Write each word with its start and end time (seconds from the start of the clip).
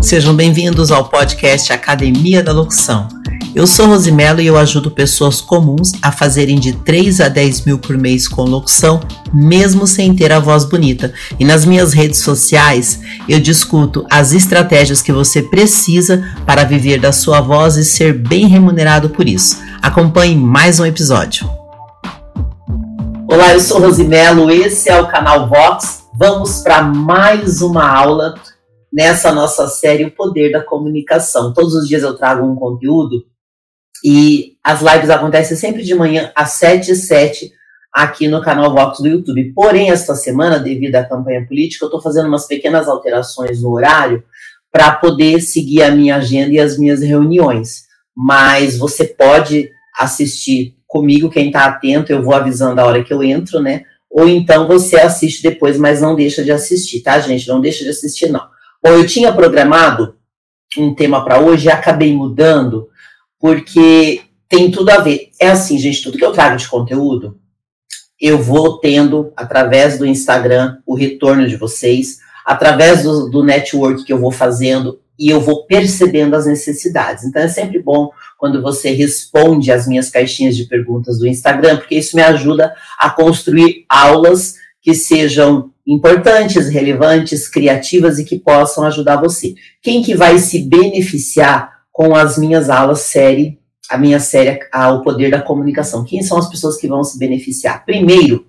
Sejam 0.00 0.34
bem-vindos 0.34 0.90
ao 0.90 1.04
podcast 1.04 1.70
Academia 1.74 2.42
da 2.42 2.52
Locução. 2.52 3.06
Eu 3.54 3.66
sou 3.66 3.86
Rosimelo 3.86 4.40
e 4.40 4.46
eu 4.46 4.56
ajudo 4.56 4.90
pessoas 4.90 5.42
comuns 5.42 5.92
a 6.00 6.10
fazerem 6.10 6.58
de 6.58 6.72
3 6.72 7.20
a 7.20 7.28
10 7.28 7.66
mil 7.66 7.78
por 7.78 7.98
mês 7.98 8.26
com 8.26 8.42
locução, 8.44 8.98
mesmo 9.32 9.86
sem 9.86 10.14
ter 10.14 10.32
a 10.32 10.40
voz 10.40 10.64
bonita. 10.64 11.12
E 11.38 11.44
nas 11.44 11.66
minhas 11.66 11.92
redes 11.92 12.20
sociais 12.20 13.00
eu 13.28 13.38
discuto 13.38 14.06
as 14.10 14.32
estratégias 14.32 15.02
que 15.02 15.12
você 15.12 15.42
precisa 15.42 16.24
para 16.46 16.64
viver 16.64 16.98
da 16.98 17.12
sua 17.12 17.42
voz 17.42 17.76
e 17.76 17.84
ser 17.84 18.14
bem 18.14 18.46
remunerado 18.46 19.10
por 19.10 19.28
isso. 19.28 19.58
Acompanhe 19.82 20.34
mais 20.34 20.80
um 20.80 20.86
episódio. 20.86 21.48
Olá, 23.28 23.52
eu 23.52 23.60
sou 23.60 23.78
Rosimelo, 23.78 24.50
esse 24.50 24.88
é 24.88 24.98
o 24.98 25.08
canal 25.08 25.46
Vox. 25.46 26.04
Vamos 26.14 26.60
para 26.60 26.82
mais 26.82 27.62
uma 27.62 27.86
aula 27.86 28.34
nessa 28.92 29.32
nossa 29.32 29.68
série 29.68 30.04
O 30.04 30.10
Poder 30.10 30.50
da 30.50 30.62
Comunicação. 30.62 31.52
Todos 31.52 31.74
os 31.74 31.88
dias 31.88 32.02
eu 32.02 32.16
trago 32.16 32.46
um 32.46 32.56
conteúdo 32.56 33.24
e 34.04 34.56
as 34.64 34.80
lives 34.80 35.10
acontecem 35.10 35.56
sempre 35.56 35.82
de 35.82 35.94
manhã 35.94 36.32
às 36.34 36.52
7 36.52 36.92
e 36.92 36.96
7 36.96 37.52
aqui 37.92 38.28
no 38.28 38.42
canal 38.42 38.72
Vox 38.72 39.00
do 39.00 39.08
YouTube. 39.08 39.52
Porém, 39.52 39.90
esta 39.90 40.14
semana, 40.14 40.58
devido 40.58 40.96
à 40.96 41.04
campanha 41.04 41.46
política, 41.46 41.84
eu 41.84 41.88
estou 41.88 42.02
fazendo 42.02 42.28
umas 42.28 42.46
pequenas 42.46 42.88
alterações 42.88 43.62
no 43.62 43.72
horário 43.72 44.22
para 44.72 44.92
poder 44.92 45.40
seguir 45.40 45.82
a 45.82 45.90
minha 45.90 46.16
agenda 46.16 46.52
e 46.52 46.60
as 46.60 46.78
minhas 46.78 47.00
reuniões. 47.00 47.84
Mas 48.16 48.78
você 48.78 49.04
pode 49.04 49.68
assistir 49.98 50.76
comigo, 50.86 51.30
quem 51.30 51.48
está 51.48 51.66
atento, 51.66 52.10
eu 52.10 52.22
vou 52.22 52.34
avisando 52.34 52.80
a 52.80 52.84
hora 52.84 53.04
que 53.04 53.12
eu 53.12 53.22
entro, 53.22 53.60
né? 53.60 53.84
Ou 54.10 54.28
então 54.28 54.66
você 54.66 54.96
assiste 54.96 55.42
depois, 55.42 55.78
mas 55.78 56.00
não 56.00 56.16
deixa 56.16 56.42
de 56.42 56.50
assistir, 56.50 57.00
tá, 57.00 57.18
gente? 57.20 57.46
Não 57.46 57.60
deixa 57.60 57.84
de 57.84 57.90
assistir, 57.90 58.28
não. 58.28 58.42
Bom, 58.82 58.90
eu 58.90 59.06
tinha 59.06 59.32
programado 59.32 60.16
um 60.78 60.94
tema 60.94 61.22
para 61.22 61.38
hoje 61.38 61.66
e 61.66 61.70
acabei 61.70 62.14
mudando, 62.14 62.88
porque 63.38 64.22
tem 64.48 64.70
tudo 64.70 64.90
a 64.90 64.98
ver. 64.98 65.30
É 65.38 65.50
assim, 65.50 65.78
gente, 65.78 66.02
tudo 66.02 66.16
que 66.16 66.24
eu 66.24 66.32
trago 66.32 66.56
de 66.56 66.68
conteúdo, 66.68 67.38
eu 68.18 68.38
vou 68.38 68.78
tendo, 68.78 69.32
através 69.36 69.98
do 69.98 70.06
Instagram, 70.06 70.78
o 70.86 70.94
retorno 70.94 71.46
de 71.46 71.56
vocês, 71.56 72.18
através 72.44 73.02
do, 73.02 73.28
do 73.28 73.44
network 73.44 74.04
que 74.04 74.12
eu 74.12 74.18
vou 74.18 74.30
fazendo, 74.30 74.98
e 75.18 75.28
eu 75.28 75.38
vou 75.38 75.66
percebendo 75.66 76.34
as 76.34 76.46
necessidades. 76.46 77.24
Então 77.24 77.42
é 77.42 77.48
sempre 77.48 77.82
bom 77.82 78.10
quando 78.38 78.62
você 78.62 78.92
responde 78.92 79.70
as 79.70 79.86
minhas 79.86 80.08
caixinhas 80.08 80.56
de 80.56 80.64
perguntas 80.64 81.18
do 81.18 81.26
Instagram, 81.26 81.76
porque 81.76 81.96
isso 81.96 82.16
me 82.16 82.22
ajuda 82.22 82.74
a 82.98 83.10
construir 83.10 83.84
aulas 83.86 84.54
que 84.82 84.94
sejam 84.94 85.70
importantes, 85.86 86.68
relevantes, 86.68 87.48
criativas 87.48 88.18
e 88.18 88.24
que 88.24 88.38
possam 88.38 88.84
ajudar 88.84 89.20
você. 89.20 89.54
Quem 89.82 90.02
que 90.02 90.14
vai 90.14 90.38
se 90.38 90.60
beneficiar 90.60 91.70
com 91.92 92.14
as 92.14 92.38
minhas 92.38 92.70
aulas 92.70 93.00
série, 93.00 93.58
a 93.90 93.98
minha 93.98 94.20
série 94.20 94.58
O 94.72 95.02
Poder 95.02 95.30
da 95.30 95.42
Comunicação? 95.42 96.04
Quem 96.04 96.22
são 96.22 96.38
as 96.38 96.48
pessoas 96.48 96.76
que 96.76 96.88
vão 96.88 97.02
se 97.02 97.18
beneficiar? 97.18 97.84
Primeiro, 97.84 98.46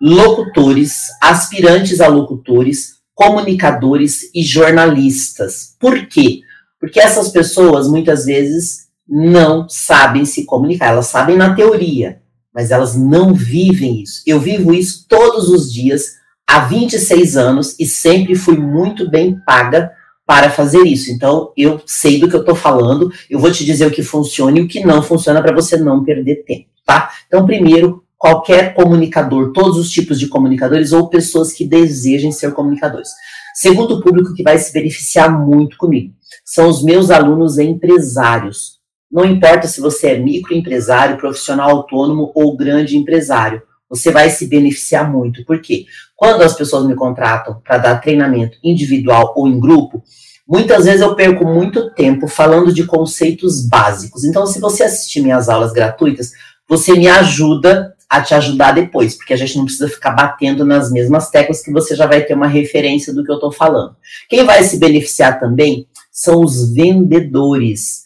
locutores, 0.00 1.06
aspirantes 1.20 2.00
a 2.00 2.08
locutores, 2.08 2.94
comunicadores 3.14 4.30
e 4.34 4.42
jornalistas. 4.42 5.76
Por 5.78 6.06
quê? 6.06 6.40
Porque 6.80 6.98
essas 6.98 7.28
pessoas 7.28 7.88
muitas 7.88 8.24
vezes 8.24 8.88
não 9.08 9.68
sabem 9.68 10.24
se 10.24 10.44
comunicar, 10.44 10.88
elas 10.88 11.06
sabem 11.06 11.36
na 11.36 11.54
teoria, 11.54 12.21
mas 12.54 12.70
elas 12.70 12.96
não 12.96 13.34
vivem 13.34 14.02
isso. 14.02 14.22
Eu 14.26 14.38
vivo 14.38 14.72
isso 14.72 15.06
todos 15.08 15.48
os 15.48 15.72
dias 15.72 16.12
há 16.46 16.60
26 16.60 17.36
anos 17.36 17.76
e 17.78 17.86
sempre 17.86 18.34
fui 18.34 18.56
muito 18.56 19.08
bem 19.10 19.38
paga 19.46 19.90
para 20.26 20.50
fazer 20.50 20.82
isso. 20.82 21.10
Então, 21.10 21.52
eu 21.56 21.80
sei 21.86 22.18
do 22.18 22.28
que 22.28 22.36
eu 22.36 22.40
estou 22.40 22.54
falando, 22.54 23.10
eu 23.28 23.38
vou 23.38 23.50
te 23.50 23.64
dizer 23.64 23.86
o 23.86 23.90
que 23.90 24.02
funciona 24.02 24.58
e 24.58 24.62
o 24.62 24.68
que 24.68 24.84
não 24.84 25.02
funciona 25.02 25.42
para 25.42 25.54
você 25.54 25.76
não 25.76 26.04
perder 26.04 26.44
tempo, 26.44 26.68
tá? 26.86 27.10
Então, 27.26 27.44
primeiro, 27.44 28.04
qualquer 28.16 28.74
comunicador, 28.74 29.52
todos 29.52 29.76
os 29.76 29.90
tipos 29.90 30.18
de 30.18 30.28
comunicadores 30.28 30.92
ou 30.92 31.08
pessoas 31.08 31.52
que 31.52 31.66
desejem 31.66 32.30
ser 32.30 32.52
comunicadores. 32.52 33.10
Segundo 33.54 34.00
público 34.00 34.32
que 34.32 34.42
vai 34.42 34.56
se 34.58 34.72
beneficiar 34.72 35.30
muito 35.44 35.76
comigo, 35.76 36.14
são 36.44 36.68
os 36.68 36.82
meus 36.82 37.10
alunos 37.10 37.58
empresários. 37.58 38.80
Não 39.12 39.26
importa 39.26 39.68
se 39.68 39.78
você 39.78 40.12
é 40.12 40.18
microempresário, 40.18 41.18
profissional 41.18 41.68
autônomo 41.68 42.32
ou 42.34 42.56
grande 42.56 42.96
empresário, 42.96 43.60
você 43.86 44.10
vai 44.10 44.30
se 44.30 44.46
beneficiar 44.46 45.12
muito. 45.12 45.44
Por 45.44 45.60
quê? 45.60 45.84
Quando 46.16 46.40
as 46.40 46.54
pessoas 46.54 46.86
me 46.86 46.94
contratam 46.94 47.60
para 47.62 47.76
dar 47.76 48.00
treinamento 48.00 48.56
individual 48.64 49.34
ou 49.36 49.46
em 49.46 49.60
grupo, 49.60 50.02
muitas 50.48 50.86
vezes 50.86 51.02
eu 51.02 51.14
perco 51.14 51.44
muito 51.44 51.90
tempo 51.90 52.26
falando 52.26 52.72
de 52.72 52.86
conceitos 52.86 53.68
básicos. 53.68 54.24
Então, 54.24 54.46
se 54.46 54.58
você 54.58 54.84
assistir 54.84 55.20
minhas 55.20 55.50
aulas 55.50 55.74
gratuitas, 55.74 56.32
você 56.66 56.94
me 56.94 57.06
ajuda 57.06 57.94
a 58.08 58.22
te 58.22 58.34
ajudar 58.34 58.72
depois, 58.72 59.14
porque 59.14 59.34
a 59.34 59.36
gente 59.36 59.58
não 59.58 59.64
precisa 59.64 59.88
ficar 59.88 60.12
batendo 60.12 60.64
nas 60.64 60.90
mesmas 60.90 61.28
teclas 61.28 61.60
que 61.60 61.70
você 61.70 61.94
já 61.94 62.06
vai 62.06 62.22
ter 62.22 62.32
uma 62.32 62.46
referência 62.46 63.12
do 63.12 63.22
que 63.22 63.30
eu 63.30 63.34
estou 63.34 63.52
falando. 63.52 63.94
Quem 64.26 64.44
vai 64.44 64.62
se 64.62 64.78
beneficiar 64.78 65.38
também 65.38 65.86
são 66.10 66.42
os 66.42 66.72
vendedores 66.72 68.02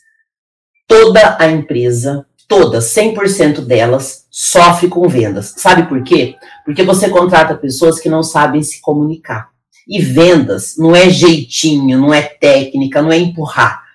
toda 0.87 1.37
a 1.39 1.51
empresa, 1.51 2.27
toda, 2.49 2.79
100% 2.79 3.61
delas, 3.61 4.27
sofre 4.31 4.89
com 4.89 5.09
vendas. 5.09 5.55
Sabe 5.57 5.89
por 5.89 6.03
quê? 6.03 6.37
Porque 6.65 6.83
você 6.83 7.09
contrata 7.09 7.55
pessoas 7.55 7.99
que 7.99 8.09
não 8.09 8.23
sabem 8.23 8.63
se 8.63 8.81
comunicar. 8.81 9.51
E 9.89 10.01
vendas 10.01 10.75
não 10.77 10.95
é 10.95 11.09
jeitinho, 11.09 11.99
não 11.99 12.13
é 12.13 12.23
técnica, 12.23 13.01
não 13.01 13.13
é 13.13 13.19
empurrar. 13.19 13.87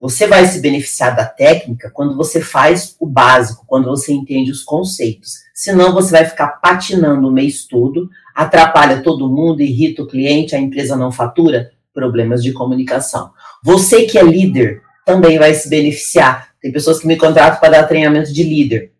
Você 0.00 0.26
vai 0.26 0.46
se 0.46 0.60
beneficiar 0.60 1.14
da 1.14 1.26
técnica 1.26 1.90
quando 1.92 2.16
você 2.16 2.40
faz 2.40 2.96
o 2.98 3.06
básico, 3.06 3.64
quando 3.66 3.86
você 3.86 4.12
entende 4.12 4.50
os 4.50 4.62
conceitos. 4.62 5.34
Senão 5.54 5.92
você 5.92 6.10
vai 6.10 6.24
ficar 6.24 6.48
patinando 6.48 7.28
o 7.28 7.32
mês 7.32 7.66
todo, 7.66 8.08
atrapalha 8.34 9.02
todo 9.02 9.28
mundo, 9.28 9.60
irrita 9.60 10.02
o 10.02 10.06
cliente, 10.06 10.56
a 10.56 10.58
empresa 10.58 10.96
não 10.96 11.12
fatura, 11.12 11.70
problemas 11.92 12.42
de 12.42 12.52
comunicação. 12.52 13.30
Você 13.62 14.06
que 14.06 14.16
é 14.16 14.22
líder, 14.22 14.80
também 15.10 15.38
vai 15.38 15.52
se 15.54 15.68
beneficiar. 15.68 16.50
Tem 16.62 16.70
pessoas 16.70 17.00
que 17.00 17.06
me 17.06 17.16
contratam 17.16 17.58
para 17.58 17.80
dar 17.80 17.88
treinamento 17.88 18.32
de 18.32 18.44
líder. 18.44 18.92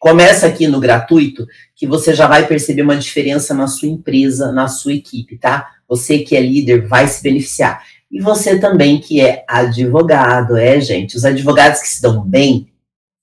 Começa 0.00 0.46
aqui 0.46 0.66
no 0.66 0.80
gratuito, 0.80 1.46
que 1.76 1.86
você 1.86 2.12
já 2.12 2.26
vai 2.26 2.46
perceber 2.46 2.82
uma 2.82 2.96
diferença 2.96 3.54
na 3.54 3.68
sua 3.68 3.88
empresa, 3.88 4.50
na 4.50 4.66
sua 4.66 4.94
equipe, 4.94 5.38
tá? 5.38 5.68
Você 5.88 6.18
que 6.20 6.36
é 6.36 6.40
líder 6.40 6.88
vai 6.88 7.06
se 7.06 7.22
beneficiar. 7.22 7.84
E 8.10 8.20
você 8.20 8.58
também 8.58 8.98
que 8.98 9.20
é 9.20 9.44
advogado, 9.48 10.56
é, 10.56 10.80
gente? 10.80 11.16
Os 11.16 11.24
advogados 11.24 11.80
que 11.80 11.88
se 11.88 12.02
dão 12.02 12.24
bem 12.24 12.72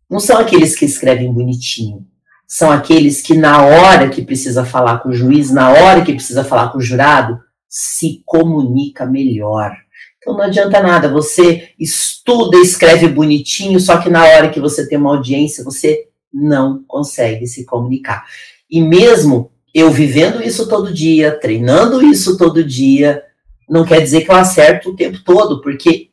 não 0.10 0.20
são 0.20 0.38
aqueles 0.38 0.76
que 0.76 0.86
escrevem 0.86 1.34
bonitinho. 1.34 2.06
São 2.48 2.72
aqueles 2.72 3.22
que, 3.22 3.36
na 3.36 3.66
hora 3.66 4.10
que 4.10 4.22
precisa 4.22 4.64
falar 4.64 5.00
com 5.00 5.10
o 5.10 5.14
juiz, 5.14 5.50
na 5.52 5.70
hora 5.72 6.04
que 6.04 6.14
precisa 6.14 6.44
falar 6.44 6.70
com 6.70 6.78
o 6.78 6.82
jurado, 6.82 7.40
se 7.68 8.22
comunica 8.26 9.06
melhor. 9.06 9.76
Então 10.26 10.36
não 10.36 10.46
adianta 10.46 10.82
nada, 10.82 11.08
você 11.08 11.70
estuda, 11.80 12.58
escreve 12.58 13.08
bonitinho, 13.08 13.80
só 13.80 13.98
que 14.02 14.10
na 14.10 14.26
hora 14.26 14.50
que 14.50 14.60
você 14.60 14.90
tem 14.90 14.98
uma 14.98 15.16
audiência, 15.16 15.64
você 15.64 16.08
não 16.34 16.84
consegue 16.88 17.46
se 17.46 17.64
comunicar. 17.64 18.26
E 18.68 18.82
mesmo 18.82 19.52
eu 19.72 19.92
vivendo 19.92 20.42
isso 20.42 20.68
todo 20.68 20.92
dia, 20.92 21.40
treinando 21.40 22.04
isso 22.04 22.40
todo 22.40 22.64
dia, 22.64 23.22
não 23.70 23.86
quer 23.86 24.02
dizer 24.02 24.22
que 24.22 24.32
eu 24.32 24.36
acerto 24.36 24.90
o 24.90 24.96
tempo 24.96 25.20
todo, 25.24 25.62
porque 25.62 26.10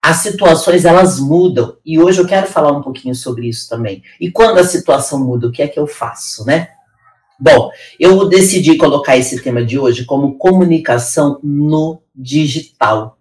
as 0.00 0.18
situações 0.18 0.84
elas 0.84 1.18
mudam. 1.18 1.76
E 1.84 1.98
hoje 1.98 2.20
eu 2.20 2.26
quero 2.26 2.46
falar 2.46 2.70
um 2.70 2.82
pouquinho 2.82 3.16
sobre 3.16 3.48
isso 3.48 3.68
também. 3.68 4.00
E 4.20 4.30
quando 4.30 4.58
a 4.58 4.64
situação 4.64 5.18
muda, 5.18 5.48
o 5.48 5.52
que 5.52 5.60
é 5.60 5.66
que 5.66 5.80
eu 5.80 5.88
faço, 5.88 6.46
né? 6.46 6.68
Bom, 7.40 7.70
eu 7.98 8.28
decidi 8.28 8.76
colocar 8.76 9.16
esse 9.16 9.42
tema 9.42 9.64
de 9.64 9.76
hoje 9.76 10.04
como 10.04 10.38
comunicação 10.38 11.40
no 11.42 12.00
digital. 12.14 13.15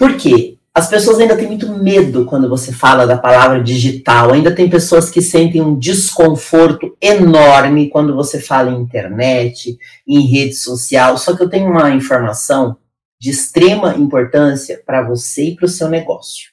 Por 0.00 0.16
quê? 0.16 0.56
As 0.72 0.88
pessoas 0.88 1.18
ainda 1.18 1.36
têm 1.36 1.46
muito 1.46 1.68
medo 1.68 2.24
quando 2.24 2.48
você 2.48 2.72
fala 2.72 3.06
da 3.06 3.18
palavra 3.18 3.62
digital. 3.62 4.32
Ainda 4.32 4.54
tem 4.54 4.70
pessoas 4.70 5.10
que 5.10 5.20
sentem 5.20 5.60
um 5.60 5.78
desconforto 5.78 6.96
enorme 7.02 7.90
quando 7.90 8.16
você 8.16 8.40
fala 8.40 8.70
em 8.70 8.80
internet, 8.80 9.76
em 10.08 10.20
rede 10.20 10.54
social. 10.54 11.18
Só 11.18 11.36
que 11.36 11.42
eu 11.42 11.50
tenho 11.50 11.70
uma 11.70 11.90
informação 11.90 12.78
de 13.20 13.28
extrema 13.28 13.94
importância 13.94 14.82
para 14.86 15.06
você 15.06 15.48
e 15.48 15.54
para 15.54 15.66
o 15.66 15.68
seu 15.68 15.86
negócio. 15.90 16.48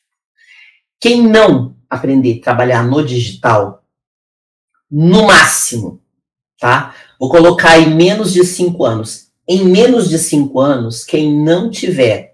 Quem 0.99 1.25
não 1.25 1.73
aprender 1.89 2.39
a 2.39 2.43
trabalhar 2.43 2.85
no 2.85 3.01
digital, 3.01 3.81
no 4.91 5.27
máximo, 5.27 6.01
tá? 6.59 6.93
Vou 7.17 7.29
colocar 7.29 7.79
em 7.79 7.95
menos 7.95 8.33
de 8.33 8.43
cinco 8.43 8.83
anos. 8.83 9.27
Em 9.47 9.63
menos 9.63 10.09
de 10.09 10.19
cinco 10.19 10.59
anos, 10.59 11.05
quem 11.05 11.33
não 11.41 11.71
tiver 11.71 12.26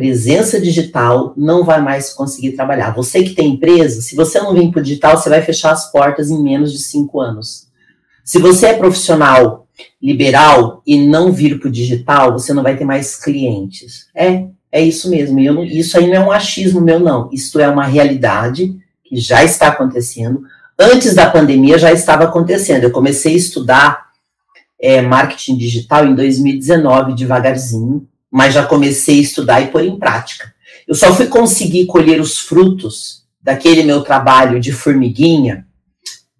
presença 0.00 0.58
digital, 0.58 1.34
não 1.36 1.62
vai 1.62 1.82
mais 1.82 2.10
conseguir 2.10 2.52
trabalhar. 2.52 2.94
Você 2.94 3.22
que 3.22 3.34
tem 3.34 3.52
empresa, 3.52 4.00
se 4.00 4.16
você 4.16 4.40
não 4.40 4.54
vir 4.54 4.70
para 4.70 4.80
o 4.80 4.82
digital, 4.82 5.18
você 5.18 5.28
vai 5.28 5.42
fechar 5.42 5.72
as 5.72 5.92
portas 5.92 6.30
em 6.30 6.42
menos 6.42 6.72
de 6.72 6.78
cinco 6.78 7.20
anos. 7.20 7.68
Se 8.24 8.38
você 8.38 8.68
é 8.68 8.78
profissional 8.78 9.66
liberal 10.00 10.82
e 10.86 11.06
não 11.06 11.30
vir 11.30 11.60
para 11.60 11.68
o 11.68 11.70
digital, 11.70 12.32
você 12.32 12.54
não 12.54 12.62
vai 12.62 12.78
ter 12.78 12.86
mais 12.86 13.14
clientes. 13.14 14.06
É, 14.16 14.46
É 14.72 14.80
isso 14.80 15.10
mesmo. 15.10 15.38
Eu, 15.38 15.62
isso 15.64 15.98
aí 15.98 16.06
não 16.06 16.14
é 16.14 16.20
um 16.20 16.32
achismo 16.32 16.80
meu, 16.80 16.98
não. 16.98 17.28
Isto 17.30 17.60
é 17.60 17.68
uma 17.68 17.84
realidade 17.84 18.74
que 19.04 19.16
já 19.16 19.44
está 19.44 19.68
acontecendo. 19.68 20.42
Antes 20.78 21.14
da 21.14 21.28
pandemia 21.28 21.78
já 21.78 21.92
estava 21.92 22.24
acontecendo. 22.24 22.84
Eu 22.84 22.90
comecei 22.90 23.34
a 23.34 23.36
estudar 23.36 24.06
é, 24.80 25.02
marketing 25.02 25.58
digital 25.58 26.06
em 26.06 26.14
2019, 26.14 27.14
devagarzinho, 27.14 28.08
mas 28.30 28.54
já 28.54 28.64
comecei 28.64 29.18
a 29.18 29.22
estudar 29.22 29.60
e 29.60 29.68
pôr 29.68 29.84
em 29.84 29.98
prática. 29.98 30.54
Eu 30.86 30.94
só 30.94 31.14
fui 31.14 31.26
conseguir 31.26 31.86
colher 31.86 32.20
os 32.20 32.38
frutos 32.38 33.24
daquele 33.42 33.82
meu 33.82 34.02
trabalho 34.02 34.60
de 34.60 34.72
formiguinha 34.72 35.66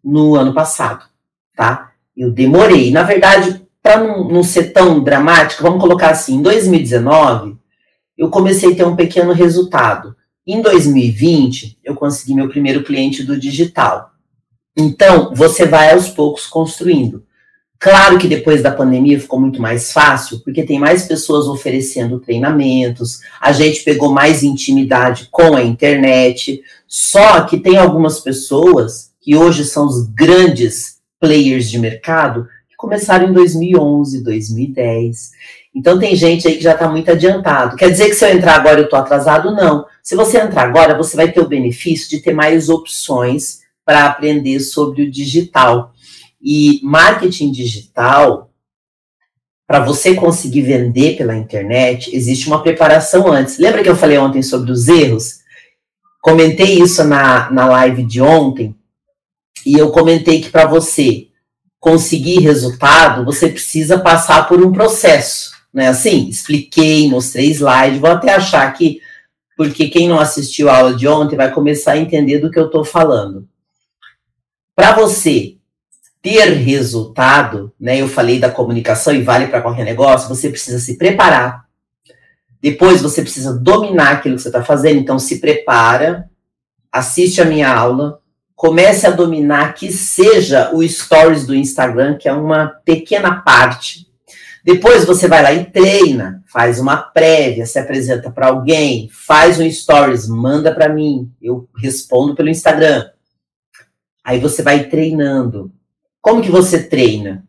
no 0.03 0.35
ano 0.37 0.55
passado, 0.55 1.05
tá? 1.57 1.93
Eu 2.17 2.31
demorei. 2.31 2.91
Na 2.91 3.03
verdade, 3.03 3.61
para 3.83 3.99
não, 4.03 4.29
não 4.29 4.43
ser 4.43 4.73
tão 4.73 5.03
dramático, 5.03 5.63
vamos 5.63 5.81
colocar 5.81 6.11
assim, 6.11 6.37
em 6.37 6.43
2019, 6.43 7.57
eu 8.17 8.29
comecei 8.29 8.73
a 8.73 8.77
ter 8.77 8.85
um 8.85 8.97
pequeno 8.97 9.33
resultado. 9.33 10.15
Em 10.47 10.61
2020, 10.61 11.79
eu 11.83 11.95
consegui 11.95 12.35
meu 12.35 12.49
primeiro 12.49 12.83
cliente 12.83 13.23
do 13.23 13.39
digital. 13.39 14.11
Então, 14.77 15.35
você 15.35 15.67
vai 15.67 15.93
aos 15.93 16.09
poucos 16.09 16.47
construindo. 16.47 17.25
Claro 17.81 18.19
que 18.19 18.29
depois 18.29 18.63
da 18.63 18.71
pandemia 18.71 19.19
ficou 19.19 19.41
muito 19.41 19.61
mais 19.61 19.91
fácil, 19.91 20.41
porque 20.41 20.65
tem 20.65 20.79
mais 20.79 21.07
pessoas 21.07 21.47
oferecendo 21.47 22.21
treinamentos, 22.21 23.21
a 23.41 23.53
gente 23.53 23.83
pegou 23.83 24.13
mais 24.13 24.43
intimidade 24.43 25.29
com 25.31 25.57
a 25.57 25.63
internet. 25.63 26.63
Só 26.87 27.41
que 27.41 27.59
tem 27.59 27.79
algumas 27.79 28.21
pessoas 28.21 29.13
que 29.19 29.35
hoje 29.35 29.65
são 29.65 29.87
os 29.87 30.07
grandes 30.09 30.99
players 31.19 31.71
de 31.71 31.79
mercado 31.79 32.47
que 32.69 32.77
começaram 32.77 33.31
em 33.31 33.33
2011, 33.33 34.23
2010. 34.25 35.31
Então 35.75 35.99
tem 35.99 36.15
gente 36.15 36.47
aí 36.47 36.59
que 36.59 36.63
já 36.63 36.73
está 36.73 36.87
muito 36.87 37.11
adiantado. 37.11 37.77
Quer 37.77 37.91
dizer 37.91 38.11
que 38.11 38.15
se 38.15 38.27
eu 38.27 38.37
entrar 38.37 38.57
agora 38.57 38.81
eu 38.81 38.85
estou 38.85 38.99
atrasado? 38.99 39.55
Não. 39.55 39.87
Se 40.03 40.15
você 40.15 40.39
entrar 40.39 40.65
agora, 40.65 40.95
você 40.95 41.17
vai 41.17 41.33
ter 41.33 41.41
o 41.41 41.49
benefício 41.49 42.11
de 42.11 42.21
ter 42.21 42.35
mais 42.35 42.69
opções 42.69 43.61
para 43.87 44.05
aprender 44.05 44.61
sobre 44.61 45.03
o 45.03 45.11
digital. 45.11 45.95
E 46.43 46.81
marketing 46.83 47.53
digital, 47.53 48.51
para 49.67 49.81
você 49.81 50.15
conseguir 50.15 50.63
vender 50.63 51.17
pela 51.17 51.37
internet, 51.37 52.15
existe 52.15 52.47
uma 52.47 52.63
preparação 52.63 53.31
antes. 53.31 53.59
Lembra 53.59 53.83
que 53.83 53.89
eu 53.89 53.97
falei 53.97 54.19
ontem 54.19 54.43
sobre 54.43 54.73
os 54.73 54.89
erros? 54.89 55.41
Comentei 56.21 56.81
isso 56.81 57.05
na, 57.05 57.51
na 57.51 57.67
live 57.67 58.03
de 58.03 58.21
ontem, 58.21 58.75
e 59.65 59.75
eu 59.75 59.91
comentei 59.91 60.41
que 60.41 60.51
para 60.51 60.67
você 60.67 61.29
conseguir 61.79 62.41
resultado, 62.41 63.25
você 63.25 63.49
precisa 63.49 63.99
passar 63.99 64.49
por 64.49 64.65
um 64.65 64.73
processo, 64.73 65.53
né? 65.73 65.89
Assim, 65.89 66.29
expliquei, 66.29 67.09
mostrei 67.09 67.51
slide, 67.51 67.99
vou 67.99 68.11
até 68.11 68.35
achar 68.35 68.67
aqui, 68.67 69.01
porque 69.57 69.89
quem 69.89 70.09
não 70.09 70.19
assistiu 70.19 70.69
a 70.69 70.79
aula 70.79 70.95
de 70.95 71.09
ontem 71.09 71.37
vai 71.37 71.51
começar 71.51 71.93
a 71.93 71.99
entender 71.99 72.39
do 72.39 72.51
que 72.51 72.59
eu 72.59 72.67
estou 72.67 72.85
falando. 72.85 73.49
Para 74.75 74.95
você 74.95 75.57
ter 76.23 76.53
resultado, 76.53 77.73
né? 77.81 78.01
Eu 78.01 78.09
falei 78.09 78.39
da 78.39 78.51
comunicação 78.51 79.15
e 79.15 79.23
vale 79.23 79.47
para 79.47 79.63
qualquer 79.63 79.85
negócio, 79.85 80.29
você 80.29 80.51
precisa 80.51 80.79
se 80.79 80.97
preparar. 80.97 81.65
Depois 82.61 83.01
você 83.01 83.23
precisa 83.23 83.55
dominar 83.55 84.13
aquilo 84.13 84.37
que 84.37 84.43
você 84.43 84.49
está 84.49 84.63
fazendo, 84.63 84.99
então 84.99 85.19
se 85.19 85.41
prepara, 85.41 86.29
assiste 86.93 87.41
a 87.41 87.47
minha 87.47 87.73
aula, 87.73 88.21
comece 88.55 89.07
a 89.07 89.11
dominar 89.11 89.75
que 89.75 89.91
seja 89.91 90.71
o 90.75 90.87
stories 90.87 91.47
do 91.47 91.55
Instagram, 91.55 92.19
que 92.19 92.29
é 92.29 92.33
uma 92.33 92.69
pequena 92.85 93.41
parte. 93.41 94.07
Depois 94.63 95.07
você 95.07 95.27
vai 95.27 95.43
lá 95.43 95.53
e 95.55 95.65
treina, 95.65 96.45
faz 96.47 96.79
uma 96.79 96.99
prévia, 96.99 97.65
se 97.65 97.79
apresenta 97.79 98.31
para 98.31 98.49
alguém, 98.49 99.09
faz 99.11 99.59
um 99.59 99.71
stories, 99.71 100.29
manda 100.29 100.75
para 100.75 100.91
mim, 100.91 101.33
eu 101.41 101.67
respondo 101.79 102.35
pelo 102.35 102.51
Instagram. 102.51 103.09
Aí 104.23 104.39
você 104.39 104.63
vai 104.63 104.85
treinando. 104.85 105.73
Como 106.21 106.43
que 106.43 106.51
você 106.51 106.83
treina? 106.83 107.45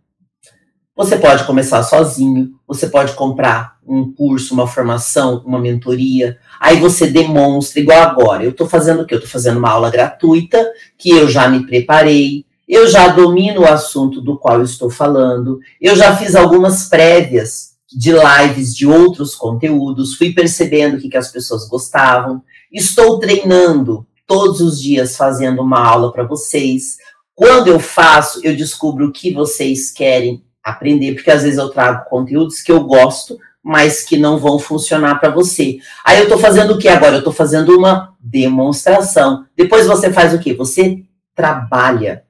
Você 0.95 1.17
pode 1.17 1.45
começar 1.45 1.83
sozinho, 1.83 2.51
você 2.67 2.87
pode 2.87 3.13
comprar 3.13 3.77
um 3.85 4.13
curso, 4.13 4.53
uma 4.53 4.67
formação, 4.67 5.41
uma 5.45 5.59
mentoria. 5.59 6.37
Aí 6.59 6.79
você 6.79 7.07
demonstra, 7.07 7.81
igual 7.81 7.99
agora. 7.99 8.43
Eu 8.43 8.51
estou 8.51 8.67
fazendo 8.67 9.01
o 9.01 9.05
quê? 9.05 9.15
Eu 9.15 9.17
estou 9.17 9.31
fazendo 9.31 9.57
uma 9.57 9.69
aula 9.69 9.89
gratuita, 9.89 10.71
que 10.97 11.09
eu 11.09 11.27
já 11.27 11.49
me 11.49 11.65
preparei, 11.65 12.45
eu 12.67 12.87
já 12.87 13.09
domino 13.09 13.61
o 13.61 13.67
assunto 13.67 14.21
do 14.21 14.37
qual 14.37 14.59
eu 14.59 14.63
estou 14.63 14.89
falando, 14.89 15.59
eu 15.81 15.95
já 15.95 16.15
fiz 16.15 16.35
algumas 16.35 16.87
prévias 16.87 17.71
de 17.91 18.13
lives 18.13 18.73
de 18.73 18.87
outros 18.87 19.35
conteúdos, 19.35 20.15
fui 20.15 20.33
percebendo 20.33 20.95
o 20.95 20.99
que, 20.99 21.09
que 21.09 21.17
as 21.17 21.29
pessoas 21.29 21.67
gostavam, 21.67 22.41
estou 22.71 23.19
treinando 23.19 24.07
todos 24.25 24.61
os 24.61 24.81
dias 24.81 25.17
fazendo 25.17 25.61
uma 25.61 25.85
aula 25.85 26.09
para 26.09 26.23
vocês. 26.23 26.95
Quando 27.41 27.69
eu 27.69 27.79
faço, 27.79 28.39
eu 28.43 28.55
descubro 28.55 29.07
o 29.07 29.11
que 29.11 29.33
vocês 29.33 29.89
querem 29.89 30.43
aprender, 30.63 31.15
porque 31.15 31.31
às 31.31 31.41
vezes 31.41 31.57
eu 31.57 31.69
trago 31.69 32.07
conteúdos 32.07 32.61
que 32.61 32.71
eu 32.71 32.83
gosto, 32.83 33.35
mas 33.63 34.03
que 34.03 34.15
não 34.15 34.37
vão 34.37 34.59
funcionar 34.59 35.15
para 35.15 35.31
você. 35.31 35.79
Aí 36.05 36.19
eu 36.19 36.25
estou 36.25 36.37
fazendo 36.37 36.75
o 36.75 36.77
que 36.77 36.87
agora? 36.87 37.15
Eu 37.15 37.17
estou 37.17 37.33
fazendo 37.33 37.75
uma 37.75 38.13
demonstração. 38.19 39.43
Depois 39.57 39.87
você 39.87 40.13
faz 40.13 40.35
o 40.35 40.37
que? 40.37 40.53
Você 40.53 41.01
trabalha. 41.33 42.25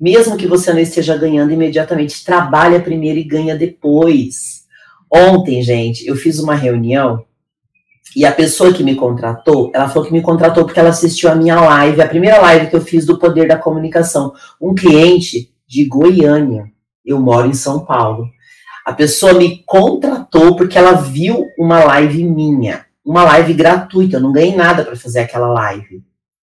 Mesmo 0.00 0.36
que 0.36 0.48
você 0.48 0.72
não 0.72 0.80
esteja 0.80 1.16
ganhando 1.16 1.52
imediatamente, 1.52 2.24
trabalha 2.24 2.80
primeiro 2.80 3.20
e 3.20 3.24
ganha 3.24 3.56
depois. 3.56 4.64
Ontem, 5.08 5.62
gente, 5.62 6.04
eu 6.08 6.16
fiz 6.16 6.40
uma 6.40 6.56
reunião 6.56 7.24
e 8.14 8.24
a 8.24 8.32
pessoa 8.32 8.72
que 8.72 8.82
me 8.82 8.96
contratou, 8.96 9.70
ela 9.72 9.88
falou 9.88 10.06
que 10.06 10.12
me 10.12 10.22
contratou 10.22 10.64
porque 10.64 10.80
ela 10.80 10.88
assistiu 10.88 11.30
a 11.30 11.34
minha 11.34 11.60
live, 11.60 12.02
a 12.02 12.08
primeira 12.08 12.40
live 12.40 12.68
que 12.68 12.74
eu 12.74 12.80
fiz 12.80 13.06
do 13.06 13.18
Poder 13.18 13.46
da 13.46 13.56
Comunicação. 13.56 14.32
Um 14.60 14.74
cliente 14.74 15.52
de 15.66 15.86
Goiânia. 15.86 16.64
Eu 17.04 17.20
moro 17.20 17.46
em 17.46 17.54
São 17.54 17.84
Paulo. 17.84 18.28
A 18.84 18.92
pessoa 18.92 19.34
me 19.34 19.62
contratou 19.64 20.56
porque 20.56 20.76
ela 20.76 20.92
viu 20.92 21.46
uma 21.56 21.84
live 21.84 22.24
minha, 22.24 22.84
uma 23.04 23.22
live 23.22 23.54
gratuita. 23.54 24.16
Eu 24.16 24.20
não 24.20 24.32
ganhei 24.32 24.56
nada 24.56 24.84
para 24.84 24.96
fazer 24.96 25.20
aquela 25.20 25.48
live. 25.48 26.02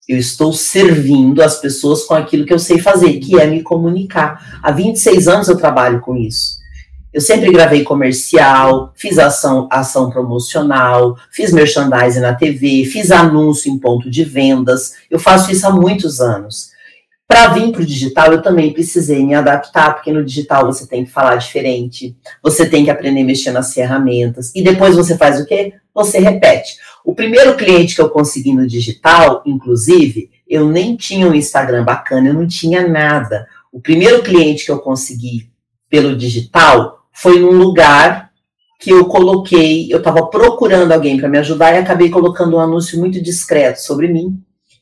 Eu 0.09 0.17
estou 0.17 0.53
servindo 0.53 1.43
as 1.43 1.61
pessoas 1.61 2.05
com 2.05 2.15
aquilo 2.15 2.47
que 2.47 2.55
eu 2.55 2.59
sei 2.59 2.79
fazer, 2.79 3.19
que 3.19 3.39
é 3.39 3.47
me 3.47 3.63
comunicar. 3.63 4.61
Há 4.63 4.71
26 4.71 5.27
anos 5.27 5.49
eu 5.49 5.57
trabalho 5.57 6.01
com 6.01 6.17
isso. 6.17 6.58
Eu 7.13 7.23
sempre 7.23 7.51
gravei 7.51 7.85
comercial, 7.85 8.93
fiz 8.95 9.19
ação, 9.19 9.67
ação 9.71 10.11
promocional, 10.11 11.17
fiz 11.31 11.53
merchandising 11.53 12.21
na 12.21 12.35
TV, 12.35 12.85
fiz 12.85 13.11
anúncio 13.11 13.73
em 13.73 13.79
ponto 13.79 14.11
de 14.11 14.25
vendas. 14.25 14.95
Eu 15.11 15.19
faço 15.19 15.51
isso 15.51 15.67
há 15.67 15.71
muitos 15.71 16.21
anos. 16.21 16.71
Para 17.27 17.49
vir 17.49 17.73
para 17.73 17.83
o 17.83 17.87
digital, 17.87 18.33
eu 18.33 18.43
também 18.43 18.73
precisei 18.73 19.25
me 19.25 19.35
adaptar, 19.35 19.95
porque 19.95 20.13
no 20.13 20.25
digital 20.25 20.67
você 20.67 20.87
tem 20.87 21.05
que 21.05 21.11
falar 21.11 21.37
diferente, 21.37 22.17
você 22.43 22.67
tem 22.69 22.85
que 22.85 22.91
aprender 22.91 23.21
a 23.21 23.25
mexer 23.25 23.51
nas 23.51 23.73
ferramentas, 23.73 24.51
e 24.55 24.63
depois 24.63 24.97
você 24.97 25.17
faz 25.17 25.39
o 25.39 25.45
quê? 25.45 25.75
Você 25.95 26.19
repete. 26.19 26.77
O 27.05 27.15
primeiro 27.15 27.55
cliente 27.55 27.95
que 27.95 28.01
eu 28.01 28.09
consegui 28.09 28.55
no 28.55 28.67
digital, 28.67 29.43
inclusive, 29.45 30.31
eu 30.49 30.69
nem 30.69 30.97
tinha 30.97 31.27
um 31.27 31.35
Instagram 31.35 31.85
bacana, 31.85 32.29
eu 32.29 32.35
não 32.35 32.47
tinha 32.47 32.87
nada. 32.87 33.47
O 33.71 33.81
primeiro 33.81 34.23
cliente 34.23 34.65
que 34.65 34.73
eu 34.73 34.79
consegui 34.79 35.51
pelo 35.91 36.17
digital 36.17 36.98
foi 37.21 37.41
num 37.41 37.51
lugar 37.51 38.31
que 38.79 38.91
eu 38.91 39.07
coloquei, 39.07 39.93
eu 39.93 39.99
estava 39.99 40.25
procurando 40.27 40.93
alguém 40.93 41.19
para 41.19 41.29
me 41.29 41.37
ajudar 41.39 41.75
e 41.75 41.79
acabei 41.79 42.11
colocando 42.11 42.57
um 42.57 42.61
anúncio 42.61 42.97
muito 42.97 43.21
discreto 43.21 43.81
sobre 43.83 44.07
mim. 44.07 44.41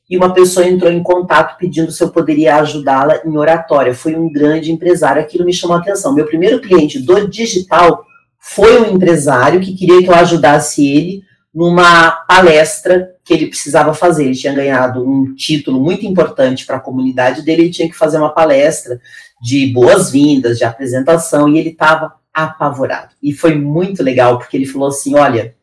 E 0.09 0.19
uma 0.19 0.35
pessoa 0.35 0.67
entrou 0.67 0.93
em 0.93 1.03
contato 1.03 1.57
pedindo 1.57 1.91
se 1.91 2.05
eu 2.05 2.11
poderia 2.11 2.57
ajudá-la 2.57 3.23
em 3.25 3.39
oratória. 3.39 3.95
Foi 3.95 4.15
um 4.15 4.31
grande 4.31 4.71
empresário, 4.71 5.23
aquilo 5.23 5.47
me 5.47 5.53
chamou 5.53 5.79
a 5.79 5.81
atenção. 5.81 6.15
Meu 6.15 6.27
primeiro 6.27 6.61
cliente 6.61 6.99
do 6.99 7.27
digital 7.27 8.05
foi 8.39 8.83
um 8.83 8.95
empresário 8.95 9.61
que 9.61 9.75
queria 9.75 10.03
que 10.03 10.11
eu 10.11 10.15
ajudasse 10.15 10.87
ele 10.87 11.23
numa 11.55 12.11
palestra 12.11 13.15
que 13.25 13.33
ele 13.33 13.47
precisava 13.47 13.95
fazer. 13.95 14.27
Ele 14.27 14.35
tinha 14.35 14.53
ganhado 14.53 15.03
um 15.03 15.35
título 15.35 15.81
muito 15.81 16.05
importante 16.05 16.67
para 16.67 16.77
a 16.77 16.81
comunidade 16.81 17.41
dele, 17.41 17.63
ele 17.63 17.71
tinha 17.71 17.89
que 17.89 17.97
fazer 17.97 18.19
uma 18.19 18.35
palestra 18.35 19.01
de 19.43 19.67
boas-vindas, 19.73 20.59
de 20.59 20.65
apresentação, 20.65 21.49
e 21.49 21.59
ele 21.59 21.71
estava 21.71 22.15
apavorado. 22.37 23.15
E 23.23 23.33
foi 23.33 23.55
muito 23.55 24.03
legal, 24.03 24.39
porque 24.39 24.57
ele 24.57 24.67
falou 24.67 24.89
assim: 24.89 25.15
olha, 25.15 25.55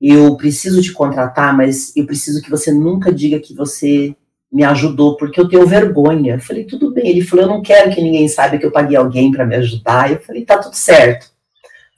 eu 0.00 0.36
preciso 0.36 0.80
te 0.80 0.92
contratar, 0.92 1.56
mas 1.56 1.94
eu 1.96 2.06
preciso 2.06 2.40
que 2.40 2.48
você 2.48 2.72
nunca 2.72 3.12
diga 3.12 3.40
que 3.40 3.52
você 3.52 4.14
me 4.52 4.62
ajudou, 4.62 5.16
porque 5.16 5.40
eu 5.40 5.48
tenho 5.48 5.66
vergonha. 5.66 6.34
Eu 6.34 6.40
falei, 6.40 6.64
tudo 6.64 6.92
bem. 6.92 7.08
Ele 7.08 7.22
falou, 7.22 7.44
eu 7.44 7.50
não 7.50 7.60
quero 7.60 7.92
que 7.92 8.00
ninguém 8.00 8.28
saiba 8.28 8.56
que 8.56 8.64
eu 8.64 8.70
paguei 8.70 8.96
alguém 8.96 9.32
para 9.32 9.44
me 9.44 9.56
ajudar. 9.56 10.12
Eu 10.12 10.20
falei, 10.20 10.44
tá 10.44 10.58
tudo 10.58 10.76
certo. 10.76 11.26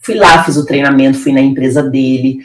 Fui 0.01 0.15
lá, 0.15 0.43
fiz 0.43 0.57
o 0.57 0.65
treinamento, 0.65 1.19
fui 1.19 1.33
na 1.33 1.41
empresa 1.41 1.83
dele, 1.83 2.39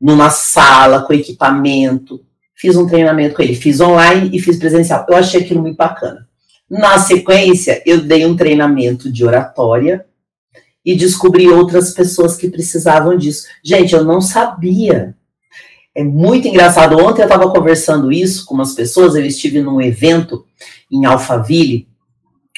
numa 0.00 0.30
sala 0.30 1.02
com 1.02 1.12
equipamento, 1.12 2.22
fiz 2.54 2.76
um 2.76 2.86
treinamento 2.86 3.34
com 3.34 3.42
ele, 3.42 3.54
fiz 3.54 3.80
online 3.80 4.30
e 4.32 4.38
fiz 4.38 4.56
presencial. 4.56 5.04
Eu 5.08 5.16
achei 5.16 5.40
aquilo 5.40 5.62
muito 5.62 5.76
bacana. 5.76 6.28
Na 6.70 6.98
sequência, 6.98 7.82
eu 7.84 8.02
dei 8.02 8.24
um 8.24 8.36
treinamento 8.36 9.10
de 9.10 9.24
oratória 9.24 10.04
e 10.84 10.96
descobri 10.96 11.48
outras 11.48 11.92
pessoas 11.92 12.36
que 12.36 12.48
precisavam 12.48 13.16
disso. 13.16 13.46
Gente, 13.62 13.94
eu 13.94 14.04
não 14.04 14.20
sabia 14.20 15.14
É 15.94 16.02
muito 16.02 16.46
engraçado. 16.46 16.96
Ontem 16.96 17.22
eu 17.22 17.26
estava 17.26 17.50
conversando 17.50 18.12
isso 18.12 18.44
com 18.46 18.54
umas 18.54 18.72
pessoas. 18.72 19.14
Eu 19.14 19.26
estive 19.26 19.60
num 19.60 19.80
evento 19.80 20.44
em 20.90 21.04
Alphaville, 21.04 21.88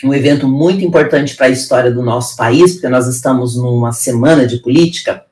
um 0.05 0.15
evento 0.15 0.47
muito 0.47 0.85
importante 0.85 1.35
para 1.37 1.47
a 1.47 1.51
história 1.51 1.91
do 1.91 2.03
nosso 2.03 2.37
país, 2.37 2.73
porque 2.73 2.89
nós 2.89 3.07
estamos 3.07 3.57
numa 3.57 3.93
semana 3.93 4.47
de 4.47 4.59
política. 4.59 5.25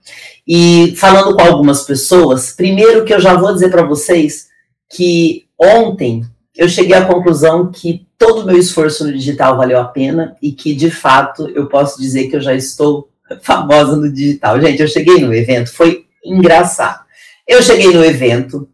E 0.47 0.95
falando 0.97 1.37
com 1.37 1.43
algumas 1.43 1.83
pessoas, 1.83 2.53
primeiro 2.53 3.05
que 3.05 3.13
eu 3.13 3.21
já 3.21 3.35
vou 3.35 3.53
dizer 3.53 3.71
para 3.71 3.87
vocês 3.87 4.49
que 4.91 5.47
ontem 5.61 6.25
eu 6.57 6.69
cheguei 6.69 6.97
à 6.97 7.05
conclusão 7.05 7.71
que 7.71 8.08
todo 8.19 8.43
o 8.43 8.45
meu 8.45 8.59
esforço 8.59 9.05
no 9.05 9.13
digital 9.13 9.57
valeu 9.57 9.81
a 9.81 9.85
pena 9.85 10.37
e 10.43 10.51
que, 10.51 10.75
de 10.75 10.91
fato, 10.91 11.49
eu 11.55 11.69
posso 11.69 12.01
dizer 12.01 12.29
que 12.29 12.37
eu 12.37 12.41
já 12.41 12.53
estou 12.53 13.09
famosa 13.41 13.97
no 13.97 14.13
digital. 14.13 14.61
Gente, 14.61 14.83
eu 14.83 14.89
cheguei 14.89 15.21
no 15.21 15.33
evento, 15.33 15.73
foi 15.73 16.07
engraçado. 16.25 17.05
Eu 17.47 17.63
cheguei 17.63 17.93
no 17.93 18.05
evento 18.05 18.69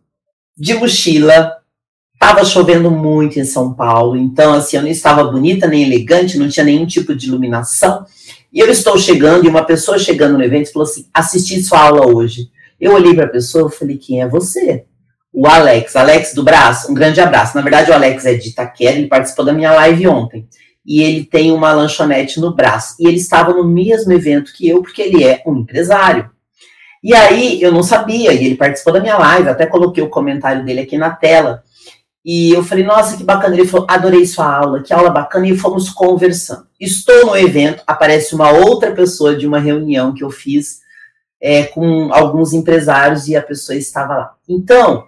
de 0.56 0.74
mochila, 0.74 1.52
estava 2.14 2.44
chovendo 2.44 2.90
muito 2.90 3.38
em 3.38 3.44
São 3.44 3.74
Paulo, 3.74 4.16
então 4.16 4.54
assim, 4.54 4.76
eu 4.76 4.82
não 4.82 4.88
estava 4.88 5.24
bonita 5.24 5.66
nem 5.66 5.82
elegante, 5.82 6.38
não 6.38 6.48
tinha 6.48 6.64
nenhum 6.64 6.86
tipo 6.86 7.14
de 7.14 7.26
iluminação. 7.26 8.06
E 8.52 8.60
eu 8.60 8.70
estou 8.70 8.96
chegando 8.98 9.44
e 9.44 9.48
uma 9.48 9.64
pessoa 9.64 9.98
chegando 9.98 10.38
no 10.38 10.44
evento 10.44 10.72
falou 10.72 10.88
assim: 10.88 11.06
"Assisti 11.12 11.62
sua 11.62 11.80
aula 11.80 12.06
hoje". 12.06 12.50
Eu 12.80 12.94
olhei 12.94 13.14
para 13.14 13.26
a 13.26 13.30
pessoa, 13.30 13.68
e 13.68 13.76
falei: 13.76 13.98
"Quem 13.98 14.22
é 14.22 14.28
você?" 14.28 14.84
O 15.36 15.48
Alex, 15.48 15.96
Alex 15.96 16.32
do 16.32 16.44
Braço, 16.44 16.92
um 16.92 16.94
grande 16.94 17.20
abraço. 17.20 17.56
Na 17.56 17.60
verdade, 17.60 17.90
o 17.90 17.94
Alex 17.94 18.24
é 18.24 18.34
de 18.34 18.50
Itaquera, 18.50 18.96
ele 18.96 19.08
participou 19.08 19.44
da 19.44 19.52
minha 19.52 19.72
live 19.72 20.06
ontem. 20.06 20.48
E 20.86 21.02
ele 21.02 21.24
tem 21.24 21.50
uma 21.50 21.72
lanchonete 21.72 22.38
no 22.38 22.54
braço. 22.54 22.94
E 23.00 23.08
ele 23.08 23.16
estava 23.16 23.52
no 23.52 23.64
mesmo 23.64 24.12
evento 24.12 24.52
que 24.54 24.68
eu, 24.68 24.80
porque 24.80 25.02
ele 25.02 25.24
é 25.24 25.42
um 25.44 25.56
empresário. 25.56 26.30
E 27.02 27.12
aí 27.12 27.60
eu 27.60 27.72
não 27.72 27.82
sabia, 27.82 28.32
e 28.32 28.46
ele 28.46 28.54
participou 28.54 28.92
da 28.92 29.00
minha 29.00 29.18
live, 29.18 29.48
até 29.48 29.66
coloquei 29.66 30.04
o 30.04 30.08
comentário 30.08 30.64
dele 30.64 30.80
aqui 30.80 30.96
na 30.96 31.10
tela. 31.10 31.64
E 32.24 32.52
eu 32.52 32.62
falei, 32.62 32.84
nossa, 32.84 33.16
que 33.16 33.24
bacana. 33.24 33.56
Ele 33.56 33.66
falou, 33.66 33.88
adorei 33.90 34.24
sua 34.24 34.46
aula, 34.56 34.82
que 34.84 34.94
aula 34.94 35.10
bacana, 35.10 35.48
e 35.48 35.58
fomos 35.58 35.90
conversando. 35.90 36.64
Estou 36.78 37.26
no 37.26 37.36
evento, 37.36 37.82
aparece 37.88 38.36
uma 38.36 38.52
outra 38.52 38.92
pessoa 38.92 39.34
de 39.34 39.48
uma 39.48 39.58
reunião 39.58 40.14
que 40.14 40.22
eu 40.22 40.30
fiz 40.30 40.78
é, 41.42 41.64
com 41.64 42.12
alguns 42.12 42.52
empresários 42.52 43.26
e 43.26 43.34
a 43.34 43.42
pessoa 43.42 43.76
estava 43.76 44.14
lá. 44.14 44.34
Então, 44.48 45.04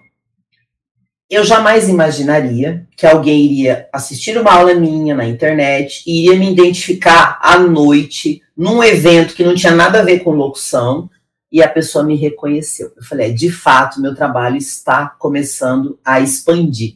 eu 1.29 1.43
jamais 1.43 1.89
imaginaria 1.89 2.87
que 2.95 3.05
alguém 3.05 3.41
iria 3.43 3.87
assistir 3.91 4.37
uma 4.37 4.53
aula 4.53 4.73
minha 4.73 5.13
na 5.13 5.27
internet 5.27 6.01
e 6.07 6.21
iria 6.21 6.39
me 6.39 6.51
identificar 6.51 7.37
à 7.41 7.59
noite 7.59 8.41
num 8.55 8.81
evento 8.81 9.35
que 9.35 9.43
não 9.43 9.53
tinha 9.53 9.75
nada 9.75 9.99
a 9.99 10.03
ver 10.03 10.19
com 10.19 10.31
locução 10.31 11.09
e 11.51 11.61
a 11.61 11.67
pessoa 11.67 12.03
me 12.03 12.15
reconheceu. 12.15 12.91
Eu 12.95 13.03
falei, 13.03 13.29
é, 13.29 13.33
de 13.33 13.51
fato, 13.51 14.01
meu 14.01 14.15
trabalho 14.15 14.57
está 14.57 15.07
começando 15.19 15.99
a 16.03 16.19
expandir. 16.21 16.95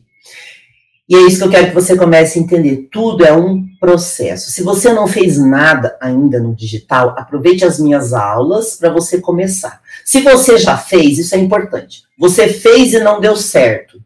E 1.09 1.15
é 1.15 1.21
isso 1.23 1.39
que 1.39 1.43
eu 1.43 1.49
quero 1.49 1.67
que 1.67 1.73
você 1.73 1.97
comece 1.97 2.39
a 2.39 2.41
entender. 2.41 2.87
Tudo 2.89 3.25
é 3.25 3.33
um 3.33 3.65
processo. 3.81 4.49
Se 4.49 4.63
você 4.63 4.93
não 4.93 5.07
fez 5.07 5.37
nada 5.37 5.97
ainda 5.99 6.39
no 6.39 6.55
digital, 6.55 7.15
aproveite 7.17 7.65
as 7.65 7.79
minhas 7.79 8.13
aulas 8.13 8.77
para 8.77 8.89
você 8.89 9.19
começar. 9.19 9.81
Se 10.05 10.21
você 10.21 10.57
já 10.57 10.77
fez, 10.77 11.17
isso 11.17 11.35
é 11.35 11.37
importante. 11.37 12.03
Você 12.17 12.47
fez 12.47 12.93
e 12.93 12.99
não 12.99 13.19
deu 13.19 13.35
certo. 13.35 14.00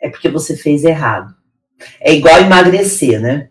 É 0.00 0.08
porque 0.08 0.28
você 0.28 0.56
fez 0.56 0.84
errado. 0.84 1.34
É 2.00 2.12
igual 2.12 2.40
emagrecer, 2.40 3.20
né? 3.20 3.48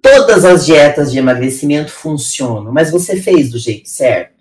Todas 0.00 0.44
as 0.44 0.66
dietas 0.66 1.12
de 1.12 1.18
emagrecimento 1.18 1.92
funcionam, 1.92 2.72
mas 2.72 2.90
você 2.90 3.20
fez 3.20 3.50
do 3.50 3.58
jeito 3.58 3.88
certo. 3.88 4.32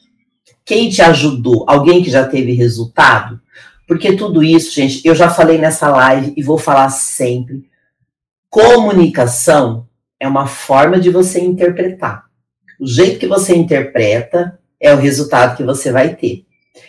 Quem 0.66 0.90
te 0.90 1.02
ajudou? 1.02 1.66
Alguém 1.68 2.04
que 2.04 2.10
já 2.10 2.28
teve 2.28 2.54
resultado? 2.54 3.40
Porque 3.88 4.16
tudo 4.16 4.44
isso, 4.44 4.74
gente, 4.74 5.06
eu 5.06 5.14
já 5.14 5.30
falei 5.30 5.58
nessa 5.58 5.90
live 5.90 6.34
e 6.36 6.42
vou 6.42 6.58
falar 6.58 6.90
sempre. 6.90 7.70
Comunicação 8.50 9.88
é 10.20 10.28
uma 10.28 10.48
forma 10.48 11.00
de 11.00 11.10
você 11.10 11.40
interpretar. 11.42 12.26
O 12.80 12.88
jeito 12.88 13.20
que 13.20 13.28
você 13.28 13.56
interpreta 13.56 14.60
é 14.80 14.94
o 14.94 14.98
resultado 14.98 15.56
que 15.56 15.64
você 15.64 15.92
vai 15.92 16.16
ter. 16.16 16.46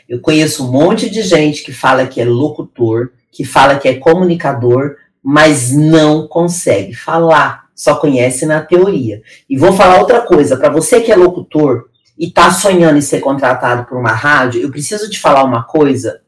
Eu 0.08 0.20
conheço 0.20 0.66
um 0.66 0.70
monte 0.70 1.11
de 1.11 1.22
gente 1.22 1.62
que 1.62 1.72
fala 1.72 2.06
que 2.06 2.20
é 2.20 2.25
locutor, 2.25 3.12
que 3.32 3.44
fala 3.44 3.78
que 3.78 3.88
é 3.88 3.94
comunicador, 3.94 4.96
mas 5.22 5.72
não 5.72 6.28
consegue 6.28 6.94
falar, 6.94 7.64
só 7.74 7.96
conhece 7.96 8.44
na 8.44 8.60
teoria. 8.60 9.22
E 9.48 9.56
vou 9.56 9.72
falar 9.72 9.98
outra 9.98 10.20
coisa, 10.20 10.56
para 10.56 10.68
você 10.68 11.00
que 11.00 11.10
é 11.10 11.16
locutor, 11.16 11.86
e 12.18 12.26
está 12.26 12.50
sonhando 12.50 12.98
em 12.98 13.02
ser 13.02 13.20
contratado 13.20 13.84
por 13.86 13.98
uma 13.98 14.12
rádio, 14.12 14.60
eu 14.60 14.70
preciso 14.70 15.08
te 15.08 15.18
falar 15.18 15.42
uma 15.44 15.64
coisa. 15.64 16.20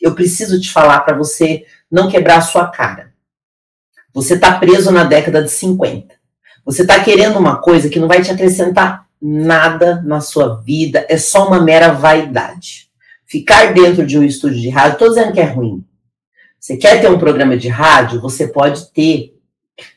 Eu 0.00 0.14
preciso 0.14 0.60
te 0.60 0.70
falar 0.70 1.00
para 1.00 1.16
você 1.16 1.64
não 1.90 2.10
quebrar 2.10 2.38
a 2.38 2.42
sua 2.42 2.66
cara. 2.66 3.12
Você 4.12 4.34
está 4.34 4.58
preso 4.58 4.90
na 4.90 5.04
década 5.04 5.42
de 5.42 5.50
50. 5.50 6.14
Você 6.64 6.82
está 6.82 7.02
querendo 7.02 7.38
uma 7.38 7.56
coisa 7.60 7.88
que 7.88 8.00
não 8.00 8.08
vai 8.08 8.20
te 8.20 8.30
acrescentar 8.30 9.06
nada 9.20 10.02
na 10.02 10.20
sua 10.20 10.56
vida, 10.56 11.06
é 11.08 11.16
só 11.16 11.46
uma 11.46 11.60
mera 11.60 11.92
vaidade. 11.92 12.88
Ficar 13.26 13.72
dentro 13.72 14.06
de 14.06 14.18
um 14.18 14.22
estúdio 14.22 14.60
de 14.60 14.68
rádio, 14.70 14.92
estou 14.94 15.08
dizendo 15.08 15.32
que 15.32 15.40
é 15.40 15.44
ruim. 15.44 15.84
Você 16.58 16.76
quer 16.76 17.00
ter 17.00 17.10
um 17.10 17.18
programa 17.18 17.56
de 17.56 17.68
rádio? 17.68 18.20
Você 18.20 18.48
pode 18.48 18.92
ter, 18.92 19.38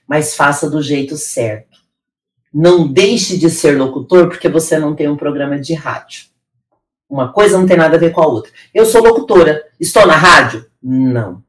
mas 0.08 0.36
faça 0.36 0.70
do 0.70 0.82
jeito 0.82 1.18
certo. 1.18 1.80
Não 2.54 2.88
deixe 2.88 3.38
de 3.38 3.50
ser 3.50 3.78
locutor 3.78 4.28
porque 4.28 4.50
você 4.50 4.78
não 4.78 4.96
tem 4.96 5.08
um 5.08 5.18
programa 5.18 5.60
de 5.60 5.74
rádio. 5.74 6.26
Uma 7.10 7.32
coisa 7.32 7.58
não 7.58 7.66
tem 7.66 7.78
nada 7.78 7.98
a 7.98 8.00
ver 8.00 8.12
com 8.12 8.22
a 8.22 8.28
outra. 8.28 8.52
Eu 8.74 8.86
sou 8.86 9.04
locutora. 9.04 9.64
Estou 9.80 10.06
na 10.06 10.16
rádio? 10.16 10.66
Não. 10.82 11.44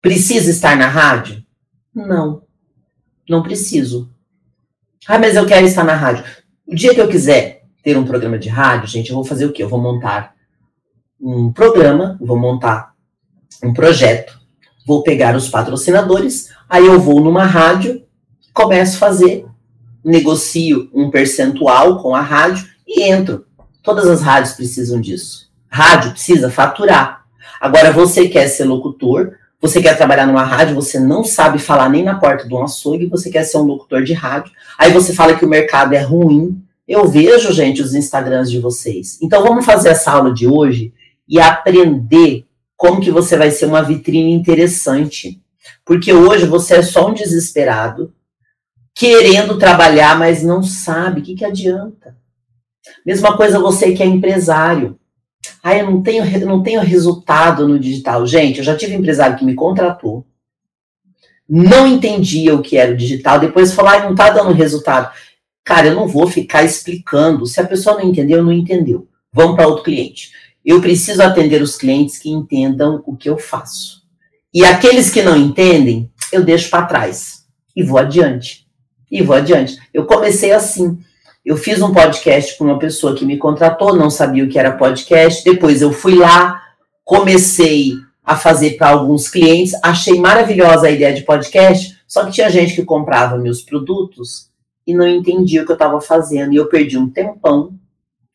Preciso 0.00 0.50
estar 0.50 0.76
na 0.76 0.86
rádio? 0.86 1.44
Não. 1.94 2.42
Não 3.28 3.42
preciso. 3.42 4.10
Ah, 5.06 5.18
mas 5.18 5.36
eu 5.36 5.46
quero 5.46 5.66
estar 5.66 5.84
na 5.84 5.94
rádio. 5.94 6.24
O 6.66 6.74
dia 6.74 6.94
que 6.94 7.00
eu 7.00 7.08
quiser 7.08 7.64
ter 7.82 7.96
um 7.96 8.04
programa 8.04 8.38
de 8.38 8.48
rádio, 8.48 8.88
gente, 8.88 9.10
eu 9.10 9.16
vou 9.16 9.24
fazer 9.24 9.44
o 9.44 9.52
quê? 9.52 9.62
Eu 9.62 9.68
vou 9.68 9.80
montar 9.80 10.34
um 11.20 11.52
programa, 11.52 12.18
vou 12.20 12.38
montar 12.38 12.94
um 13.62 13.72
projeto, 13.72 14.40
vou 14.86 15.02
pegar 15.02 15.34
os 15.34 15.48
patrocinadores, 15.48 16.50
aí 16.68 16.86
eu 16.86 17.00
vou 17.00 17.20
numa 17.20 17.44
rádio, 17.44 18.02
começo 18.52 18.96
a 18.96 18.98
fazer 18.98 19.46
negocio 20.04 20.90
um 20.92 21.10
percentual 21.10 21.98
com 21.98 22.14
a 22.14 22.20
rádio 22.20 22.66
e 22.86 23.02
entro. 23.02 23.46
Todas 23.82 24.06
as 24.06 24.20
rádios 24.20 24.54
precisam 24.54 25.00
disso. 25.00 25.50
Rádio 25.68 26.12
precisa 26.12 26.50
faturar. 26.50 27.24
Agora, 27.60 27.90
você 27.90 28.28
quer 28.28 28.46
ser 28.48 28.64
locutor, 28.64 29.32
você 29.60 29.80
quer 29.80 29.96
trabalhar 29.96 30.26
numa 30.26 30.44
rádio, 30.44 30.74
você 30.74 31.00
não 31.00 31.24
sabe 31.24 31.58
falar 31.58 31.88
nem 31.88 32.04
na 32.04 32.16
porta 32.16 32.46
de 32.46 32.54
um 32.54 32.62
açougue, 32.62 33.06
você 33.06 33.30
quer 33.30 33.44
ser 33.44 33.56
um 33.56 33.62
locutor 33.62 34.02
de 34.02 34.12
rádio, 34.12 34.52
aí 34.78 34.92
você 34.92 35.14
fala 35.14 35.34
que 35.34 35.44
o 35.44 35.48
mercado 35.48 35.94
é 35.94 36.02
ruim. 36.02 36.62
Eu 36.86 37.08
vejo, 37.08 37.50
gente, 37.50 37.80
os 37.80 37.94
Instagrams 37.94 38.50
de 38.50 38.60
vocês. 38.60 39.18
Então, 39.22 39.42
vamos 39.42 39.64
fazer 39.64 39.88
essa 39.88 40.10
aula 40.10 40.34
de 40.34 40.46
hoje 40.46 40.92
e 41.26 41.40
aprender 41.40 42.43
como 42.76 43.00
que 43.00 43.10
você 43.10 43.36
vai 43.36 43.50
ser 43.50 43.66
uma 43.66 43.82
vitrine 43.82 44.32
interessante. 44.32 45.40
Porque 45.84 46.12
hoje 46.12 46.46
você 46.46 46.76
é 46.76 46.82
só 46.82 47.08
um 47.08 47.14
desesperado 47.14 48.12
querendo 48.94 49.58
trabalhar, 49.58 50.18
mas 50.18 50.42
não 50.42 50.62
sabe, 50.62 51.20
o 51.20 51.22
que, 51.22 51.34
que 51.34 51.44
adianta? 51.44 52.16
Mesma 53.04 53.36
coisa 53.36 53.58
você 53.58 53.92
que 53.92 54.02
é 54.02 54.06
empresário. 54.06 54.98
Ah, 55.62 55.76
eu 55.76 55.90
não 55.90 56.02
tenho, 56.02 56.46
não 56.46 56.62
tenho 56.62 56.80
resultado 56.80 57.66
no 57.66 57.78
digital. 57.78 58.26
Gente, 58.26 58.58
eu 58.58 58.64
já 58.64 58.76
tive 58.76 58.94
empresário 58.94 59.36
que 59.36 59.44
me 59.44 59.54
contratou, 59.54 60.26
não 61.48 61.86
entendia 61.86 62.54
o 62.54 62.62
que 62.62 62.76
era 62.76 62.92
o 62.92 62.96
digital, 62.96 63.38
depois 63.38 63.74
falou, 63.74 63.92
ah, 63.92 64.04
não 64.04 64.12
está 64.12 64.30
dando 64.30 64.52
resultado. 64.52 65.12
Cara, 65.62 65.88
eu 65.88 65.94
não 65.94 66.06
vou 66.06 66.26
ficar 66.26 66.62
explicando. 66.62 67.46
Se 67.46 67.60
a 67.60 67.66
pessoa 67.66 67.96
não 67.96 68.04
entendeu, 68.04 68.42
não 68.42 68.52
entendeu. 68.52 69.08
Vamos 69.32 69.56
para 69.56 69.66
outro 69.66 69.84
cliente. 69.84 70.30
Eu 70.64 70.80
preciso 70.80 71.22
atender 71.22 71.60
os 71.60 71.76
clientes 71.76 72.18
que 72.18 72.30
entendam 72.30 73.02
o 73.06 73.16
que 73.16 73.28
eu 73.28 73.36
faço. 73.36 74.02
E 74.52 74.64
aqueles 74.64 75.10
que 75.10 75.22
não 75.22 75.36
entendem, 75.36 76.10
eu 76.32 76.42
deixo 76.42 76.70
para 76.70 76.86
trás 76.86 77.44
e 77.76 77.82
vou 77.82 77.98
adiante 77.98 78.64
e 79.10 79.22
vou 79.22 79.36
adiante. 79.36 79.76
Eu 79.92 80.06
comecei 80.06 80.52
assim. 80.52 80.98
Eu 81.44 81.56
fiz 81.56 81.82
um 81.82 81.92
podcast 81.92 82.56
com 82.56 82.64
uma 82.64 82.78
pessoa 82.78 83.14
que 83.14 83.26
me 83.26 83.36
contratou, 83.36 83.94
não 83.94 84.08
sabia 84.08 84.44
o 84.44 84.48
que 84.48 84.58
era 84.58 84.72
podcast. 84.72 85.44
Depois 85.44 85.82
eu 85.82 85.92
fui 85.92 86.14
lá, 86.14 86.62
comecei 87.04 87.92
a 88.24 88.36
fazer 88.36 88.78
para 88.78 88.88
alguns 88.88 89.28
clientes, 89.28 89.74
achei 89.82 90.18
maravilhosa 90.18 90.86
a 90.86 90.90
ideia 90.90 91.12
de 91.12 91.22
podcast, 91.22 91.94
só 92.08 92.24
que 92.24 92.32
tinha 92.32 92.48
gente 92.48 92.74
que 92.74 92.84
comprava 92.84 93.36
meus 93.36 93.60
produtos 93.60 94.48
e 94.86 94.94
não 94.94 95.06
entendia 95.06 95.62
o 95.62 95.66
que 95.66 95.72
eu 95.72 95.74
estava 95.74 96.00
fazendo. 96.00 96.52
E 96.52 96.56
eu 96.56 96.66
perdi 96.66 96.96
um 96.96 97.10
tempão 97.10 97.74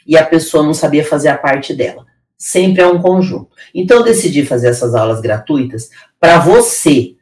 e 0.05 0.17
a 0.17 0.25
pessoa 0.25 0.63
não 0.63 0.73
sabia 0.73 1.03
fazer 1.03 1.29
a 1.29 1.37
parte 1.37 1.73
dela. 1.73 2.05
Sempre 2.41 2.81
é 2.81 2.87
um 2.87 3.01
conjunto. 3.01 3.49
Então 3.75 3.97
eu 3.97 4.03
decidi 4.03 4.45
fazer 4.45 4.69
essas 4.69 4.95
aulas 4.95 5.19
gratuitas 5.19 5.89
para 6.17 6.39
você 6.39 7.15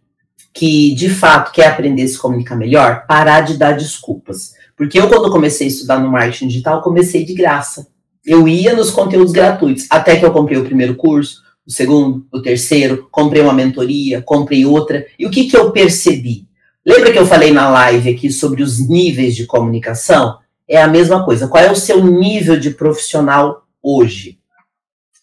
que 0.53 0.93
de 0.93 1.09
fato 1.09 1.51
quer 1.51 1.67
aprender 1.67 2.03
a 2.03 2.07
se 2.07 2.19
comunicar 2.19 2.55
melhor, 2.55 3.05
parar 3.07 3.41
de 3.41 3.57
dar 3.57 3.75
desculpas. 3.75 4.53
Porque 4.75 4.99
eu, 4.99 5.09
quando 5.09 5.31
comecei 5.31 5.65
a 5.65 5.69
estudar 5.69 5.99
no 5.99 6.11
marketing 6.11 6.47
digital, 6.47 6.83
comecei 6.83 7.25
de 7.25 7.33
graça. 7.33 7.87
Eu 8.23 8.47
ia 8.47 8.75
nos 8.75 8.91
conteúdos 8.91 9.33
gratuitos, 9.33 9.87
até 9.89 10.17
que 10.17 10.25
eu 10.25 10.31
comprei 10.31 10.59
o 10.59 10.65
primeiro 10.65 10.95
curso. 10.95 11.41
o 11.65 11.71
segundo, 11.71 12.25
o 12.31 12.41
terceiro, 12.41 13.07
comprei 13.11 13.41
uma 13.41 13.53
mentoria, 13.53 14.21
comprei 14.21 14.65
outra. 14.65 15.05
E 15.17 15.25
o 15.25 15.31
que, 15.31 15.45
que 15.45 15.57
eu 15.57 15.71
percebi? 15.71 16.47
Lembra 16.85 17.11
que 17.11 17.19
eu 17.19 17.25
falei 17.25 17.51
na 17.51 17.69
live 17.69 18.09
aqui 18.09 18.31
sobre 18.31 18.61
os 18.61 18.79
níveis 18.87 19.35
de 19.35 19.45
comunicação? 19.45 20.37
É 20.67 20.81
a 20.81 20.87
mesma 20.87 21.25
coisa. 21.25 21.47
Qual 21.47 21.63
é 21.63 21.71
o 21.71 21.75
seu 21.75 22.03
nível 22.03 22.57
de 22.57 22.69
profissional 22.71 23.63
hoje? 23.81 24.36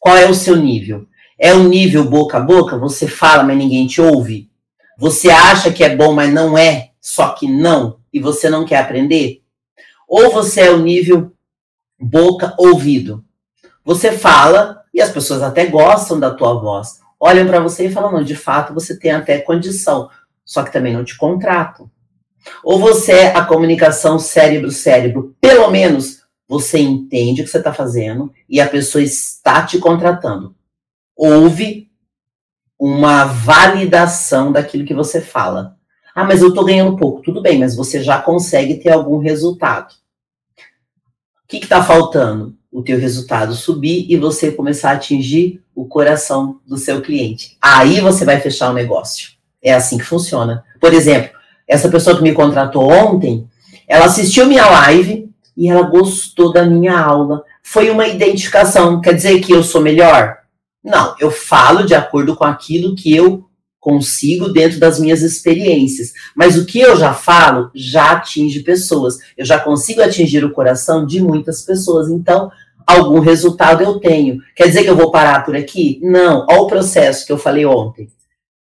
Qual 0.04 0.18
é 0.18 0.28
o 0.28 0.34
seu 0.34 0.54
nível? 0.54 1.06
É 1.38 1.54
um 1.54 1.66
nível 1.66 2.04
boca 2.04 2.36
a 2.36 2.40
boca? 2.40 2.76
Você 2.76 3.08
fala, 3.08 3.42
mas 3.42 3.56
ninguém 3.56 3.86
te 3.86 4.02
ouve? 4.02 4.50
Você 4.98 5.30
acha 5.30 5.72
que 5.72 5.82
é 5.82 5.96
bom, 5.96 6.12
mas 6.12 6.30
não 6.30 6.58
é? 6.58 6.90
Só 7.00 7.30
que 7.30 7.50
não? 7.50 8.00
E 8.12 8.20
você 8.20 8.50
não 8.50 8.66
quer 8.66 8.80
aprender? 8.80 9.42
Ou 10.06 10.30
você 10.30 10.60
é 10.60 10.70
o 10.70 10.76
nível 10.76 11.32
boca-ouvido? 11.98 13.24
Você 13.82 14.12
fala 14.12 14.82
e 14.92 15.00
as 15.00 15.08
pessoas 15.08 15.42
até 15.42 15.64
gostam 15.64 16.20
da 16.20 16.30
tua 16.30 16.52
voz. 16.52 17.00
Olham 17.18 17.46
para 17.46 17.60
você 17.60 17.86
e 17.86 17.90
falam: 17.90 18.12
não, 18.12 18.22
de 18.22 18.36
fato 18.36 18.74
você 18.74 18.98
tem 18.98 19.10
até 19.10 19.38
condição, 19.38 20.10
só 20.44 20.62
que 20.62 20.70
também 20.70 20.92
não 20.92 21.02
te 21.02 21.16
contratam. 21.16 21.90
Ou 22.62 22.78
você 22.78 23.12
é 23.12 23.26
a 23.34 23.42
comunicação 23.42 24.18
cérebro-cérebro, 24.18 25.34
pelo 25.40 25.70
menos 25.70 26.23
você 26.48 26.78
entende 26.78 27.40
o 27.40 27.44
que 27.44 27.50
você 27.50 27.58
está 27.58 27.72
fazendo 27.72 28.32
e 28.48 28.60
a 28.60 28.68
pessoa 28.68 29.02
está 29.02 29.64
te 29.64 29.78
contratando. 29.78 30.54
Houve 31.16 31.90
uma 32.78 33.24
validação 33.24 34.52
daquilo 34.52 34.84
que 34.84 34.94
você 34.94 35.20
fala. 35.20 35.76
Ah, 36.14 36.24
mas 36.24 36.42
eu 36.42 36.48
estou 36.48 36.64
ganhando 36.64 36.96
pouco. 36.96 37.22
Tudo 37.22 37.42
bem, 37.42 37.58
mas 37.58 37.74
você 37.74 38.02
já 38.02 38.20
consegue 38.20 38.76
ter 38.76 38.90
algum 38.90 39.18
resultado. 39.18 39.92
O 41.44 41.48
que 41.48 41.58
está 41.58 41.82
faltando? 41.82 42.56
o 42.74 42.82
teu 42.82 42.98
resultado 42.98 43.54
subir 43.54 44.04
e 44.08 44.16
você 44.16 44.50
começar 44.50 44.90
a 44.90 44.94
atingir 44.94 45.62
o 45.76 45.84
coração 45.84 46.58
do 46.66 46.76
seu 46.76 47.00
cliente. 47.00 47.56
Aí 47.62 48.00
você 48.00 48.24
vai 48.24 48.40
fechar 48.40 48.68
o 48.68 48.74
negócio. 48.74 49.30
É 49.62 49.72
assim 49.72 49.96
que 49.96 50.02
funciona. 50.02 50.64
Por 50.80 50.92
exemplo, 50.92 51.30
essa 51.68 51.88
pessoa 51.88 52.16
que 52.16 52.22
me 52.24 52.32
contratou 52.32 52.90
ontem, 52.90 53.48
ela 53.86 54.06
assistiu 54.06 54.46
minha 54.46 54.68
live 54.68 55.23
e 55.56 55.68
ela 55.68 55.82
gostou 55.82 56.52
da 56.52 56.64
minha 56.64 56.98
aula. 56.98 57.44
Foi 57.62 57.90
uma 57.90 58.06
identificação. 58.06 59.00
Quer 59.00 59.14
dizer 59.14 59.40
que 59.40 59.52
eu 59.52 59.62
sou 59.62 59.80
melhor? 59.80 60.38
Não, 60.82 61.14
eu 61.18 61.30
falo 61.30 61.84
de 61.84 61.94
acordo 61.94 62.36
com 62.36 62.44
aquilo 62.44 62.94
que 62.94 63.14
eu 63.14 63.44
consigo 63.80 64.48
dentro 64.48 64.80
das 64.80 64.98
minhas 64.98 65.22
experiências. 65.22 66.12
Mas 66.34 66.56
o 66.56 66.64
que 66.64 66.80
eu 66.80 66.96
já 66.96 67.12
falo 67.12 67.70
já 67.74 68.12
atinge 68.12 68.60
pessoas. 68.60 69.18
Eu 69.36 69.44
já 69.44 69.58
consigo 69.60 70.02
atingir 70.02 70.44
o 70.44 70.52
coração 70.52 71.04
de 71.04 71.20
muitas 71.20 71.62
pessoas. 71.62 72.08
Então, 72.10 72.50
algum 72.86 73.20
resultado 73.20 73.82
eu 73.82 74.00
tenho. 74.00 74.40
Quer 74.56 74.68
dizer 74.68 74.84
que 74.84 74.90
eu 74.90 74.96
vou 74.96 75.10
parar 75.10 75.44
por 75.44 75.54
aqui? 75.54 76.00
Não. 76.02 76.46
Olha 76.48 76.62
o 76.62 76.66
processo 76.66 77.26
que 77.26 77.32
eu 77.32 77.38
falei 77.38 77.66
ontem. 77.66 78.08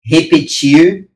Repetir, 0.04 1.08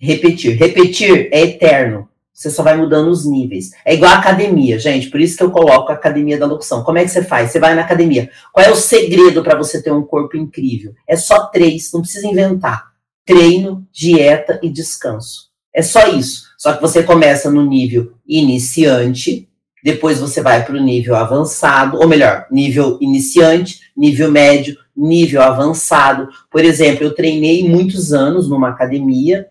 repetir. 0.00 0.56
Repetir 0.56 1.28
é 1.32 1.42
eterno. 1.42 2.08
Você 2.32 2.50
só 2.50 2.62
vai 2.62 2.76
mudando 2.76 3.08
os 3.08 3.26
níveis. 3.26 3.70
É 3.84 3.94
igual 3.94 4.12
a 4.12 4.18
academia, 4.18 4.78
gente. 4.78 5.10
Por 5.10 5.20
isso 5.20 5.36
que 5.36 5.42
eu 5.42 5.50
coloco 5.50 5.92
a 5.92 5.94
academia 5.94 6.38
da 6.38 6.46
locução. 6.46 6.82
Como 6.82 6.98
é 6.98 7.04
que 7.04 7.10
você 7.10 7.22
faz? 7.22 7.50
Você 7.50 7.60
vai 7.60 7.74
na 7.74 7.82
academia. 7.82 8.30
Qual 8.52 8.64
é 8.64 8.70
o 8.70 8.76
segredo 8.76 9.42
para 9.42 9.56
você 9.56 9.82
ter 9.82 9.92
um 9.92 10.02
corpo 10.02 10.36
incrível? 10.36 10.94
É 11.06 11.16
só 11.16 11.46
três, 11.46 11.92
não 11.92 12.00
precisa 12.00 12.26
inventar. 12.26 12.92
Treino, 13.24 13.86
dieta 13.92 14.58
e 14.62 14.70
descanso. 14.70 15.50
É 15.74 15.82
só 15.82 16.08
isso. 16.08 16.44
Só 16.58 16.72
que 16.72 16.82
você 16.82 17.02
começa 17.02 17.50
no 17.50 17.64
nível 17.64 18.12
iniciante, 18.26 19.48
depois 19.82 20.20
você 20.20 20.40
vai 20.40 20.64
para 20.64 20.76
o 20.76 20.82
nível 20.82 21.16
avançado, 21.16 21.98
ou 21.98 22.06
melhor, 22.06 22.46
nível 22.50 22.98
iniciante, 23.00 23.80
nível 23.96 24.30
médio, 24.30 24.76
nível 24.96 25.42
avançado. 25.42 26.28
Por 26.50 26.64
exemplo, 26.64 27.04
eu 27.04 27.14
treinei 27.14 27.68
muitos 27.68 28.12
anos 28.12 28.48
numa 28.48 28.68
academia, 28.68 29.48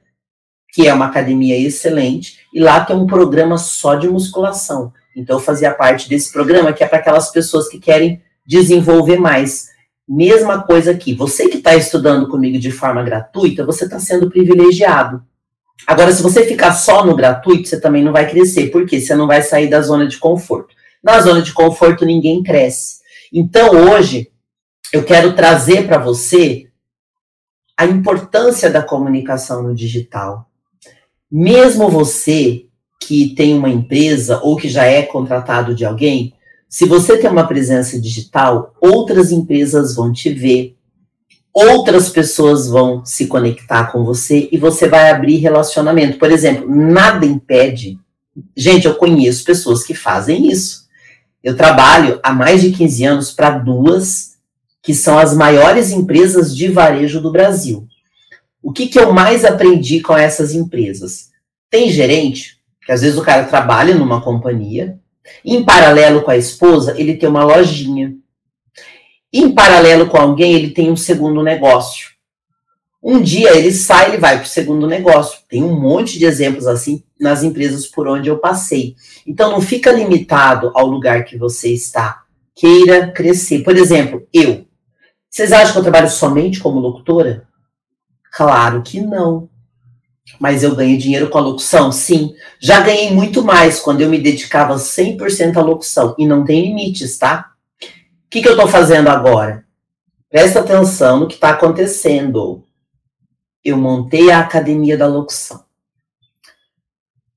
que 0.74 0.88
é 0.88 0.94
uma 0.94 1.06
academia 1.08 1.58
excelente, 1.58 2.40
e 2.54 2.60
lá 2.60 2.84
tem 2.84 2.96
um 2.96 3.08
programa 3.08 3.58
só 3.58 3.96
de 3.96 4.08
musculação. 4.08 4.94
Então 5.16 5.38
eu 5.38 5.42
fazia 5.42 5.74
parte 5.74 6.08
desse 6.08 6.32
programa, 6.32 6.74
que 6.74 6.84
é 6.84 6.88
para 6.88 7.00
aquelas 7.00 7.30
pessoas 7.32 7.68
que 7.68 7.80
querem 7.80 8.22
desenvolver 8.46 9.20
mais. 9.20 9.70
Mesma 10.08 10.64
coisa 10.64 10.92
aqui, 10.92 11.14
você 11.14 11.48
que 11.48 11.58
está 11.58 11.76
estudando 11.76 12.28
comigo 12.28 12.58
de 12.60 12.72
forma 12.72 13.04
gratuita, 13.04 13.66
você 13.66 13.86
está 13.86 14.00
sendo 14.00 14.30
privilegiado. 14.30 15.24
Agora, 15.88 16.12
se 16.12 16.22
você 16.22 16.46
ficar 16.46 16.74
só 16.74 17.06
no 17.06 17.16
gratuito, 17.16 17.68
você 17.68 17.80
também 17.80 18.04
não 18.04 18.12
vai 18.12 18.30
crescer, 18.30 18.70
porque 18.72 19.00
você 19.00 19.16
não 19.16 19.28
vai 19.28 19.42
sair 19.42 19.70
da 19.70 19.82
zona 19.82 20.08
de 20.08 20.18
conforto. 20.18 20.76
Na 21.04 21.20
zona 21.20 21.42
de 21.42 21.54
conforto, 21.54 22.06
ninguém 22.06 22.44
cresce. 22.44 23.02
Então, 23.34 23.72
hoje, 23.90 24.30
eu 24.94 25.04
quero 25.04 25.34
trazer 25.34 25.88
para 25.88 25.98
você 25.98 26.68
a 27.78 27.86
importância 27.86 28.70
da 28.70 28.84
comunicação 28.84 29.64
no 29.64 29.74
digital. 29.74 30.51
Mesmo 31.32 31.90
você 31.90 32.66
que 33.00 33.34
tem 33.36 33.54
uma 33.54 33.70
empresa 33.70 34.40
ou 34.44 34.58
que 34.58 34.68
já 34.68 34.86
é 34.86 35.02
contratado 35.04 35.74
de 35.74 35.86
alguém, 35.86 36.34
se 36.68 36.86
você 36.86 37.18
tem 37.18 37.30
uma 37.30 37.48
presença 37.48 38.00
digital, 38.00 38.74
outras 38.80 39.32
empresas 39.32 39.96
vão 39.96 40.12
te 40.12 40.30
ver, 40.30 40.76
outras 41.54 42.10
pessoas 42.10 42.68
vão 42.68 43.06
se 43.06 43.28
conectar 43.28 43.92
com 43.92 44.04
você 44.04 44.48
e 44.52 44.58
você 44.58 44.88
vai 44.88 45.10
abrir 45.10 45.38
relacionamento. 45.38 46.18
Por 46.18 46.32
exemplo, 46.32 46.70
nada 46.70 47.26
impede. 47.26 48.00
Gente, 48.56 48.88
eu 48.88 48.96
conheço 48.96 49.44
pessoas 49.44 49.84
que 49.84 49.94
fazem 49.94 50.50
isso. 50.50 50.86
Eu 51.44 51.56
trabalho 51.56 52.20
há 52.24 52.32
mais 52.32 52.62
de 52.62 52.72
15 52.72 53.04
anos 53.04 53.32
para 53.32 53.58
duas 53.58 54.32
que 54.82 54.94
são 54.94 55.18
as 55.18 55.36
maiores 55.36 55.92
empresas 55.92 56.56
de 56.56 56.68
varejo 56.68 57.22
do 57.22 57.32
Brasil. 57.32 57.88
O 58.62 58.72
que, 58.72 58.88
que 58.88 59.00
eu 59.00 59.12
mais 59.12 59.44
aprendi 59.44 60.02
com 60.02 60.16
essas 60.16 60.54
empresas? 60.54 61.30
Tem 61.70 61.90
gerente, 61.90 62.58
que 62.86 62.92
às 62.92 63.02
vezes 63.02 63.18
o 63.18 63.24
cara 63.24 63.46
trabalha 63.46 63.96
numa 63.96 64.22
companhia, 64.22 65.00
em 65.46 65.64
paralelo 65.64 66.22
com 66.22 66.32
a 66.32 66.38
esposa, 66.38 66.96
ele 66.98 67.16
tem 67.16 67.30
uma 67.30 67.44
lojinha 67.44 68.16
em 69.34 69.54
paralelo 69.54 70.08
com 70.08 70.18
alguém, 70.18 70.54
ele 70.54 70.72
tem 70.72 70.92
um 70.92 70.98
segundo 70.98 71.42
negócio. 71.42 72.12
Um 73.02 73.22
dia 73.22 73.56
ele 73.56 73.72
sai, 73.72 74.10
ele 74.10 74.18
vai 74.18 74.36
para 74.36 74.44
o 74.44 74.48
segundo 74.48 74.86
negócio. 74.86 75.40
Tem 75.48 75.64
um 75.64 75.80
monte 75.80 76.20
de 76.20 76.26
exemplos 76.26 76.68
assim 76.68 77.04
nas 77.20 77.42
empresas 77.42 77.88
por 77.88 78.08
onde 78.08 78.30
eu 78.30 78.38
passei. 78.38 78.96
Então 79.26 79.52
não 79.52 79.62
fica 79.62 79.92
limitado 79.92 80.72
ao 80.76 80.86
lugar 80.86 81.24
que 81.24 81.38
você 81.38 81.70
está. 81.70 82.24
Queira 82.54 83.10
crescer. 83.12 83.64
Por 83.64 83.76
exemplo, 83.76 84.28
eu. 84.34 84.66
Vocês 85.30 85.54
acham 85.54 85.72
que 85.72 85.80
eu 85.80 85.84
trabalho 85.84 86.10
somente 86.10 86.60
como 86.60 86.80
locutora? 86.80 87.48
Claro 88.32 88.82
que 88.82 89.00
não. 89.02 89.50
Mas 90.40 90.64
eu 90.64 90.76
ganho 90.76 90.98
dinheiro 90.98 91.30
com 91.30 91.38
a 91.38 91.42
locução? 91.42 91.92
Sim. 91.92 92.34
Já 92.60 92.80
ganhei 92.80 93.12
muito 93.12 93.44
mais 93.44 93.80
quando 93.80 94.02
eu 94.02 94.10
me 94.10 94.18
dedicava 94.18 94.76
100% 94.76 95.58
à 95.58 95.62
locução. 95.62 96.16
E 96.18 96.26
não 96.26 96.44
tem 96.46 96.62
limites, 96.62 97.18
tá? 97.18 97.52
que, 98.32 98.42
que 98.42 98.48
eu 98.48 98.54
estou 98.54 98.68
fazendo 98.68 99.10
agora? 99.10 99.66
Presta 100.30 100.62
atenção 100.62 101.20
no 101.20 101.28
que 101.28 101.34
está 101.34 101.50
acontecendo. 101.50 102.64
Eu 103.62 103.76
montei 103.76 104.32
a 104.32 104.40
Academia 104.40 104.98
da 104.98 105.06
Locução. 105.06 105.66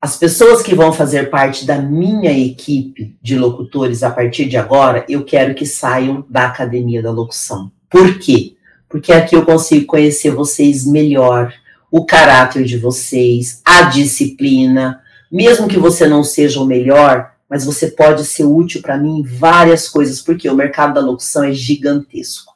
As 0.01 0.17
pessoas 0.17 0.63
que 0.63 0.75
vão 0.75 0.93
fazer 0.93 1.31
parte 1.31 1.67
da 1.67 1.79
minha 1.79 2.31
equipe 2.31 3.19
de 3.21 3.37
locutores 3.37 4.05
a 4.05 4.11
partir 4.11 4.45
de 4.45 4.57
agora, 4.57 5.05
eu 5.09 5.25
quero 5.25 5.55
que 5.55 5.67
saiam 5.67 6.25
da 6.31 6.47
Academia 6.47 7.03
da 7.03 7.11
Locução. 7.11 7.73
Por 7.91 8.21
quê? 8.21 8.54
Porque 8.95 9.13
aqui 9.13 9.35
eu 9.35 9.45
consigo 9.45 9.87
conhecer 9.87 10.31
vocês 10.31 10.87
melhor, 10.87 11.53
o 11.91 12.07
caráter 12.07 12.63
de 12.63 12.79
vocês, 12.79 13.61
a 13.65 13.83
disciplina. 13.83 15.03
Mesmo 15.33 15.67
que 15.67 15.77
você 15.77 16.07
não 16.07 16.23
seja 16.23 16.61
o 16.61 16.65
melhor, 16.65 17.33
mas 17.51 17.65
você 17.65 17.91
pode 17.91 18.25
ser 18.25 18.45
útil 18.45 18.81
para 18.81 18.97
mim 18.97 19.19
em 19.19 19.23
várias 19.25 19.89
coisas, 19.89 20.23
porque 20.23 20.49
o 20.49 20.55
mercado 20.55 20.95
da 20.95 21.01
locução 21.01 21.43
é 21.43 21.53
gigantesco. 21.53 22.53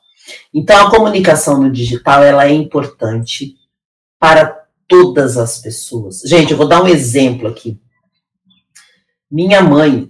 Então, 0.55 0.87
a 0.87 0.89
comunicação 0.89 1.61
no 1.61 1.73
digital 1.73 2.23
ela 2.23 2.47
é 2.47 2.53
importante 2.53 3.57
para 4.17 4.65
todas 4.87 5.37
as 5.37 5.59
pessoas. 5.59 6.21
Gente, 6.21 6.53
eu 6.53 6.57
vou 6.57 6.69
dar 6.69 6.81
um 6.81 6.87
exemplo 6.87 7.49
aqui. 7.49 7.81
Minha 9.29 9.61
mãe 9.61 10.09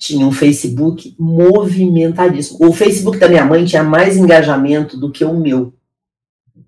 tinha 0.00 0.26
um 0.26 0.32
Facebook 0.32 1.14
movimentadíssimo. 1.18 2.66
O 2.66 2.72
Facebook 2.72 3.18
da 3.18 3.28
minha 3.28 3.44
mãe 3.44 3.66
tinha 3.66 3.84
mais 3.84 4.16
engajamento 4.16 4.96
do 4.96 5.12
que 5.12 5.22
o 5.22 5.34
meu. 5.34 5.74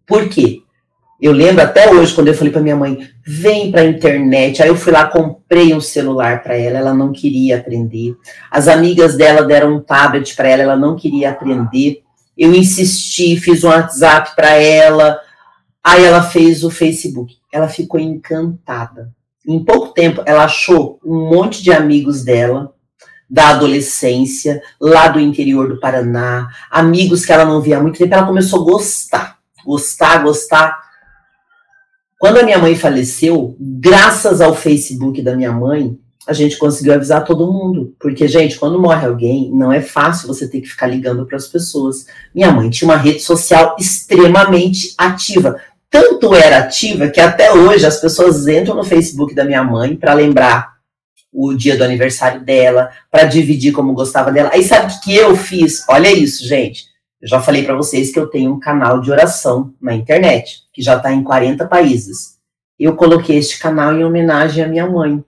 Por 0.07 0.29
quê? 0.29 0.61
Eu 1.19 1.33
lembro 1.33 1.63
até 1.63 1.91
hoje, 1.91 2.15
quando 2.15 2.29
eu 2.29 2.35
falei 2.35 2.53
para 2.53 2.61
minha 2.61 2.77
mãe, 2.77 3.09
vem 3.27 3.71
para 3.71 3.81
a 3.81 3.87
internet. 3.87 4.63
Aí 4.63 4.69
eu 4.69 4.77
fui 4.77 4.93
lá, 4.93 5.07
comprei 5.07 5.73
um 5.73 5.81
celular 5.81 6.43
para 6.43 6.57
ela, 6.57 6.77
ela 6.77 6.93
não 6.93 7.11
queria 7.11 7.57
aprender. 7.57 8.15
As 8.51 8.69
amigas 8.69 9.17
dela 9.17 9.43
deram 9.43 9.77
um 9.77 9.81
tablet 9.81 10.37
para 10.37 10.49
ela, 10.49 10.65
ela 10.65 10.77
não 10.77 10.95
queria 10.95 11.31
aprender. 11.31 12.03
Eu 12.37 12.55
insisti, 12.55 13.41
fiz 13.41 13.65
um 13.65 13.69
WhatsApp 13.69 14.37
para 14.37 14.51
ela. 14.57 15.19
Aí 15.83 16.05
ela 16.05 16.23
fez 16.23 16.65
o 16.65 16.71
Facebook. 16.71 17.37
Ela 17.51 17.69
ficou 17.69 17.99
encantada. 17.99 19.11
Em 19.47 19.65
pouco 19.65 19.95
tempo, 19.95 20.23
ela 20.27 20.45
achou 20.45 21.01
um 21.03 21.31
monte 21.31 21.63
de 21.63 21.73
amigos 21.73 22.23
dela 22.23 22.75
da 23.33 23.49
adolescência, 23.49 24.63
lá 24.79 25.09
do 25.09 25.19
interior 25.19 25.67
do 25.67 25.81
Paraná, 25.81 26.51
amigos 26.71 27.25
que 27.25 27.33
ela 27.33 27.47
não 27.47 27.63
via 27.63 27.79
há 27.79 27.81
muito 27.81 27.97
tempo, 27.97 28.13
ela 28.13 28.27
começou 28.27 28.61
a 28.61 28.65
gostar, 28.65 29.39
gostar, 29.65 30.23
gostar. 30.23 30.79
Quando 32.19 32.41
a 32.41 32.43
minha 32.43 32.59
mãe 32.59 32.77
faleceu, 32.77 33.57
graças 33.59 34.43
ao 34.43 34.55
Facebook 34.55 35.23
da 35.23 35.35
minha 35.35 35.51
mãe, 35.51 35.99
a 36.29 36.35
gente 36.35 36.59
conseguiu 36.59 36.93
avisar 36.93 37.25
todo 37.25 37.51
mundo. 37.51 37.95
Porque, 37.99 38.29
gente, 38.29 38.59
quando 38.59 38.79
morre 38.79 39.07
alguém, 39.07 39.51
não 39.51 39.73
é 39.73 39.81
fácil 39.81 40.29
você 40.29 40.47
ter 40.47 40.61
que 40.61 40.69
ficar 40.69 40.87
ligando 40.87 41.25
para 41.25 41.39
as 41.39 41.49
pessoas. 41.49 42.05
Minha 42.35 42.53
mãe 42.53 42.69
tinha 42.69 42.87
uma 42.87 42.99
rede 42.99 43.21
social 43.21 43.77
extremamente 43.81 44.93
ativa. 44.99 45.57
Tanto 45.89 46.35
era 46.35 46.59
ativa 46.59 47.09
que 47.09 47.21
até 47.21 47.51
hoje 47.51 47.87
as 47.87 47.99
pessoas 47.99 48.47
entram 48.47 48.77
no 48.77 48.85
Facebook 48.85 49.35
da 49.35 49.47
minha 49.47 49.65
mãe 49.65 49.97
para 49.97 50.13
lembrar 50.13 50.82
o 51.33 51.55
dia 51.55 51.77
do 51.77 51.85
aniversário 51.85 52.41
dela, 52.41 52.91
para 53.11 53.25
dividir 53.25 53.73
como 53.73 53.95
gostava 53.95 54.31
dela. 54.31 54.51
Aí 54.53 54.63
sabe 54.63 54.93
o 54.93 55.01
que 55.01 55.15
eu 55.15 55.35
fiz? 55.35 55.85
Olha 55.89 56.13
isso, 56.13 56.47
gente. 56.47 56.85
Eu 57.21 57.29
já 57.29 57.41
falei 57.41 57.65
para 57.65 57.75
vocês 57.75 58.13
que 58.13 58.19
eu 58.19 58.27
tenho 58.27 58.53
um 58.53 58.61
canal 58.61 59.01
de 59.01 59.11
oração 59.11 59.73
na 59.81 59.95
internet, 59.95 60.63
que 60.73 60.83
já 60.83 60.97
está 60.97 61.13
em 61.13 61.23
40 61.23 61.67
países. 61.67 62.37
Eu 62.79 62.97
coloquei 62.97 63.39
este 63.39 63.59
canal 63.59 63.95
em 63.95 64.05
homenagem 64.05 64.65
à 64.65 64.69
minha 64.69 64.89
mãe 64.89 65.25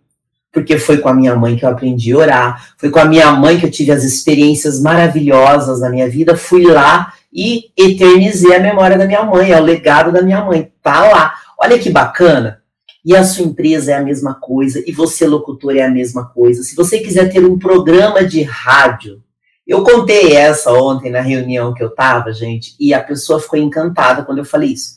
porque 0.54 0.78
foi 0.78 0.98
com 0.98 1.08
a 1.08 1.14
minha 1.14 1.34
mãe 1.34 1.56
que 1.56 1.64
eu 1.64 1.68
aprendi 1.68 2.12
a 2.12 2.16
orar, 2.16 2.68
foi 2.78 2.88
com 2.88 3.00
a 3.00 3.04
minha 3.04 3.32
mãe 3.32 3.58
que 3.58 3.66
eu 3.66 3.70
tive 3.70 3.90
as 3.90 4.04
experiências 4.04 4.80
maravilhosas 4.80 5.80
na 5.80 5.90
minha 5.90 6.08
vida, 6.08 6.36
fui 6.36 6.64
lá 6.64 7.12
e 7.32 7.64
eternizei 7.76 8.54
a 8.54 8.60
memória 8.60 8.96
da 8.96 9.04
minha 9.04 9.24
mãe, 9.24 9.50
é 9.50 9.60
o 9.60 9.64
legado 9.64 10.12
da 10.12 10.22
minha 10.22 10.44
mãe, 10.44 10.70
tá 10.80 11.10
lá. 11.10 11.34
Olha 11.58 11.76
que 11.76 11.90
bacana. 11.90 12.60
E 13.04 13.14
a 13.14 13.22
sua 13.22 13.44
empresa 13.44 13.92
é 13.92 13.94
a 13.94 14.02
mesma 14.02 14.34
coisa, 14.34 14.82
e 14.86 14.92
você, 14.92 15.26
locutor, 15.26 15.76
é 15.76 15.82
a 15.82 15.90
mesma 15.90 16.26
coisa. 16.26 16.62
Se 16.62 16.74
você 16.74 16.98
quiser 16.98 17.30
ter 17.30 17.44
um 17.44 17.58
programa 17.58 18.24
de 18.24 18.42
rádio, 18.42 19.22
eu 19.66 19.82
contei 19.82 20.32
essa 20.32 20.72
ontem 20.72 21.10
na 21.10 21.20
reunião 21.20 21.74
que 21.74 21.82
eu 21.82 21.94
tava, 21.94 22.32
gente, 22.32 22.74
e 22.80 22.94
a 22.94 23.02
pessoa 23.02 23.40
ficou 23.40 23.58
encantada 23.58 24.22
quando 24.22 24.38
eu 24.38 24.44
falei 24.44 24.70
isso. 24.72 24.96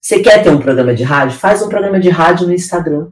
Você 0.00 0.20
quer 0.20 0.42
ter 0.42 0.50
um 0.50 0.58
programa 0.58 0.94
de 0.94 1.02
rádio? 1.02 1.38
Faz 1.38 1.62
um 1.62 1.68
programa 1.68 2.00
de 2.00 2.10
rádio 2.10 2.46
no 2.46 2.52
Instagram 2.52 3.08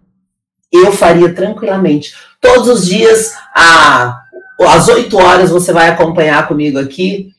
eu 0.73 0.91
faria 0.91 1.33
tranquilamente. 1.35 2.15
Todos 2.41 2.69
os 2.69 2.87
dias, 2.87 3.35
às 3.55 4.89
8 4.89 5.17
horas, 5.19 5.51
você 5.51 5.73
vai 5.73 5.91
acompanhar 5.91 6.49
comigo 6.49 6.79
aqui 6.79 7.31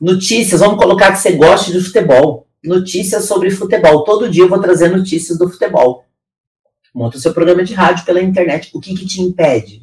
notícias. 0.00 0.60
Vamos 0.60 0.78
colocar 0.78 1.12
que 1.12 1.18
você 1.18 1.32
goste 1.32 1.70
de 1.70 1.80
futebol. 1.80 2.48
Notícias 2.62 3.24
sobre 3.24 3.50
futebol. 3.50 4.02
Todo 4.02 4.28
dia 4.28 4.42
eu 4.42 4.48
vou 4.48 4.58
trazer 4.58 4.88
notícias 4.88 5.38
do 5.38 5.48
futebol. 5.48 6.04
Monta 6.94 7.16
o 7.16 7.20
seu 7.20 7.32
programa 7.32 7.64
de 7.64 7.74
rádio 7.74 8.04
pela 8.04 8.22
internet. 8.22 8.70
O 8.74 8.80
que, 8.80 8.94
que 8.94 9.06
te 9.06 9.20
impede? 9.20 9.82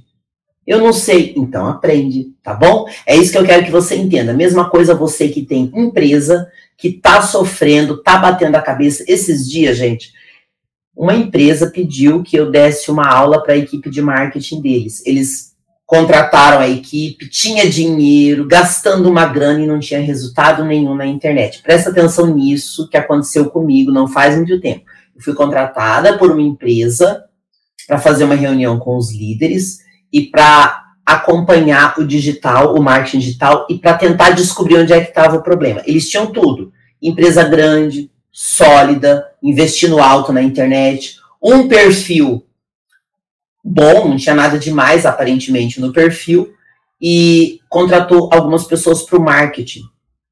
Eu 0.66 0.78
não 0.78 0.94
sei, 0.94 1.34
então 1.36 1.68
aprende, 1.68 2.28
tá 2.44 2.54
bom? 2.54 2.86
É 3.06 3.16
isso 3.16 3.32
que 3.32 3.38
eu 3.40 3.46
quero 3.46 3.66
que 3.66 3.72
você 3.72 3.96
entenda. 3.96 4.34
Mesma 4.34 4.70
coisa 4.70 4.94
você 4.94 5.28
que 5.28 5.42
tem 5.42 5.72
empresa, 5.74 6.48
que 6.78 6.92
tá 6.92 7.24
sofrendo, 7.24 8.04
tá 8.04 8.18
batendo 8.18 8.56
a 8.56 8.62
cabeça. 8.62 9.04
Esses 9.08 9.50
dias, 9.50 9.78
gente, 9.78 10.14
uma 10.96 11.16
empresa 11.16 11.72
pediu 11.72 12.22
que 12.22 12.38
eu 12.38 12.52
desse 12.52 12.92
uma 12.92 13.08
aula 13.08 13.42
para 13.42 13.54
a 13.54 13.58
equipe 13.58 13.90
de 13.90 14.02
marketing 14.02 14.62
deles. 14.62 15.02
Eles 15.08 15.56
contrataram 15.88 16.60
a 16.60 16.70
equipe, 16.70 17.28
tinha 17.28 17.68
dinheiro, 17.68 18.46
gastando 18.46 19.10
uma 19.10 19.26
grana 19.26 19.62
e 19.62 19.66
não 19.66 19.80
tinha 19.80 20.00
resultado 20.00 20.64
nenhum 20.64 20.94
na 20.94 21.08
internet. 21.08 21.64
Presta 21.64 21.90
atenção 21.90 22.28
nisso 22.28 22.88
que 22.88 22.96
aconteceu 22.96 23.50
comigo 23.50 23.92
não 23.92 24.08
faz 24.08 24.36
muito 24.36 24.62
tempo. 24.62 24.86
Eu 25.20 25.24
fui 25.24 25.34
contratada 25.34 26.18
por 26.18 26.32
uma 26.32 26.42
empresa 26.42 27.26
para 27.86 28.00
fazer 28.00 28.24
uma 28.24 28.36
reunião 28.36 28.80
com 28.80 28.96
os 28.96 29.12
líderes 29.14 29.80
e 30.14 30.22
para 30.22 30.82
acompanhar 31.06 32.00
o 32.00 32.08
digital, 32.08 32.74
o 32.74 32.82
marketing 32.82 33.20
digital 33.20 33.68
e 33.70 33.78
para 33.78 33.98
tentar 33.98 34.30
descobrir 34.30 34.78
onde 34.78 34.94
é 34.94 35.02
que 35.02 35.10
estava 35.10 35.36
o 35.36 35.44
problema. 35.44 35.84
Eles 35.86 36.10
tinham 36.10 36.28
tudo: 36.32 36.72
empresa 37.02 37.44
grande, 37.44 38.10
sólida, 38.32 39.26
investindo 39.44 40.00
alto 40.00 40.32
na 40.32 40.42
internet, 40.42 41.18
um 41.44 41.68
perfil 41.68 42.46
bom, 43.62 44.08
não 44.08 44.16
tinha 44.16 44.34
nada 44.34 44.58
demais 44.58 45.06
aparentemente 45.06 45.82
no 45.82 45.92
perfil, 45.92 46.54
e 47.02 47.60
contratou 47.68 48.30
algumas 48.32 48.64
pessoas 48.64 49.04
para 49.04 49.20
o 49.20 49.24
marketing. 49.24 49.84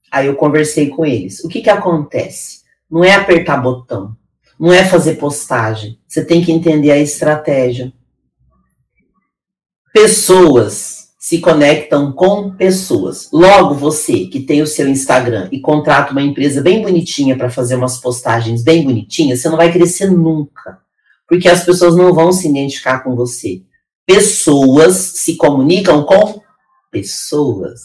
Aí 0.09 0.27
eu 0.27 0.35
conversei 0.35 0.87
com 0.87 1.05
eles. 1.05 1.43
O 1.43 1.49
que, 1.49 1.59
que 1.59 1.69
acontece? 1.69 2.61
Não 2.89 3.03
é 3.03 3.13
apertar 3.13 3.57
botão, 3.57 4.15
não 4.59 4.73
é 4.73 4.83
fazer 4.83 5.15
postagem. 5.15 5.99
Você 6.07 6.23
tem 6.23 6.43
que 6.43 6.51
entender 6.51 6.91
a 6.91 6.97
estratégia. 6.97 7.93
Pessoas 9.93 11.09
se 11.19 11.39
conectam 11.39 12.11
com 12.13 12.51
pessoas. 12.51 13.29
Logo, 13.33 13.75
você 13.75 14.27
que 14.27 14.39
tem 14.39 14.61
o 14.61 14.67
seu 14.67 14.87
Instagram 14.87 15.49
e 15.51 15.59
contrata 15.59 16.11
uma 16.11 16.21
empresa 16.21 16.61
bem 16.61 16.81
bonitinha 16.81 17.37
para 17.37 17.49
fazer 17.49 17.75
umas 17.75 17.97
postagens 17.97 18.63
bem 18.63 18.83
bonitinhas, 18.83 19.41
você 19.41 19.49
não 19.49 19.57
vai 19.57 19.71
crescer 19.71 20.09
nunca. 20.09 20.79
Porque 21.27 21.49
as 21.49 21.65
pessoas 21.65 21.95
não 21.95 22.13
vão 22.13 22.31
se 22.31 22.47
identificar 22.47 22.99
com 22.99 23.15
você. 23.15 23.61
Pessoas 24.05 24.95
se 24.95 25.35
comunicam 25.35 26.03
com 26.03 26.39
pessoas. 26.89 27.81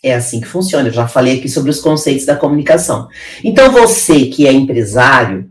É 0.00 0.14
assim 0.14 0.40
que 0.40 0.46
funciona. 0.46 0.88
Eu 0.88 0.92
já 0.92 1.08
falei 1.08 1.38
aqui 1.38 1.48
sobre 1.48 1.70
os 1.70 1.80
conceitos 1.80 2.24
da 2.24 2.36
comunicação. 2.36 3.08
Então, 3.42 3.72
você 3.72 4.26
que 4.26 4.46
é 4.46 4.52
empresário, 4.52 5.50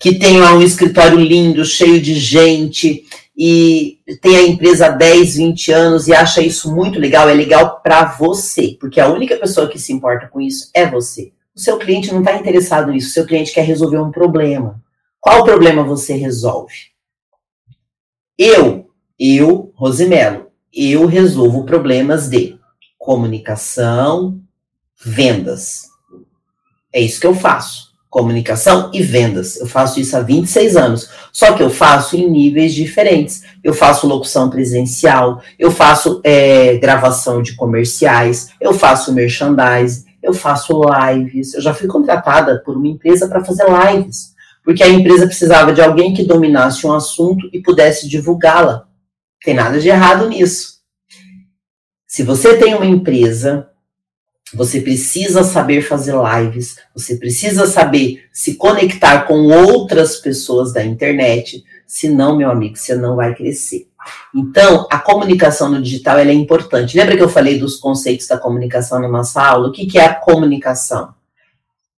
que 0.00 0.18
tem 0.18 0.38
lá 0.40 0.54
um 0.54 0.62
escritório 0.62 1.18
lindo, 1.18 1.62
cheio 1.62 2.00
de 2.00 2.14
gente, 2.14 3.04
e 3.36 3.98
tem 4.22 4.34
a 4.34 4.42
empresa 4.42 4.86
há 4.86 4.88
10, 4.88 5.36
20 5.36 5.72
anos 5.72 6.08
e 6.08 6.14
acha 6.14 6.40
isso 6.40 6.74
muito 6.74 6.98
legal, 6.98 7.28
é 7.28 7.34
legal 7.34 7.82
para 7.82 8.06
você, 8.06 8.78
porque 8.80 8.98
a 8.98 9.10
única 9.10 9.36
pessoa 9.36 9.68
que 9.68 9.78
se 9.78 9.92
importa 9.92 10.26
com 10.26 10.40
isso 10.40 10.70
é 10.72 10.86
você. 10.86 11.32
O 11.54 11.60
seu 11.60 11.76
cliente 11.76 12.10
não 12.12 12.20
está 12.20 12.34
interessado 12.34 12.90
nisso, 12.90 13.08
o 13.08 13.12
seu 13.12 13.26
cliente 13.26 13.52
quer 13.52 13.60
resolver 13.60 13.98
um 13.98 14.10
problema. 14.10 14.82
Qual 15.20 15.44
problema 15.44 15.82
você 15.82 16.14
resolve? 16.14 16.74
Eu, 18.38 18.88
eu, 19.18 19.70
Rosimelo, 19.74 20.46
eu 20.72 21.04
resolvo 21.04 21.64
problemas 21.64 22.26
de 22.26 22.58
comunicação, 22.96 24.40
vendas. 24.98 25.88
É 26.90 27.02
isso 27.02 27.20
que 27.20 27.26
eu 27.26 27.34
faço 27.34 27.89
comunicação 28.10 28.90
e 28.92 29.00
vendas. 29.00 29.56
Eu 29.60 29.66
faço 29.66 30.00
isso 30.00 30.16
há 30.16 30.20
26 30.20 30.76
anos. 30.76 31.08
Só 31.32 31.52
que 31.52 31.62
eu 31.62 31.70
faço 31.70 32.16
em 32.16 32.28
níveis 32.28 32.74
diferentes. 32.74 33.44
Eu 33.62 33.72
faço 33.72 34.08
locução 34.08 34.50
presencial, 34.50 35.40
eu 35.58 35.70
faço 35.70 36.20
é, 36.24 36.76
gravação 36.78 37.40
de 37.40 37.54
comerciais, 37.54 38.50
eu 38.60 38.74
faço 38.74 39.14
merchandising, 39.14 40.04
eu 40.20 40.34
faço 40.34 40.82
lives. 40.82 41.54
Eu 41.54 41.62
já 41.62 41.72
fui 41.72 41.86
contratada 41.86 42.60
por 42.64 42.76
uma 42.76 42.88
empresa 42.88 43.28
para 43.28 43.44
fazer 43.44 43.64
lives, 43.68 44.34
porque 44.64 44.82
a 44.82 44.88
empresa 44.88 45.26
precisava 45.26 45.72
de 45.72 45.80
alguém 45.80 46.12
que 46.12 46.24
dominasse 46.24 46.84
um 46.86 46.92
assunto 46.92 47.48
e 47.52 47.62
pudesse 47.62 48.08
divulgá-la. 48.08 48.86
Tem 49.42 49.54
nada 49.54 49.78
de 49.78 49.88
errado 49.88 50.28
nisso. 50.28 50.80
Se 52.06 52.24
você 52.24 52.56
tem 52.58 52.74
uma 52.74 52.84
empresa 52.84 53.69
você 54.52 54.80
precisa 54.80 55.44
saber 55.44 55.82
fazer 55.82 56.14
lives, 56.14 56.76
você 56.94 57.16
precisa 57.16 57.66
saber 57.66 58.24
se 58.32 58.54
conectar 58.54 59.22
com 59.22 59.46
outras 59.46 60.16
pessoas 60.16 60.72
da 60.72 60.84
internet, 60.84 61.64
senão, 61.86 62.36
meu 62.36 62.50
amigo, 62.50 62.76
você 62.76 62.94
não 62.94 63.16
vai 63.16 63.34
crescer. 63.34 63.88
Então, 64.34 64.86
a 64.90 64.98
comunicação 64.98 65.68
no 65.68 65.80
digital 65.80 66.18
é 66.18 66.32
importante. 66.32 66.96
Lembra 66.96 67.16
que 67.16 67.22
eu 67.22 67.28
falei 67.28 67.58
dos 67.58 67.76
conceitos 67.76 68.26
da 68.26 68.38
comunicação 68.38 69.00
na 69.00 69.08
nossa 69.08 69.42
aula? 69.42 69.68
O 69.68 69.72
que, 69.72 69.86
que 69.86 69.98
é 69.98 70.06
a 70.06 70.14
comunicação? 70.14 71.14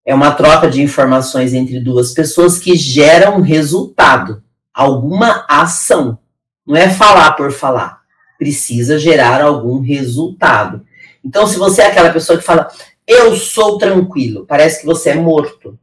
É 0.05 0.13
uma 0.13 0.31
troca 0.31 0.69
de 0.69 0.81
informações 0.81 1.53
entre 1.53 1.79
duas 1.79 2.11
pessoas 2.11 2.59
que 2.59 2.75
geram 2.75 3.37
um 3.37 3.41
resultado, 3.41 4.43
alguma 4.73 5.45
ação. 5.47 6.19
Não 6.67 6.75
é 6.75 6.89
falar 6.89 7.31
por 7.33 7.51
falar. 7.51 8.01
Precisa 8.37 8.99
gerar 8.99 9.41
algum 9.41 9.79
resultado. 9.79 10.85
Então, 11.23 11.47
se 11.47 11.57
você 11.57 11.81
é 11.81 11.87
aquela 11.87 12.11
pessoa 12.11 12.37
que 12.37 12.43
fala, 12.43 12.67
eu 13.07 13.35
sou 13.35 13.77
tranquilo, 13.77 14.45
parece 14.45 14.81
que 14.81 14.85
você 14.85 15.11
é 15.11 15.15
morto. 15.15 15.77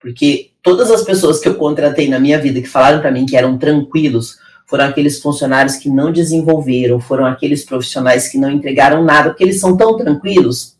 Porque 0.00 0.50
todas 0.62 0.90
as 0.90 1.02
pessoas 1.02 1.38
que 1.38 1.48
eu 1.48 1.54
contratei 1.54 2.08
na 2.08 2.18
minha 2.18 2.38
vida 2.38 2.60
que 2.60 2.68
falaram 2.68 3.00
para 3.00 3.10
mim 3.10 3.26
que 3.26 3.36
eram 3.36 3.58
tranquilos 3.58 4.38
foram 4.66 4.84
aqueles 4.84 5.20
funcionários 5.20 5.76
que 5.76 5.90
não 5.90 6.12
desenvolveram, 6.12 7.00
foram 7.00 7.26
aqueles 7.26 7.64
profissionais 7.64 8.28
que 8.28 8.38
não 8.38 8.50
entregaram 8.50 9.02
nada, 9.02 9.30
porque 9.30 9.42
eles 9.42 9.58
são 9.58 9.76
tão 9.76 9.96
tranquilos 9.96 10.76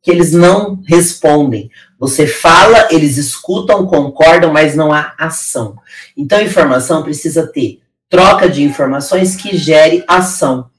que 0.00 0.10
eles 0.10 0.32
não 0.32 0.80
respondem. 0.86 1.70
Você 1.98 2.26
fala, 2.26 2.88
eles 2.90 3.16
escutam, 3.16 3.86
concordam, 3.86 4.52
mas 4.52 4.74
não 4.74 4.92
há 4.92 5.14
ação. 5.18 5.76
Então, 6.16 6.40
informação 6.40 7.02
precisa 7.02 7.46
ter 7.46 7.80
troca 8.08 8.48
de 8.48 8.62
informações 8.62 9.34
que 9.34 9.56
gere 9.56 10.04
ação. 10.06 10.70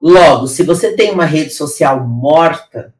Logo, 0.00 0.46
se 0.46 0.62
você 0.62 0.92
tem 0.92 1.10
uma 1.10 1.26
rede 1.26 1.50
social 1.50 2.06
morta, 2.06 2.94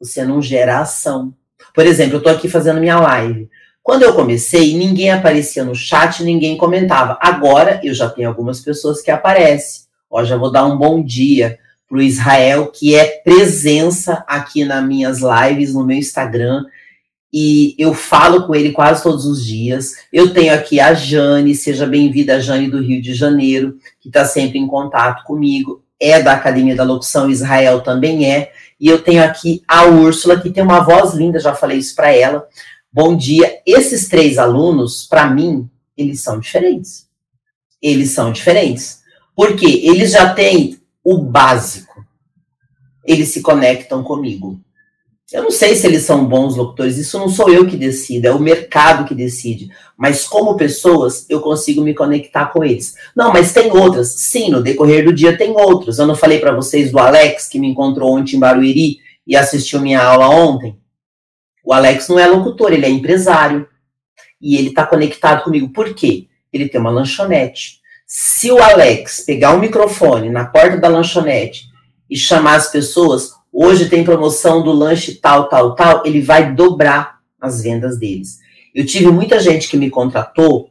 você 0.00 0.24
não 0.24 0.40
gera 0.40 0.80
ação. 0.80 1.34
Por 1.74 1.84
exemplo, 1.84 2.14
eu 2.14 2.18
estou 2.18 2.32
aqui 2.32 2.48
fazendo 2.48 2.80
minha 2.80 2.98
live. 2.98 3.50
Quando 3.82 4.02
eu 4.02 4.14
comecei, 4.14 4.76
ninguém 4.76 5.10
aparecia 5.10 5.64
no 5.64 5.74
chat, 5.74 6.24
ninguém 6.24 6.56
comentava. 6.56 7.18
Agora 7.20 7.80
eu 7.84 7.94
já 7.94 8.08
tenho 8.08 8.28
algumas 8.28 8.60
pessoas 8.60 9.00
que 9.00 9.10
aparecem. 9.10 9.82
Ó, 10.10 10.24
já 10.24 10.36
vou 10.36 10.50
dar 10.50 10.64
um 10.66 10.76
bom 10.76 11.02
dia. 11.02 11.58
para 11.88 11.98
o 11.98 12.02
Israel, 12.02 12.66
que 12.66 12.96
é 12.96 13.20
presença 13.22 14.24
aqui 14.26 14.64
nas 14.64 14.84
minhas 14.84 15.20
lives, 15.20 15.72
no 15.72 15.86
meu 15.86 15.96
Instagram. 15.96 16.64
E 17.32 17.76
eu 17.78 17.94
falo 17.94 18.46
com 18.46 18.56
ele 18.56 18.72
quase 18.72 19.04
todos 19.04 19.24
os 19.24 19.44
dias. 19.44 19.92
Eu 20.12 20.32
tenho 20.32 20.52
aqui 20.52 20.80
a 20.80 20.94
Jane, 20.94 21.54
seja 21.54 21.86
bem-vinda, 21.86 22.36
a 22.36 22.40
Jane 22.40 22.68
do 22.68 22.82
Rio 22.82 23.00
de 23.00 23.14
Janeiro, 23.14 23.76
que 24.00 24.08
está 24.08 24.24
sempre 24.24 24.58
em 24.58 24.66
contato 24.66 25.22
comigo. 25.22 25.85
É 26.00 26.22
da 26.22 26.32
Academia 26.32 26.76
da 26.76 26.84
Locução, 26.84 27.30
Israel 27.30 27.80
também 27.80 28.30
é. 28.30 28.52
E 28.78 28.88
eu 28.88 29.02
tenho 29.02 29.24
aqui 29.24 29.62
a 29.66 29.86
Úrsula, 29.86 30.40
que 30.40 30.50
tem 30.50 30.62
uma 30.62 30.80
voz 30.80 31.14
linda, 31.14 31.38
já 31.38 31.54
falei 31.54 31.78
isso 31.78 31.94
para 31.94 32.12
ela. 32.12 32.46
Bom 32.92 33.16
dia. 33.16 33.60
Esses 33.66 34.08
três 34.08 34.38
alunos, 34.38 35.06
para 35.06 35.28
mim, 35.28 35.68
eles 35.96 36.20
são 36.20 36.38
diferentes. 36.38 37.06
Eles 37.80 38.10
são 38.10 38.32
diferentes. 38.32 39.00
Porque 39.34 39.66
eles 39.66 40.12
já 40.12 40.32
têm 40.32 40.80
o 41.02 41.18
básico. 41.18 42.04
Eles 43.04 43.28
se 43.28 43.40
conectam 43.40 44.02
comigo. 44.02 44.60
Eu 45.32 45.42
não 45.42 45.50
sei 45.50 45.74
se 45.74 45.84
eles 45.86 46.04
são 46.04 46.24
bons 46.24 46.54
locutores, 46.54 46.98
isso 46.98 47.18
não 47.18 47.28
sou 47.28 47.50
eu 47.50 47.66
que 47.66 47.76
decido, 47.76 48.28
é 48.28 48.30
o 48.30 48.38
mercado 48.38 49.04
que 49.04 49.14
decide. 49.14 49.70
Mas 49.96 50.24
como 50.24 50.56
pessoas, 50.56 51.26
eu 51.28 51.40
consigo 51.40 51.82
me 51.82 51.94
conectar 51.94 52.46
com 52.46 52.62
eles. 52.62 52.94
Não, 53.14 53.32
mas 53.32 53.52
tem 53.52 53.72
outras. 53.72 54.14
Sim, 54.14 54.50
no 54.50 54.62
decorrer 54.62 55.04
do 55.04 55.12
dia 55.12 55.36
tem 55.36 55.50
outros. 55.50 55.98
Eu 55.98 56.06
não 56.06 56.14
falei 56.14 56.38
para 56.38 56.54
vocês 56.54 56.92
do 56.92 56.98
Alex, 57.00 57.48
que 57.48 57.58
me 57.58 57.66
encontrou 57.66 58.16
ontem 58.16 58.36
em 58.36 58.38
Barueri 58.38 58.98
e 59.26 59.34
assistiu 59.34 59.80
minha 59.80 60.00
aula 60.00 60.28
ontem? 60.28 60.78
O 61.64 61.72
Alex 61.72 62.06
não 62.06 62.20
é 62.20 62.26
locutor, 62.28 62.72
ele 62.72 62.86
é 62.86 62.90
empresário. 62.90 63.66
E 64.40 64.56
ele 64.56 64.68
está 64.68 64.86
conectado 64.86 65.42
comigo. 65.42 65.70
Por 65.70 65.92
quê? 65.92 66.28
Ele 66.52 66.68
tem 66.68 66.80
uma 66.80 66.90
lanchonete. 66.90 67.80
Se 68.06 68.52
o 68.52 68.62
Alex 68.62 69.24
pegar 69.26 69.52
um 69.52 69.58
microfone 69.58 70.30
na 70.30 70.44
porta 70.44 70.76
da 70.76 70.86
lanchonete 70.86 71.64
e 72.08 72.16
chamar 72.16 72.54
as 72.54 72.70
pessoas, 72.70 73.32
hoje 73.56 73.88
tem 73.88 74.04
promoção 74.04 74.62
do 74.62 74.70
lanche 74.70 75.14
tal, 75.14 75.48
tal, 75.48 75.74
tal, 75.74 76.02
ele 76.04 76.20
vai 76.20 76.54
dobrar 76.54 77.20
as 77.40 77.62
vendas 77.62 77.98
deles. 77.98 78.38
Eu 78.74 78.84
tive 78.84 79.06
muita 79.06 79.40
gente 79.40 79.66
que 79.66 79.78
me 79.78 79.88
contratou 79.88 80.68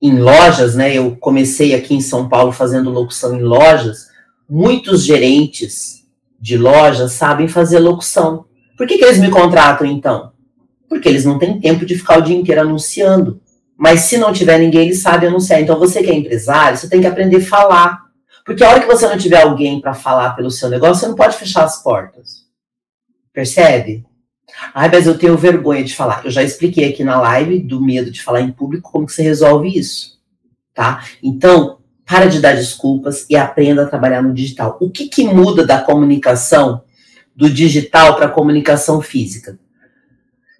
em 0.00 0.18
lojas, 0.18 0.74
né? 0.74 0.94
Eu 0.94 1.16
comecei 1.16 1.74
aqui 1.74 1.94
em 1.94 2.02
São 2.02 2.28
Paulo 2.28 2.52
fazendo 2.52 2.90
locução 2.90 3.34
em 3.34 3.42
lojas. 3.42 4.08
Muitos 4.46 5.02
gerentes 5.02 6.04
de 6.38 6.58
lojas 6.58 7.12
sabem 7.12 7.48
fazer 7.48 7.78
locução. 7.78 8.44
Por 8.76 8.86
que, 8.86 8.98
que 8.98 9.04
eles 9.04 9.18
me 9.18 9.30
contratam 9.30 9.86
então? 9.86 10.32
Porque 10.90 11.08
eles 11.08 11.24
não 11.24 11.38
têm 11.38 11.58
tempo 11.58 11.86
de 11.86 11.96
ficar 11.96 12.18
o 12.18 12.22
dia 12.22 12.36
inteiro 12.36 12.60
anunciando. 12.60 13.40
Mas 13.76 14.00
se 14.00 14.18
não 14.18 14.32
tiver 14.32 14.58
ninguém, 14.58 14.82
eles 14.82 15.00
sabem 15.00 15.28
anunciar. 15.30 15.62
Então 15.62 15.78
você 15.78 16.02
que 16.02 16.10
é 16.10 16.14
empresário, 16.14 16.76
você 16.76 16.88
tem 16.88 17.00
que 17.00 17.06
aprender 17.06 17.38
a 17.38 17.46
falar. 17.46 18.07
Porque 18.48 18.64
a 18.64 18.70
hora 18.70 18.80
que 18.80 18.86
você 18.86 19.06
não 19.06 19.18
tiver 19.18 19.42
alguém 19.42 19.78
para 19.78 19.92
falar 19.92 20.30
pelo 20.30 20.50
seu 20.50 20.70
negócio, 20.70 20.94
você 20.94 21.08
não 21.08 21.14
pode 21.14 21.36
fechar 21.36 21.64
as 21.64 21.82
portas. 21.82 22.46
Percebe? 23.30 24.06
Ai, 24.72 24.88
mas 24.90 25.06
eu 25.06 25.18
tenho 25.18 25.36
vergonha 25.36 25.84
de 25.84 25.94
falar. 25.94 26.24
Eu 26.24 26.30
já 26.30 26.42
expliquei 26.42 26.88
aqui 26.88 27.04
na 27.04 27.20
live 27.20 27.58
do 27.58 27.78
medo 27.78 28.10
de 28.10 28.22
falar 28.22 28.40
em 28.40 28.50
público 28.50 28.90
como 28.90 29.04
que 29.04 29.12
você 29.12 29.22
resolve 29.22 29.68
isso, 29.68 30.18
tá? 30.72 31.04
Então, 31.22 31.80
para 32.06 32.24
de 32.24 32.40
dar 32.40 32.56
desculpas 32.56 33.26
e 33.28 33.36
aprenda 33.36 33.82
a 33.82 33.86
trabalhar 33.86 34.22
no 34.22 34.32
digital. 34.32 34.78
O 34.80 34.88
que, 34.88 35.08
que 35.08 35.24
muda 35.24 35.66
da 35.66 35.82
comunicação 35.82 36.84
do 37.36 37.50
digital 37.50 38.16
para 38.16 38.24
a 38.24 38.30
comunicação 38.30 39.02
física? 39.02 39.58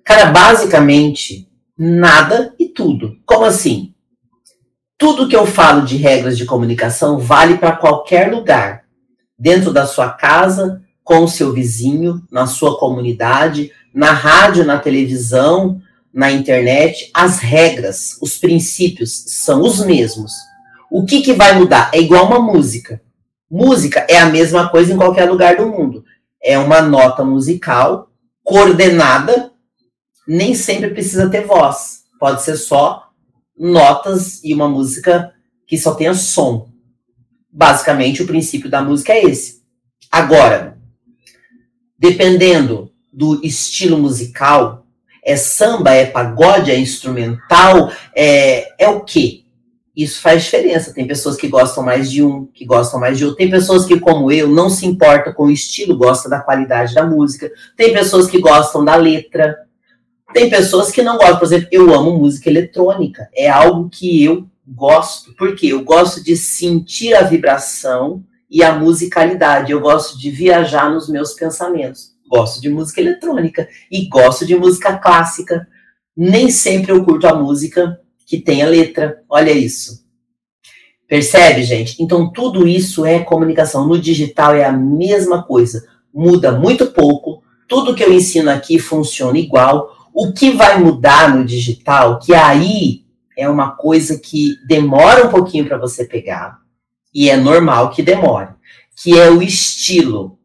Cara, 0.05 0.27
basicamente, 0.27 1.51
nada 1.75 2.55
e 2.59 2.69
tudo. 2.69 3.17
Como 3.25 3.47
assim? 3.47 3.95
Tudo 4.99 5.29
que 5.29 5.37
eu 5.37 5.47
falo 5.47 5.83
de 5.83 5.97
regras 5.97 6.37
de 6.37 6.45
comunicação 6.45 7.19
vale 7.19 7.57
para 7.57 7.73
qualquer 7.73 8.31
lugar. 8.31 8.83
Dentro 9.39 9.73
da 9.73 9.87
sua 9.87 10.11
casa, 10.11 10.83
com 11.05 11.23
o 11.23 11.29
seu 11.29 11.53
vizinho, 11.53 12.23
na 12.31 12.47
sua 12.47 12.77
comunidade, 12.79 13.71
na 13.95 14.13
rádio, 14.13 14.65
na 14.65 14.79
televisão, 14.79 15.81
na 16.13 16.31
internet, 16.31 17.11
as 17.15 17.39
regras, 17.39 18.19
os 18.21 18.37
princípios 18.37 19.25
são 19.29 19.63
os 19.63 19.81
mesmos. 19.81 20.33
O 20.91 21.07
que, 21.07 21.23
que 21.23 21.33
vai 21.33 21.57
mudar? 21.57 21.91
É 21.95 22.01
igual 22.01 22.27
uma 22.27 22.41
música. 22.41 23.01
Música 23.49 24.05
é 24.11 24.19
a 24.19 24.27
mesma 24.27 24.69
coisa 24.69 24.93
em 24.93 24.97
qualquer 24.97 25.31
lugar 25.31 25.57
do 25.57 25.69
mundo 25.69 26.05
é 26.43 26.59
uma 26.59 26.81
nota 26.81 27.25
musical 27.25 28.11
coordenada, 28.43 29.53
nem 30.27 30.55
sempre 30.55 30.91
precisa 30.91 31.29
ter 31.29 31.47
voz. 31.47 32.05
Pode 32.19 32.43
ser 32.43 32.57
só 32.57 33.08
notas 33.59 34.43
e 34.45 34.55
uma 34.55 34.69
música 34.69 35.33
que 35.67 35.77
só 35.77 35.95
tenha 35.95 36.15
som. 36.15 36.69
Basicamente, 37.51 38.23
o 38.23 38.27
princípio 38.27 38.71
da 38.71 38.83
música 38.83 39.13
é 39.13 39.25
esse. 39.25 39.63
Agora, 40.11 40.79
dependendo 41.99 42.93
do 43.13 43.45
estilo 43.45 43.99
musical, 43.99 44.87
é 45.25 45.37
samba, 45.37 45.93
é 45.93 46.07
pagode, 46.07 46.71
é 46.71 46.79
instrumental, 46.79 47.93
é, 48.15 48.83
é 48.83 48.89
o 48.89 49.01
quê? 49.01 49.45
isso 49.99 50.21
faz 50.21 50.45
diferença. 50.45 50.95
Tem 50.95 51.09
pessoas 51.09 51.35
que 51.37 51.49
gostam 51.49 51.83
mais 51.83 52.09
de 52.09 52.23
um, 52.23 52.47
que 52.47 52.65
gostam 52.65 53.01
mais 53.01 53.19
de 53.19 53.25
outro. 53.25 53.37
Tem 53.37 53.51
pessoas 53.51 53.85
que, 53.85 53.99
como 53.99 54.31
eu, 54.31 54.47
não 54.47 54.71
se 54.71 54.87
importa 54.87 55.33
com 55.33 55.47
o 55.47 55.51
estilo, 55.51 55.99
gosta 55.99 56.29
da 56.29 56.39
qualidade 56.39 56.95
da 56.95 57.05
música. 57.05 57.51
Tem 57.77 57.93
pessoas 57.93 58.29
que 58.29 58.41
gostam 58.41 58.85
da 58.85 58.95
letra. 58.95 59.57
Tem 60.33 60.51
pessoas 60.51 60.91
que 60.91 61.03
não 61.03 61.17
gostam. 61.17 61.39
Por 61.39 61.45
exemplo, 61.47 61.69
eu 61.73 61.95
amo 61.95 62.19
música 62.19 62.51
eletrônica. 62.51 63.29
É 63.35 63.49
algo 63.49 63.89
que 63.89 64.25
eu 64.25 64.47
gosto. 64.67 65.35
Porque 65.35 65.69
eu 65.69 65.83
gosto 65.83 66.23
de 66.23 66.37
sentir 66.37 67.15
a 67.15 67.23
vibração 67.23 68.23
e 68.51 68.63
a 68.63 68.75
musicalidade. 68.75 69.73
Eu 69.73 69.81
gosto 69.81 70.19
de 70.19 70.31
viajar 70.31 70.91
nos 70.91 71.09
meus 71.09 71.35
pensamentos. 71.35 72.13
Gosto 72.29 72.61
de 72.61 72.69
música 72.69 73.01
eletrônica 73.01 73.69
e 73.91 74.07
gosto 74.07 74.45
de 74.45 74.55
música 74.55 74.99
clássica. 74.99 75.67
Nem 76.17 76.51
sempre 76.51 76.93
eu 76.93 77.05
curto 77.05 77.27
a 77.27 77.35
música 77.35 77.99
que 78.27 78.39
tem 78.39 78.63
a 78.63 78.67
letra. 78.67 79.23
Olha 79.29 79.51
isso. 79.51 80.07
Percebe, 81.09 81.63
gente? 81.63 81.97
Então, 82.03 82.31
tudo 82.31 82.69
isso 82.69 83.07
é 83.07 83.21
comunicação. 83.21 83.89
No 83.89 83.99
digital 83.99 84.55
é 84.55 84.65
a 84.65 84.73
mesma 84.73 85.43
coisa. 85.43 85.89
Muda 86.13 86.53
muito 86.53 86.89
pouco. 86.89 87.43
Tudo 87.67 87.95
que 87.95 88.05
eu 88.05 88.13
ensino 88.13 88.51
aqui 88.51 88.79
funciona 88.79 89.39
igual. 89.39 89.91
O 90.19 90.33
que 90.33 90.51
vai 90.51 90.79
mudar 90.81 91.35
no 91.35 91.45
digital, 91.45 92.19
que 92.19 92.35
aí 92.35 93.05
é 93.37 93.49
uma 93.49 93.71
coisa 93.71 94.19
que 94.19 94.57
demora 94.67 95.27
um 95.27 95.31
pouquinho 95.31 95.67
para 95.67 95.79
você 95.79 96.05
pegar, 96.05 96.59
e 97.15 97.31
é 97.31 97.37
normal 97.37 97.91
que 97.91 98.03
demore, 98.03 98.51
que 98.97 99.19
é 99.19 99.31
o 99.31 99.41
estilo. 99.41 100.39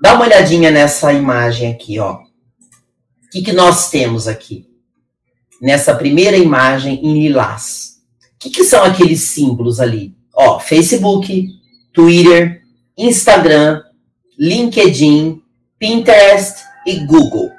Dá 0.00 0.14
uma 0.14 0.24
olhadinha 0.24 0.70
nessa 0.70 1.12
imagem 1.12 1.70
aqui, 1.70 1.98
ó. 1.98 2.14
O 2.14 3.30
que, 3.30 3.42
que 3.42 3.52
nós 3.52 3.90
temos 3.90 4.26
aqui? 4.26 4.72
nessa 5.62 5.94
primeira 5.94 6.36
imagem 6.36 6.98
em 7.06 7.22
lilás. 7.22 8.00
O 8.34 8.38
que, 8.40 8.50
que 8.50 8.64
são 8.64 8.82
aqueles 8.82 9.20
símbolos 9.20 9.78
ali? 9.78 10.12
Ó, 10.34 10.58
Facebook, 10.58 11.48
Twitter, 11.92 12.62
Instagram, 12.98 13.80
LinkedIn, 14.36 15.40
Pinterest 15.78 16.64
e 16.84 16.96
Google. 17.06 17.52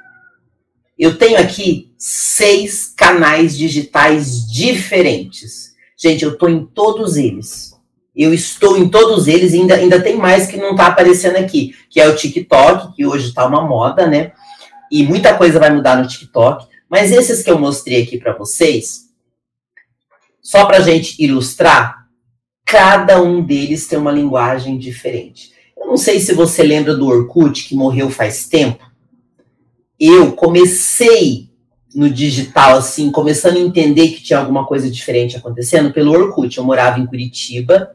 Eu 0.98 1.18
tenho 1.18 1.38
aqui 1.38 1.92
seis 1.98 2.86
canais 2.86 3.56
digitais 3.56 4.46
diferentes. 4.50 5.74
Gente, 5.96 6.24
eu 6.24 6.32
estou 6.32 6.48
em 6.48 6.64
todos 6.64 7.16
eles. 7.16 7.74
Eu 8.14 8.32
estou 8.32 8.78
em 8.78 8.88
todos 8.88 9.26
eles 9.26 9.52
ainda, 9.52 9.74
ainda 9.74 10.00
tem 10.00 10.16
mais 10.16 10.46
que 10.46 10.56
não 10.56 10.70
está 10.70 10.86
aparecendo 10.86 11.36
aqui, 11.36 11.74
que 11.90 12.00
é 12.00 12.06
o 12.06 12.14
TikTok, 12.14 12.94
que 12.94 13.04
hoje 13.04 13.28
está 13.28 13.44
uma 13.44 13.66
moda, 13.66 14.06
né? 14.06 14.32
E 14.90 15.02
muita 15.02 15.36
coisa 15.36 15.58
vai 15.58 15.74
mudar 15.74 15.96
no 15.96 16.06
TikTok. 16.06 16.68
Mas 16.88 17.10
esses 17.10 17.42
que 17.42 17.50
eu 17.50 17.58
mostrei 17.58 18.02
aqui 18.02 18.18
para 18.18 18.36
vocês, 18.36 19.06
só 20.40 20.64
para 20.64 20.80
gente 20.80 21.20
ilustrar, 21.20 22.06
cada 22.64 23.20
um 23.20 23.42
deles 23.42 23.88
tem 23.88 23.98
uma 23.98 24.12
linguagem 24.12 24.78
diferente. 24.78 25.52
Eu 25.76 25.88
não 25.88 25.96
sei 25.96 26.20
se 26.20 26.32
você 26.32 26.62
lembra 26.62 26.94
do 26.94 27.08
Orkut, 27.08 27.64
que 27.64 27.74
morreu 27.74 28.10
faz 28.10 28.46
tempo. 28.46 28.84
Eu 29.98 30.32
comecei 30.32 31.48
no 31.94 32.10
digital, 32.10 32.78
assim, 32.78 33.10
começando 33.10 33.56
a 33.56 33.60
entender 33.60 34.08
que 34.08 34.22
tinha 34.22 34.38
alguma 34.38 34.66
coisa 34.66 34.90
diferente 34.90 35.36
acontecendo 35.36 35.92
pelo 35.92 36.12
Orkut. 36.12 36.58
Eu 36.58 36.64
morava 36.64 36.98
em 36.98 37.06
Curitiba 37.06 37.92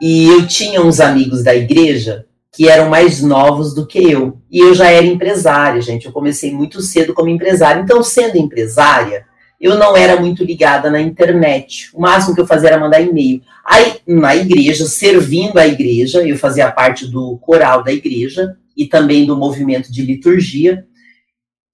e 0.00 0.26
eu 0.26 0.46
tinha 0.46 0.82
uns 0.82 0.98
amigos 0.98 1.42
da 1.42 1.54
igreja 1.54 2.26
que 2.50 2.68
eram 2.68 2.88
mais 2.88 3.20
novos 3.20 3.74
do 3.74 3.86
que 3.86 3.98
eu. 3.98 4.38
E 4.50 4.58
eu 4.58 4.74
já 4.74 4.90
era 4.90 5.04
empresária, 5.04 5.80
gente. 5.82 6.06
Eu 6.06 6.12
comecei 6.12 6.50
muito 6.52 6.80
cedo 6.80 7.12
como 7.12 7.28
empresária. 7.28 7.82
Então, 7.82 8.02
sendo 8.02 8.38
empresária, 8.38 9.26
eu 9.60 9.78
não 9.78 9.94
era 9.94 10.18
muito 10.18 10.42
ligada 10.42 10.90
na 10.90 10.98
internet. 10.98 11.90
O 11.92 12.00
máximo 12.00 12.34
que 12.34 12.40
eu 12.40 12.46
fazia 12.46 12.70
era 12.70 12.80
mandar 12.80 13.02
e-mail. 13.02 13.42
Aí, 13.62 13.96
na 14.06 14.34
igreja, 14.34 14.86
servindo 14.86 15.58
a 15.58 15.66
igreja, 15.66 16.26
eu 16.26 16.38
fazia 16.38 16.70
parte 16.70 17.06
do 17.06 17.36
coral 17.38 17.84
da 17.84 17.92
igreja 17.92 18.56
e 18.76 18.86
também 18.86 19.24
do 19.24 19.36
movimento 19.36 19.90
de 19.90 20.02
liturgia. 20.02 20.84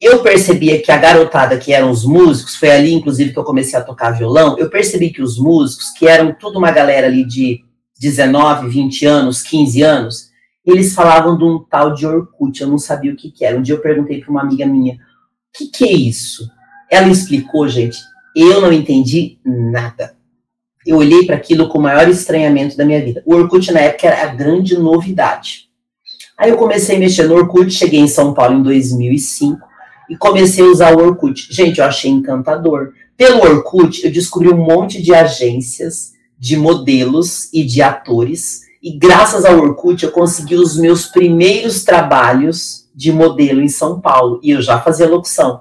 Eu 0.00 0.22
percebia 0.22 0.80
que 0.82 0.90
a 0.90 0.96
garotada 0.96 1.58
que 1.58 1.72
eram 1.72 1.90
os 1.90 2.04
músicos, 2.04 2.56
foi 2.56 2.70
ali 2.70 2.92
inclusive 2.92 3.32
que 3.32 3.38
eu 3.38 3.44
comecei 3.44 3.78
a 3.78 3.82
tocar 3.82 4.10
violão, 4.10 4.58
eu 4.58 4.68
percebi 4.68 5.10
que 5.10 5.22
os 5.22 5.38
músicos, 5.38 5.90
que 5.90 6.06
eram 6.06 6.32
tudo 6.32 6.58
uma 6.58 6.70
galera 6.70 7.06
ali 7.06 7.24
de 7.24 7.64
19, 8.00 8.68
20 8.68 9.06
anos, 9.06 9.42
15 9.42 9.82
anos, 9.82 10.32
eles 10.66 10.94
falavam 10.94 11.36
de 11.36 11.44
um 11.44 11.58
tal 11.58 11.94
de 11.94 12.06
Orkut, 12.06 12.60
eu 12.60 12.68
não 12.68 12.78
sabia 12.78 13.12
o 13.12 13.16
que, 13.16 13.30
que 13.30 13.44
era. 13.44 13.58
Um 13.58 13.62
dia 13.62 13.74
eu 13.74 13.80
perguntei 13.80 14.20
para 14.20 14.30
uma 14.30 14.42
amiga 14.42 14.66
minha, 14.66 14.94
o 14.94 14.98
que, 15.56 15.66
que 15.66 15.84
é 15.84 15.92
isso? 15.92 16.48
Ela 16.90 17.08
explicou, 17.08 17.68
gente, 17.68 17.98
eu 18.34 18.60
não 18.60 18.72
entendi 18.72 19.38
nada. 19.44 20.16
Eu 20.84 20.96
olhei 20.96 21.26
para 21.26 21.36
aquilo 21.36 21.68
com 21.68 21.78
o 21.78 21.82
maior 21.82 22.08
estranhamento 22.08 22.76
da 22.76 22.84
minha 22.84 23.02
vida. 23.04 23.22
O 23.24 23.34
Orkut 23.34 23.70
na 23.70 23.80
época 23.80 24.08
era 24.08 24.22
a 24.22 24.34
grande 24.34 24.76
novidade. 24.76 25.68
Aí 26.42 26.50
eu 26.50 26.57
comecei 26.57 26.96
a 26.96 26.98
mexer 26.98 27.28
no 27.28 27.37
Orkut, 27.37 27.70
cheguei 27.70 28.00
em 28.00 28.09
São 28.09 28.35
Paulo 28.35 28.59
em 28.59 28.62
2005 28.64 29.61
e 30.11 30.16
comecei 30.16 30.64
a 30.64 30.66
usar 30.66 30.92
o 30.92 31.00
Orkut. 31.00 31.46
Gente, 31.48 31.78
eu 31.78 31.85
achei 31.85 32.11
encantador. 32.11 32.94
Pelo 33.16 33.44
Orkut, 33.44 34.05
eu 34.05 34.11
descobri 34.11 34.48
um 34.48 34.57
monte 34.57 35.00
de 35.00 35.14
agências, 35.14 36.14
de 36.37 36.57
modelos 36.57 37.48
e 37.52 37.62
de 37.62 37.81
atores. 37.81 38.62
E 38.83 38.90
graças 38.90 39.44
ao 39.44 39.57
Orkut, 39.57 40.02
eu 40.02 40.11
consegui 40.11 40.57
os 40.57 40.76
meus 40.76 41.07
primeiros 41.07 41.85
trabalhos 41.85 42.88
de 42.92 43.12
modelo 43.12 43.62
em 43.62 43.68
São 43.68 44.00
Paulo. 44.00 44.40
E 44.42 44.50
eu 44.50 44.61
já 44.61 44.81
fazia 44.81 45.09
locução. 45.09 45.61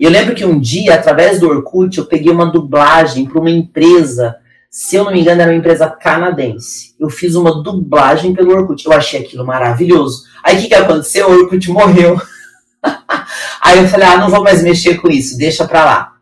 E 0.00 0.04
eu 0.04 0.10
lembro 0.10 0.34
que 0.34 0.46
um 0.46 0.58
dia, 0.58 0.94
através 0.94 1.40
do 1.40 1.46
Orkut, 1.46 1.98
eu 1.98 2.06
peguei 2.06 2.32
uma 2.32 2.50
dublagem 2.50 3.26
para 3.26 3.38
uma 3.38 3.50
empresa 3.50 4.36
se 4.74 4.96
eu 4.96 5.04
não 5.04 5.12
me 5.12 5.20
engano, 5.20 5.42
era 5.42 5.50
uma 5.50 5.58
empresa 5.58 5.86
canadense. 5.86 6.94
Eu 6.98 7.10
fiz 7.10 7.34
uma 7.34 7.62
dublagem 7.62 8.34
pelo 8.34 8.54
Orkut. 8.54 8.86
Eu 8.86 8.92
achei 8.94 9.20
aquilo 9.20 9.44
maravilhoso. 9.44 10.24
Aí 10.42 10.56
o 10.56 10.60
que, 10.62 10.68
que 10.68 10.74
aconteceu? 10.74 11.28
O 11.28 11.42
Orkut 11.42 11.70
morreu. 11.70 12.18
Aí 13.60 13.80
eu 13.80 13.86
falei, 13.86 14.08
ah, 14.08 14.16
não 14.16 14.30
vou 14.30 14.42
mais 14.42 14.62
mexer 14.62 14.94
com 14.94 15.10
isso, 15.10 15.36
deixa 15.36 15.68
pra 15.68 15.84
lá. 15.84 16.12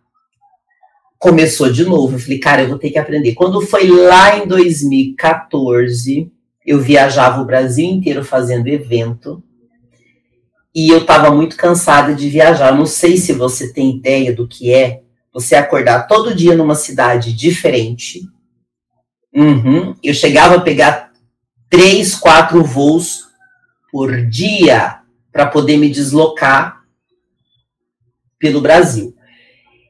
Começou 1.16 1.70
de 1.70 1.84
novo. 1.84 2.16
Eu 2.16 2.18
falei, 2.18 2.40
cara, 2.40 2.62
eu 2.62 2.68
vou 2.70 2.78
ter 2.78 2.90
que 2.90 2.98
aprender. 2.98 3.34
Quando 3.34 3.60
foi 3.60 3.86
lá 3.86 4.36
em 4.38 4.48
2014, 4.48 6.28
eu 6.66 6.80
viajava 6.80 7.40
o 7.40 7.46
Brasil 7.46 7.86
inteiro 7.86 8.24
fazendo 8.24 8.66
evento. 8.66 9.40
E 10.74 10.90
eu 10.90 10.98
estava 10.98 11.30
muito 11.30 11.56
cansada 11.56 12.12
de 12.16 12.28
viajar. 12.28 12.76
Não 12.76 12.84
sei 12.84 13.16
se 13.16 13.32
você 13.32 13.72
tem 13.72 13.96
ideia 13.96 14.34
do 14.34 14.48
que 14.48 14.74
é 14.74 15.02
você 15.32 15.54
acordar 15.54 16.08
todo 16.08 16.34
dia 16.34 16.56
numa 16.56 16.74
cidade 16.74 17.32
diferente 17.32 18.28
Uhum. 19.34 19.94
Eu 20.02 20.14
chegava 20.14 20.56
a 20.56 20.60
pegar 20.60 21.12
três, 21.68 22.14
quatro 22.14 22.64
voos 22.64 23.28
por 23.92 24.26
dia 24.26 24.98
para 25.32 25.46
poder 25.46 25.76
me 25.76 25.88
deslocar 25.88 26.80
pelo 28.38 28.60
Brasil. 28.60 29.14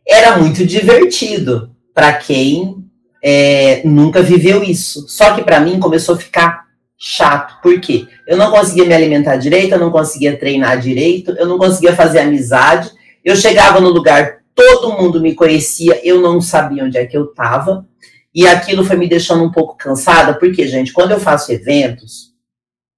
Era 0.07 0.38
muito 0.38 0.66
divertido 0.66 1.74
para 1.94 2.12
quem 2.14 2.85
é, 3.22 3.83
nunca 3.85 4.22
viveu 4.22 4.62
isso. 4.62 5.09
Só 5.09 5.35
que 5.35 5.42
para 5.42 5.61
mim 5.61 5.79
começou 5.79 6.14
a 6.14 6.18
ficar 6.18 6.66
chato. 6.98 7.61
Por 7.62 7.81
quê? 7.81 8.07
Eu 8.26 8.37
não 8.37 8.50
conseguia 8.50 8.85
me 8.85 8.94
alimentar 8.94 9.37
direito, 9.37 9.72
eu 9.72 9.79
não 9.79 9.90
conseguia 9.90 10.37
treinar 10.37 10.79
direito, 10.79 11.33
eu 11.33 11.46
não 11.46 11.57
conseguia 11.57 11.94
fazer 11.94 12.20
amizade. 12.20 12.90
Eu 13.24 13.37
chegava 13.37 13.81
no 13.81 13.88
lugar, 13.88 14.40
todo 14.55 14.92
mundo 14.92 15.20
me 15.20 15.35
conhecia, 15.35 16.00
eu 16.07 16.20
não 16.20 16.40
sabia 16.40 16.85
onde 16.85 16.98
é 16.98 17.07
que 17.07 17.16
eu 17.16 17.24
estava. 17.24 17.87
E 18.34 18.46
aquilo 18.46 18.84
foi 18.84 18.96
me 18.96 19.08
deixando 19.08 19.42
um 19.42 19.50
pouco 19.50 19.76
cansada, 19.76 20.34
porque, 20.34 20.66
gente, 20.66 20.92
quando 20.92 21.10
eu 21.10 21.20
faço 21.20 21.52
eventos 21.52 22.30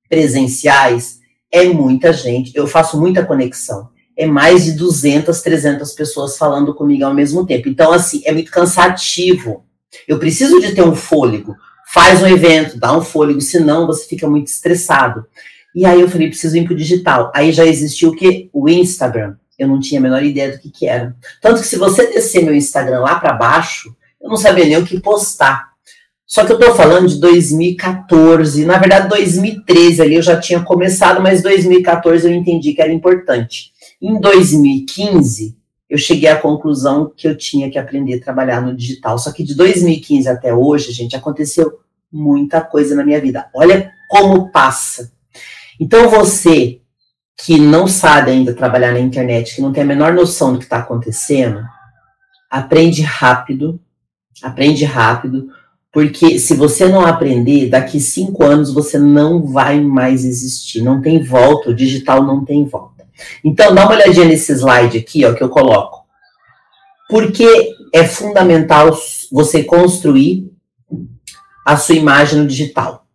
presenciais, 0.09 1.21
é 1.51 1.65
muita 1.65 2.13
gente, 2.13 2.53
eu 2.55 2.67
faço 2.67 3.01
muita 3.01 3.25
conexão. 3.25 3.89
É 4.17 4.27
mais 4.27 4.65
de 4.65 4.73
200, 4.73 5.41
300 5.41 5.93
pessoas 5.93 6.37
falando 6.37 6.75
comigo 6.75 7.05
ao 7.05 7.15
mesmo 7.15 7.47
tempo. 7.47 7.69
Então, 7.69 7.93
assim, 7.93 8.23
é 8.27 8.33
muito 8.33 8.51
cansativo. 8.51 9.65
Eu 10.07 10.19
preciso 10.19 10.61
de 10.61 10.75
ter 10.75 10.83
um 10.83 10.95
fôlego. 10.95 11.57
Faz 11.93 12.23
um 12.23 12.27
evento, 12.27 12.79
dá 12.79 12.97
um 12.97 13.03
fôlego, 13.03 13.41
senão 13.41 13.87
você 13.87 14.07
fica 14.07 14.29
muito 14.29 14.49
estressado. 14.49 15.27
E 15.75 15.87
aí 15.87 16.01
eu 16.01 16.09
falei, 16.09 16.29
preciso 16.29 16.57
ir 16.57 16.65
pro 16.65 16.77
digital. 16.77 17.33
Aí 17.35 17.53
já 17.53 17.65
existiu 17.65 18.11
o 18.11 18.17
que? 18.17 18.51
O 18.53 18.69
Instagram. 18.69 19.37
Eu 19.59 19.69
não 19.69 19.81
tinha 19.81 19.99
a 19.99 20.03
menor 20.03 20.23
ideia 20.23 20.53
do 20.53 20.59
que, 20.59 20.71
que 20.71 20.87
era. 20.87 21.17
Tanto 21.41 21.61
que 21.61 21.67
se 21.67 21.77
você 21.77 22.07
descer 22.07 22.45
meu 22.45 22.55
Instagram 22.55 23.01
lá 23.01 23.19
para 23.19 23.33
baixo, 23.33 23.95
eu 24.23 24.29
não 24.29 24.37
sabia 24.37 24.65
nem 24.65 24.77
o 24.77 24.87
que 24.87 25.01
postar. 25.01 25.73
Só 26.27 26.47
que 26.47 26.53
eu 26.53 26.59
tô 26.59 26.75
falando 26.75 27.09
de 27.09 27.21
2014, 27.21 28.65
na 28.65 28.79
verdade 28.79 29.09
2013 29.09 30.01
ali 30.01 30.15
eu 30.15 30.23
já 30.23 30.41
tinha 30.41 30.63
começado, 30.63 31.21
mas 31.21 31.43
2014 31.43 32.27
eu 32.27 32.35
entendi 32.35 32.73
que 32.73 32.81
era 32.81 32.93
importante. 32.93 33.73
Em 34.01 34.19
2015 34.19 35.55
eu 35.91 35.99
cheguei 35.99 36.31
à 36.31 36.37
conclusão 36.37 37.13
que 37.15 37.29
eu 37.29 37.37
tinha 37.37 37.71
que 37.71 37.79
aprender 37.79 38.15
a 38.15 38.21
trabalhar 38.25 38.63
no 38.63 38.75
digital. 38.75 39.19
Só 39.19 39.31
que 39.31 39.45
de 39.45 39.55
2015 39.55 40.27
até 40.27 40.55
hoje, 40.55 40.91
gente, 40.91 41.15
aconteceu 41.15 41.81
muita 42.11 42.63
coisa 42.63 42.95
na 42.95 43.05
minha 43.05 43.21
vida. 43.21 43.51
Olha 43.55 43.93
como 44.09 44.51
passa. 44.51 45.13
Então 45.79 46.09
você 46.09 46.81
que 47.45 47.59
não 47.59 47.87
sabe 47.87 48.31
ainda 48.31 48.55
trabalhar 48.55 48.93
na 48.93 49.01
internet, 49.01 49.55
que 49.55 49.61
não 49.61 49.73
tem 49.73 49.83
a 49.83 49.87
menor 49.87 50.15
noção 50.15 50.53
do 50.53 50.59
que 50.59 50.65
está 50.65 50.79
acontecendo, 50.79 51.63
aprende 52.49 53.03
rápido, 53.03 53.81
Aprende 54.41 54.85
rápido, 54.85 55.49
porque 55.93 56.39
se 56.39 56.55
você 56.55 56.89
não 56.89 57.05
aprender, 57.05 57.69
daqui 57.69 58.01
cinco 58.01 58.43
anos 58.45 58.73
você 58.73 58.99
não 58.99 59.43
vai 59.47 59.79
mais 59.79 60.25
existir. 60.25 60.81
Não 60.81 61.03
tem 61.03 61.23
volta, 61.23 61.71
o 61.71 61.75
digital 61.75 62.25
não 62.25 62.45
tem 62.45 62.65
volta. 62.65 63.05
Então, 63.45 63.75
dá 63.75 63.85
uma 63.85 63.93
olhadinha 63.93 64.25
nesse 64.25 64.53
slide 64.53 64.97
aqui, 64.97 65.25
ó, 65.25 65.35
que 65.35 65.43
eu 65.43 65.51
coloco. 65.51 66.07
Porque 67.11 67.75
é 67.93 68.05
fundamental 68.05 68.99
você 69.31 69.63
construir 69.63 70.51
a 71.65 71.77
sua 71.77 71.95
imagem 71.95 72.39
no 72.39 72.47
digital? 72.47 73.07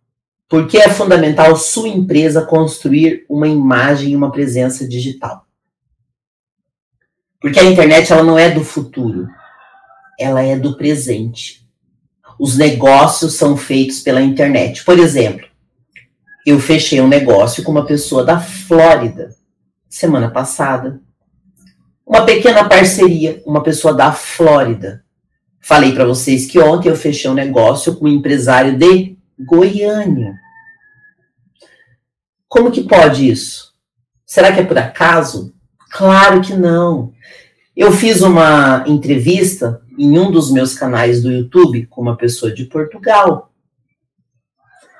Porque 0.48 0.78
é 0.78 0.88
fundamental 0.88 1.56
sua 1.56 1.88
empresa 1.88 2.46
construir 2.46 3.26
uma 3.28 3.48
imagem 3.48 4.12
e 4.12 4.16
uma 4.16 4.30
presença 4.30 4.86
digital? 4.86 5.44
Porque 7.40 7.58
a 7.58 7.64
internet 7.64 8.12
ela 8.12 8.22
não 8.22 8.38
é 8.38 8.50
do 8.50 8.64
futuro 8.64 9.28
ela 10.18 10.42
é 10.42 10.58
do 10.58 10.76
presente. 10.76 11.66
Os 12.38 12.56
negócios 12.56 13.34
são 13.34 13.56
feitos 13.56 14.00
pela 14.00 14.20
internet. 14.20 14.84
Por 14.84 14.98
exemplo, 14.98 15.46
eu 16.46 16.58
fechei 16.58 17.00
um 17.00 17.08
negócio 17.08 17.62
com 17.62 17.70
uma 17.70 17.84
pessoa 17.84 18.24
da 18.24 18.40
Flórida 18.40 19.36
semana 19.88 20.30
passada. 20.30 21.00
Uma 22.06 22.24
pequena 22.24 22.68
parceria, 22.68 23.42
uma 23.44 23.62
pessoa 23.62 23.94
da 23.94 24.12
Flórida. 24.12 25.04
Falei 25.60 25.92
para 25.92 26.06
vocês 26.06 26.46
que 26.46 26.58
ontem 26.58 26.88
eu 26.88 26.96
fechei 26.96 27.30
um 27.30 27.34
negócio 27.34 27.96
com 27.96 28.06
um 28.06 28.08
empresário 28.08 28.78
de 28.78 29.16
Goiânia. 29.38 30.34
Como 32.48 32.70
que 32.70 32.84
pode 32.84 33.28
isso? 33.28 33.74
Será 34.24 34.52
que 34.52 34.60
é 34.60 34.64
por 34.64 34.78
acaso? 34.78 35.52
Claro 35.90 36.40
que 36.40 36.54
não. 36.54 37.12
Eu 37.76 37.92
fiz 37.92 38.22
uma 38.22 38.84
entrevista 38.86 39.82
em 39.98 40.18
um 40.18 40.30
dos 40.30 40.50
meus 40.50 40.74
canais 40.74 41.22
do 41.22 41.30
YouTube 41.30 41.86
com 41.86 42.00
uma 42.00 42.16
pessoa 42.16 42.54
de 42.54 42.64
Portugal. 42.64 43.52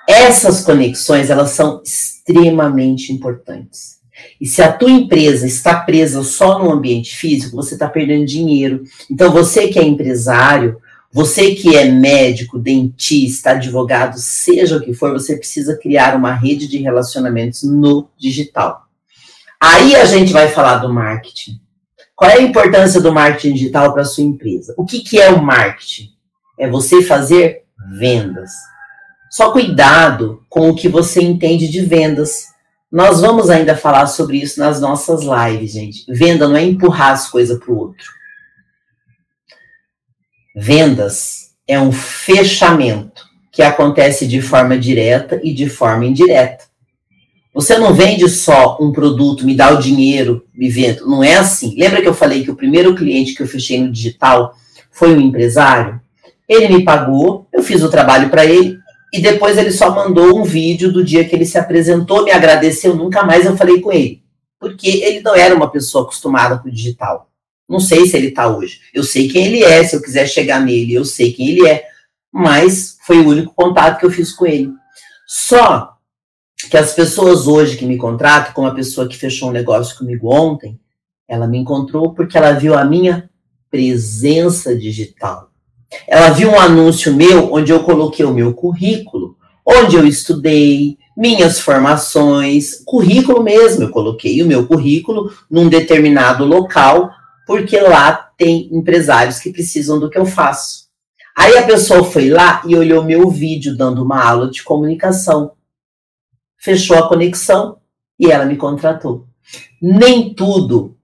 Essas 0.09 0.65
conexões, 0.65 1.31
elas 1.31 1.51
são 1.51 1.83
extremamente 1.85 3.13
importantes. 3.13 3.99
E 4.41 4.47
se 4.47 4.63
a 4.63 4.73
tua 4.73 4.91
empresa 4.91 5.47
está 5.47 5.81
presa 5.81 6.23
só 6.23 6.59
no 6.59 6.73
ambiente 6.73 7.15
físico, 7.15 7.57
você 7.57 7.75
está 7.75 7.89
perdendo 7.89 8.27
dinheiro. 8.27 8.83
Então, 9.11 9.31
você 9.31 9.69
que 9.69 9.79
é 9.79 9.85
empresário, 9.85 10.79
você 11.13 11.55
que 11.55 11.77
é 11.77 11.91
médico, 11.91 12.59
dentista, 12.59 13.51
advogado, 13.51 14.19
seja 14.19 14.77
o 14.77 14.81
que 14.81 14.93
for, 14.93 15.13
você 15.13 15.37
precisa 15.37 15.77
criar 15.77 16.17
uma 16.17 16.33
rede 16.35 16.67
de 16.67 16.79
relacionamentos 16.79 17.63
no 17.63 18.09
digital. 18.19 18.87
Aí 19.61 19.97
a 19.97 20.05
gente 20.05 20.33
vai 20.33 20.49
falar 20.49 20.79
do 20.79 20.93
marketing. 20.93 21.61
Qual 22.19 22.29
é 22.29 22.39
a 22.39 22.43
importância 22.43 23.01
do 23.01 23.15
marketing 23.15 23.55
digital 23.55 23.93
para 23.93 24.03
a 24.03 24.05
sua 24.05 24.25
empresa? 24.25 24.75
O 24.77 24.85
que, 24.85 25.03
que 25.05 25.21
é 25.21 25.31
o 25.31 25.41
marketing? 25.41 26.11
É 26.59 26.69
você 26.69 27.01
fazer 27.01 27.63
vendas. 27.97 28.51
Só 29.31 29.53
cuidado 29.53 30.43
com 30.49 30.69
o 30.69 30.75
que 30.75 30.89
você 30.89 31.23
entende 31.23 31.69
de 31.69 31.81
vendas. 31.81 32.47
Nós 32.91 33.21
vamos 33.21 33.49
ainda 33.49 33.77
falar 33.77 34.09
sobre 34.09 34.39
isso 34.39 34.59
nas 34.59 34.81
nossas 34.81 35.21
lives, 35.23 35.71
gente. 35.75 36.13
Venda 36.13 36.49
não 36.49 36.57
é 36.57 36.65
empurrar 36.65 37.13
as 37.13 37.31
coisas 37.31 37.57
para 37.57 37.73
o 37.73 37.79
outro. 37.79 38.11
Vendas 40.57 41.53
é 41.69 41.79
um 41.79 41.93
fechamento 41.93 43.29
que 43.53 43.63
acontece 43.63 44.27
de 44.27 44.43
forma 44.43 44.77
direta 44.77 45.41
e 45.45 45.55
de 45.55 45.69
forma 45.69 46.05
indireta. 46.05 46.65
Você 47.55 47.79
não 47.79 47.95
vende 47.95 48.29
só 48.29 48.79
um 48.81 48.93
produto, 48.93 49.45
me 49.45 49.57
dá 49.57 49.73
o 49.73 49.79
dinheiro, 49.79 50.45
me 50.55 50.69
vendo. 50.69 51.07
Não 51.07 51.25
é 51.25 51.37
assim. 51.37 51.75
Lembra 51.77 52.01
que 52.01 52.09
eu 52.09 52.15
falei 52.15 52.45
que 52.45 52.51
o 52.51 52.57
primeiro 52.57 52.95
cliente 52.95 53.35
que 53.35 53.43
eu 53.43 53.49
fechei 53.49 53.81
no 53.81 53.91
digital 53.91 54.55
foi 54.91 55.15
um 55.15 55.21
empresário? 55.21 56.01
Ele 56.49 56.69
me 56.69 56.85
pagou, 56.85 57.47
eu 57.53 57.63
fiz 57.63 57.83
o 57.83 57.91
trabalho 57.91 58.31
para 58.31 58.45
ele 58.45 58.79
e 59.13 59.21
depois 59.21 59.57
ele 59.57 59.73
só 59.73 59.95
mandou 59.95 60.39
um 60.39 60.45
vídeo 60.45 60.93
do 60.93 61.03
dia 61.03 61.25
que 61.25 61.35
ele 61.35 61.47
se 61.47 61.59
apresentou, 61.59 62.25
me 62.25 62.31
agradeceu, 62.31 62.95
nunca 62.95 63.25
mais 63.25 63.45
eu 63.45 63.57
falei 63.57 63.81
com 63.81 63.91
ele. 63.91 64.23
Porque 64.61 64.89
ele 64.89 65.21
não 65.21 65.35
era 65.35 65.55
uma 65.55 65.71
pessoa 65.71 66.05
acostumada 66.05 66.59
com 66.59 66.69
o 66.69 66.73
digital. 66.73 67.31
Não 67.69 67.81
sei 67.81 68.07
se 68.07 68.17
ele 68.17 68.29
está 68.29 68.49
hoje. 68.49 68.81
Eu 68.95 69.05
sei 69.05 69.29
quem 69.29 69.47
ele 69.47 69.63
é, 69.63 69.85
se 69.85 69.95
eu 69.95 70.03
quiser 70.03 70.27
chegar 70.27 70.61
nele, 70.61 70.95
eu 70.95 71.05
sei 71.05 71.33
quem 71.33 71.49
ele 71.49 71.69
é. 71.69 71.87
Mas 72.33 72.97
Foi 73.07 73.19
o 73.19 73.29
único 73.29 73.55
contato 73.55 73.99
que 73.99 74.07
eu 74.07 74.11
fiz 74.11 74.33
com 74.33 74.47
ele. 74.47 74.71
Só 75.27 75.98
que 76.69 76.77
as 76.77 76.93
pessoas 76.93 77.47
hoje 77.47 77.77
que 77.77 77.87
me 77.87 77.97
contratam, 77.97 78.53
como 78.53 78.69
a 78.69 78.75
pessoa 78.75 79.09
que 79.09 79.17
fechou 79.17 79.49
um 79.49 79.53
negócio 79.53 79.97
comigo 79.97 80.33
ontem, 80.33 80.79
ela 81.27 81.47
me 81.47 81.59
encontrou 81.59 82.13
porque 82.13 82.37
ela 82.37 82.53
viu 82.53 82.75
a 82.75 82.85
minha 82.85 83.29
presença 83.71 84.77
digital. 84.77 85.51
Ela 86.07 86.31
viu 86.31 86.51
um 86.51 86.61
anúncio 86.61 87.15
meu 87.15 87.53
onde 87.53 87.73
eu 87.73 87.83
coloquei 87.83 88.25
o 88.25 88.35
meu 88.35 88.53
currículo, 88.55 89.37
onde 89.65 89.97
eu 89.97 90.07
estudei, 90.07 90.97
minhas 91.17 91.61
formações, 91.61 92.83
currículo 92.85 93.43
mesmo. 93.43 93.85
Eu 93.85 93.91
coloquei 93.91 94.43
o 94.43 94.47
meu 94.47 94.67
currículo 94.67 95.31
num 95.51 95.69
determinado 95.69 96.45
local, 96.45 97.11
porque 97.47 97.79
lá 97.81 98.31
tem 98.37 98.69
empresários 98.73 99.39
que 99.39 99.53
precisam 99.53 99.99
do 99.99 100.09
que 100.09 100.19
eu 100.19 100.25
faço. 100.25 100.89
Aí 101.37 101.57
a 101.57 101.63
pessoa 101.63 102.05
foi 102.05 102.29
lá 102.29 102.63
e 102.67 102.75
olhou 102.75 103.05
meu 103.05 103.31
vídeo 103.31 103.77
dando 103.77 104.03
uma 104.03 104.23
aula 104.23 104.51
de 104.51 104.63
comunicação. 104.63 105.53
Fechou 106.59 106.99
a 106.99 107.09
conexão 107.09 107.79
e 108.19 108.31
ela 108.31 108.45
me 108.45 108.57
contratou. 108.57 109.27
Nem 109.81 110.35
tudo 110.35 110.97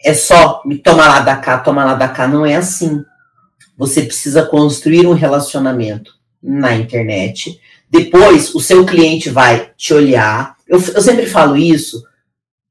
é 0.00 0.14
só 0.14 0.62
me 0.64 0.78
toma 0.78 1.08
lá 1.08 1.20
da 1.20 1.36
cá, 1.36 1.58
toma 1.58 1.84
lá 1.84 1.94
da 1.94 2.08
cá. 2.08 2.28
Não 2.28 2.46
é 2.46 2.54
assim. 2.54 3.02
Você 3.76 4.02
precisa 4.02 4.44
construir 4.44 5.06
um 5.06 5.14
relacionamento 5.14 6.12
na 6.42 6.74
internet. 6.74 7.60
Depois, 7.90 8.54
o 8.54 8.60
seu 8.60 8.84
cliente 8.84 9.30
vai 9.30 9.72
te 9.76 9.94
olhar. 9.94 10.56
Eu, 10.66 10.80
eu 10.80 11.00
sempre 11.00 11.26
falo 11.26 11.56
isso 11.56 12.02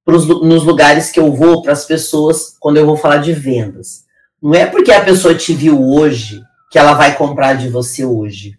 pros, 0.06 0.26
nos 0.26 0.64
lugares 0.64 1.12
que 1.12 1.20
eu 1.20 1.34
vou, 1.34 1.62
para 1.62 1.74
as 1.74 1.86
pessoas, 1.86 2.56
quando 2.60 2.78
eu 2.78 2.86
vou 2.86 2.96
falar 2.96 3.18
de 3.18 3.34
vendas. 3.34 4.06
Não 4.42 4.54
é 4.54 4.66
porque 4.66 4.92
a 4.92 5.04
pessoa 5.04 5.36
te 5.36 5.54
viu 5.54 5.82
hoje 5.82 6.42
que 6.72 6.78
ela 6.78 6.94
vai 6.94 7.16
comprar 7.16 7.56
de 7.56 7.70
você 7.70 8.06
hoje. 8.06 8.58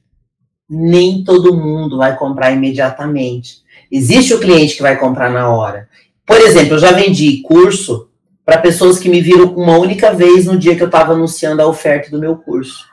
Nem 0.69 1.25
todo 1.25 1.57
mundo 1.57 1.99
vai 1.99 2.17
comprar 2.17 2.51
imediatamente. 2.51 3.63
Existe 3.91 4.35
o 4.35 4.41
cliente 4.41 4.77
que 4.77 4.83
vai 4.83 4.99
comprar 4.99 5.31
na 5.31 5.49
hora. 5.53 5.89
Por 6.27 6.37
exemplo, 6.37 6.75
eu 6.75 6.79
já 6.79 6.93
vendi 6.93 7.41
curso 7.43 8.09
para 8.45 8.59
pessoas 8.59 8.99
que 8.99 9.09
me 9.09 9.21
viram 9.21 9.55
uma 9.55 9.79
única 9.79 10.13
vez 10.13 10.47
no 10.47 10.59
dia 10.59 10.77
que 10.77 10.83
eu 10.83 10.87
estava 10.87 11.13
anunciando 11.13 11.63
a 11.63 11.67
oferta 11.67 12.11
do 12.11 12.19
meu 12.19 12.37
curso. 12.37 12.87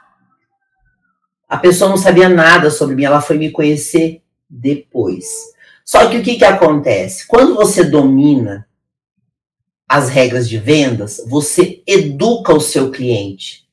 A 1.47 1.57
pessoa 1.57 1.89
não 1.89 1.97
sabia 1.97 2.27
nada 2.27 2.71
sobre 2.71 2.95
mim, 2.95 3.03
ela 3.03 3.21
foi 3.21 3.37
me 3.37 3.51
conhecer 3.51 4.21
depois. 4.49 5.25
Só 5.83 6.09
que 6.09 6.17
o 6.17 6.23
que, 6.23 6.35
que 6.35 6.45
acontece? 6.45 7.27
Quando 7.27 7.55
você 7.55 7.83
domina 7.83 8.67
as 9.87 10.09
regras 10.09 10.49
de 10.49 10.57
vendas, 10.57 11.21
você 11.27 11.83
educa 11.85 12.53
o 12.53 12.59
seu 12.59 12.89
cliente. 12.89 13.65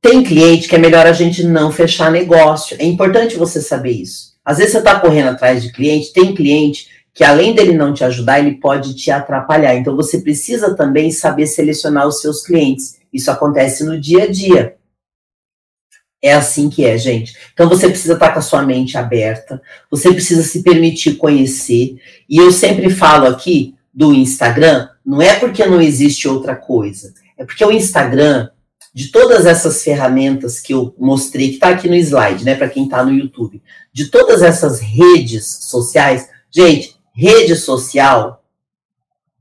Tem 0.00 0.22
cliente 0.22 0.68
que 0.68 0.76
é 0.76 0.78
melhor 0.78 1.06
a 1.06 1.12
gente 1.12 1.44
não 1.44 1.70
fechar 1.70 2.10
negócio. 2.10 2.76
É 2.80 2.84
importante 2.84 3.36
você 3.36 3.60
saber 3.60 3.90
isso. 3.90 4.31
Às 4.44 4.58
vezes 4.58 4.72
você 4.72 4.78
está 4.78 4.98
correndo 4.98 5.28
atrás 5.28 5.62
de 5.62 5.72
cliente, 5.72 6.12
tem 6.12 6.34
cliente 6.34 6.88
que 7.14 7.24
além 7.24 7.54
dele 7.54 7.74
não 7.74 7.92
te 7.92 8.04
ajudar, 8.04 8.40
ele 8.40 8.56
pode 8.56 8.94
te 8.94 9.10
atrapalhar. 9.10 9.74
Então 9.74 9.94
você 9.94 10.20
precisa 10.20 10.74
também 10.74 11.10
saber 11.10 11.46
selecionar 11.46 12.06
os 12.06 12.20
seus 12.20 12.42
clientes. 12.42 12.98
Isso 13.12 13.30
acontece 13.30 13.84
no 13.84 14.00
dia 14.00 14.24
a 14.24 14.30
dia. 14.30 14.76
É 16.22 16.32
assim 16.32 16.70
que 16.70 16.84
é, 16.84 16.96
gente. 16.96 17.36
Então 17.52 17.68
você 17.68 17.88
precisa 17.88 18.14
estar 18.14 18.30
com 18.32 18.38
a 18.38 18.42
sua 18.42 18.62
mente 18.62 18.96
aberta, 18.96 19.60
você 19.90 20.12
precisa 20.12 20.42
se 20.42 20.62
permitir 20.62 21.16
conhecer. 21.16 21.96
E 22.28 22.38
eu 22.38 22.52
sempre 22.52 22.88
falo 22.90 23.26
aqui 23.26 23.74
do 23.92 24.14
Instagram, 24.14 24.88
não 25.04 25.20
é 25.20 25.34
porque 25.34 25.66
não 25.66 25.80
existe 25.80 26.28
outra 26.28 26.54
coisa, 26.54 27.12
é 27.36 27.44
porque 27.44 27.64
o 27.64 27.72
Instagram, 27.72 28.48
de 28.94 29.10
todas 29.10 29.46
essas 29.46 29.82
ferramentas 29.82 30.60
que 30.60 30.74
eu 30.74 30.94
mostrei, 30.98 31.48
que 31.48 31.54
está 31.54 31.68
aqui 31.68 31.88
no 31.88 31.94
slide, 31.94 32.44
né, 32.44 32.54
para 32.54 32.68
quem 32.68 32.84
está 32.84 33.02
no 33.02 33.12
YouTube, 33.12 33.62
de 33.92 34.06
todas 34.06 34.42
essas 34.42 34.80
redes 34.80 35.46
sociais, 35.62 36.28
gente, 36.50 36.96
rede 37.14 37.56
social 37.56 38.44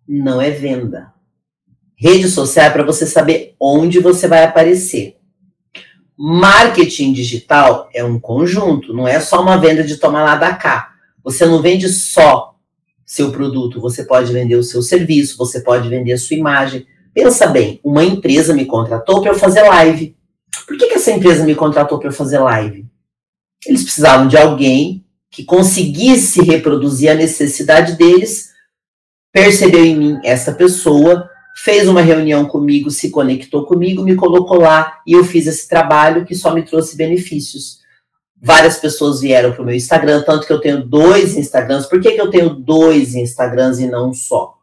não 0.07 0.41
é 0.41 0.51
venda. 0.51 1.13
Rede 1.95 2.27
social 2.29 2.65
é 2.65 2.69
para 2.69 2.83
você 2.83 3.05
saber 3.05 3.55
onde 3.59 3.99
você 3.99 4.27
vai 4.27 4.43
aparecer. 4.43 5.17
Marketing 6.17 7.13
digital 7.13 7.89
é 7.93 8.03
um 8.03 8.19
conjunto, 8.19 8.93
não 8.93 9.07
é 9.07 9.19
só 9.19 9.41
uma 9.41 9.57
venda 9.57 9.83
de 9.83 9.97
tomar 9.97 10.23
lá 10.23 10.35
da 10.35 10.53
cá. 10.53 10.93
Você 11.23 11.45
não 11.45 11.61
vende 11.61 11.89
só 11.89 12.55
seu 13.05 13.31
produto, 13.31 13.81
você 13.81 14.03
pode 14.03 14.31
vender 14.31 14.55
o 14.55 14.63
seu 14.63 14.81
serviço, 14.81 15.37
você 15.37 15.59
pode 15.61 15.89
vender 15.89 16.13
a 16.13 16.17
sua 16.17 16.37
imagem. 16.37 16.87
Pensa 17.13 17.47
bem, 17.47 17.79
uma 17.83 18.03
empresa 18.03 18.53
me 18.53 18.65
contratou 18.65 19.21
para 19.21 19.31
eu 19.31 19.39
fazer 19.39 19.63
live. 19.63 20.15
Por 20.65 20.77
que, 20.77 20.87
que 20.87 20.95
essa 20.95 21.11
empresa 21.11 21.43
me 21.43 21.55
contratou 21.55 21.99
para 21.99 22.09
eu 22.09 22.13
fazer 22.13 22.39
live? 22.39 22.85
Eles 23.65 23.83
precisavam 23.83 24.27
de 24.27 24.37
alguém 24.37 25.05
que 25.29 25.43
conseguisse 25.43 26.41
reproduzir 26.41 27.09
a 27.09 27.15
necessidade 27.15 27.95
deles, 27.95 28.49
percebeu 29.31 29.85
em 29.85 29.95
mim 29.95 30.19
essa 30.23 30.51
pessoa, 30.51 31.29
fez 31.55 31.87
uma 31.87 32.01
reunião 32.01 32.45
comigo, 32.45 32.89
se 32.89 33.09
conectou 33.09 33.65
comigo, 33.65 34.03
me 34.03 34.15
colocou 34.15 34.59
lá 34.59 34.99
e 35.05 35.13
eu 35.13 35.23
fiz 35.23 35.47
esse 35.47 35.67
trabalho 35.67 36.25
que 36.25 36.35
só 36.35 36.53
me 36.53 36.63
trouxe 36.63 36.97
benefícios. 36.97 37.79
Várias 38.41 38.77
pessoas 38.77 39.21
vieram 39.21 39.51
para 39.51 39.61
o 39.61 39.65
meu 39.65 39.75
Instagram, 39.75 40.23
tanto 40.23 40.47
que 40.47 40.53
eu 40.53 40.59
tenho 40.59 40.83
dois 40.83 41.37
Instagrams. 41.37 41.87
Por 41.87 42.01
que, 42.01 42.11
que 42.11 42.21
eu 42.21 42.29
tenho 42.29 42.49
dois 42.49 43.13
Instagrams 43.15 43.79
e 43.79 43.87
não 43.87 44.13
só? 44.13 44.55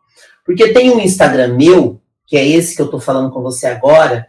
Porque 0.44 0.72
tem 0.72 0.90
um 0.90 0.98
Instagram 0.98 1.54
meu, 1.56 2.00
que 2.28 2.36
é 2.36 2.46
esse 2.46 2.76
que 2.76 2.82
eu 2.82 2.86
estou 2.86 3.00
falando 3.00 3.32
com 3.32 3.40
você 3.40 3.66
agora, 3.66 4.28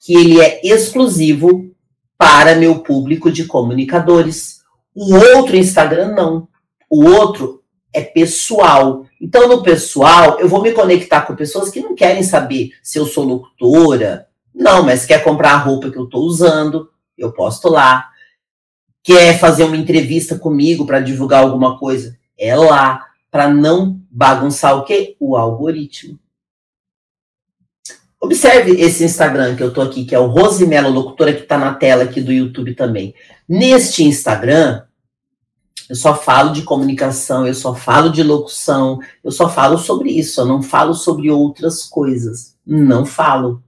que 0.00 0.14
ele 0.14 0.40
é 0.40 0.62
exclusivo 0.64 1.70
para 2.16 2.56
meu 2.56 2.78
público 2.80 3.30
de 3.30 3.44
comunicadores. 3.44 4.62
O 4.94 5.14
outro 5.14 5.54
Instagram 5.54 6.12
não. 6.12 6.48
O 6.88 7.04
outro 7.04 7.62
é 7.92 8.00
pessoal. 8.00 9.04
Então, 9.20 9.46
no 9.46 9.62
pessoal, 9.62 10.40
eu 10.40 10.48
vou 10.48 10.62
me 10.62 10.72
conectar 10.72 11.20
com 11.22 11.36
pessoas 11.36 11.68
que 11.68 11.80
não 11.80 11.94
querem 11.94 12.22
saber 12.22 12.70
se 12.82 12.98
eu 12.98 13.04
sou 13.04 13.24
locutora. 13.24 14.26
Não, 14.54 14.82
mas 14.82 15.04
quer 15.04 15.22
comprar 15.22 15.52
a 15.52 15.58
roupa 15.58 15.90
que 15.90 15.98
eu 15.98 16.04
estou 16.04 16.22
usando, 16.22 16.88
eu 17.16 17.30
posto 17.30 17.68
lá. 17.68 18.08
Quer 19.02 19.38
fazer 19.38 19.64
uma 19.64 19.76
entrevista 19.76 20.38
comigo 20.38 20.86
para 20.86 21.00
divulgar 21.00 21.42
alguma 21.42 21.78
coisa, 21.78 22.16
é 22.38 22.56
lá. 22.56 23.04
Para 23.30 23.48
não 23.48 24.00
bagunçar 24.10 24.78
o 24.78 24.84
quê? 24.84 25.14
O 25.20 25.36
algoritmo. 25.36 26.18
Observe 28.24 28.80
esse 28.80 29.04
Instagram 29.04 29.54
que 29.54 29.62
eu 29.62 29.70
tô 29.70 29.82
aqui, 29.82 30.06
que 30.06 30.14
é 30.14 30.18
o 30.18 30.28
Rosimelo 30.28 30.88
Locutora, 30.88 31.34
que 31.34 31.42
está 31.42 31.58
na 31.58 31.74
tela 31.74 32.04
aqui 32.04 32.22
do 32.22 32.32
YouTube 32.32 32.74
também. 32.74 33.14
Neste 33.46 34.02
Instagram, 34.02 34.82
eu 35.90 35.94
só 35.94 36.14
falo 36.14 36.50
de 36.50 36.62
comunicação, 36.62 37.46
eu 37.46 37.52
só 37.52 37.74
falo 37.74 38.08
de 38.08 38.22
locução, 38.22 38.98
eu 39.22 39.30
só 39.30 39.46
falo 39.46 39.76
sobre 39.76 40.10
isso, 40.10 40.40
eu 40.40 40.46
não 40.46 40.62
falo 40.62 40.94
sobre 40.94 41.30
outras 41.30 41.82
coisas. 41.82 42.56
Não 42.66 43.04
falo. 43.04 43.62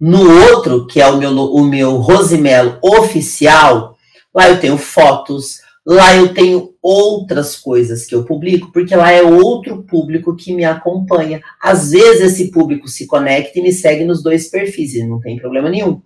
No 0.00 0.28
outro, 0.50 0.84
que 0.88 1.00
é 1.00 1.06
o 1.06 1.16
meu, 1.16 1.30
o 1.30 1.64
meu 1.64 1.98
Rosimelo 1.98 2.76
oficial, 2.82 3.96
lá 4.34 4.48
eu 4.48 4.58
tenho 4.58 4.76
fotos, 4.76 5.60
lá 5.86 6.14
eu 6.16 6.32
tenho 6.32 6.74
outras 6.80 7.56
coisas 7.56 8.06
que 8.06 8.14
eu 8.14 8.24
publico, 8.24 8.70
porque 8.72 8.94
lá 8.94 9.10
é 9.12 9.22
outro 9.22 9.82
público 9.82 10.36
que 10.36 10.54
me 10.54 10.64
acompanha. 10.64 11.42
Às 11.60 11.90
vezes 11.90 12.32
esse 12.32 12.50
público 12.50 12.88
se 12.88 13.06
conecta 13.06 13.58
e 13.58 13.62
me 13.62 13.72
segue 13.72 14.04
nos 14.04 14.22
dois 14.22 14.48
perfis, 14.48 14.94
e 14.94 15.06
não 15.06 15.20
tem 15.20 15.36
problema 15.36 15.68
nenhum. 15.68 16.00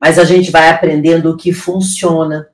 Mas 0.00 0.18
a 0.18 0.24
gente 0.24 0.50
vai 0.50 0.68
aprendendo 0.68 1.30
o 1.30 1.36
que 1.36 1.52
funciona 1.52 2.46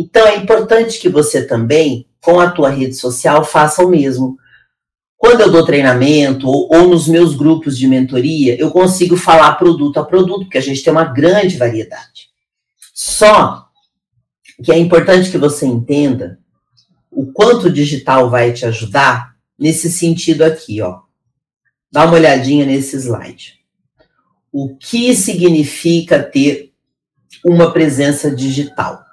então 0.00 0.24
é 0.28 0.36
importante 0.36 1.00
que 1.00 1.08
você 1.08 1.44
também, 1.44 2.06
com 2.22 2.38
a 2.38 2.48
tua 2.48 2.70
rede 2.70 2.94
social, 2.94 3.44
faça 3.44 3.84
o 3.84 3.90
mesmo. 3.90 4.36
Quando 5.16 5.40
eu 5.40 5.50
dou 5.50 5.66
treinamento 5.66 6.48
ou, 6.48 6.72
ou 6.72 6.86
nos 6.86 7.08
meus 7.08 7.34
grupos 7.34 7.76
de 7.76 7.88
mentoria, 7.88 8.56
eu 8.60 8.70
consigo 8.70 9.16
falar 9.16 9.56
produto 9.56 9.98
a 9.98 10.04
produto, 10.04 10.44
porque 10.44 10.58
a 10.58 10.62
gente 10.62 10.84
tem 10.84 10.92
uma 10.92 11.04
grande 11.04 11.56
variedade. 11.56 12.28
Só 12.94 13.67
que 14.62 14.72
é 14.72 14.78
importante 14.78 15.30
que 15.30 15.38
você 15.38 15.66
entenda 15.66 16.38
o 17.10 17.32
quanto 17.32 17.66
o 17.66 17.72
digital 17.72 18.30
vai 18.30 18.52
te 18.52 18.64
ajudar 18.66 19.36
nesse 19.58 19.90
sentido 19.90 20.42
aqui, 20.44 20.80
ó. 20.80 21.00
Dá 21.90 22.04
uma 22.04 22.14
olhadinha 22.14 22.66
nesse 22.66 22.96
slide. 22.96 23.58
O 24.52 24.76
que 24.76 25.14
significa 25.14 26.22
ter 26.22 26.72
uma 27.44 27.72
presença 27.72 28.34
digital? 28.34 29.04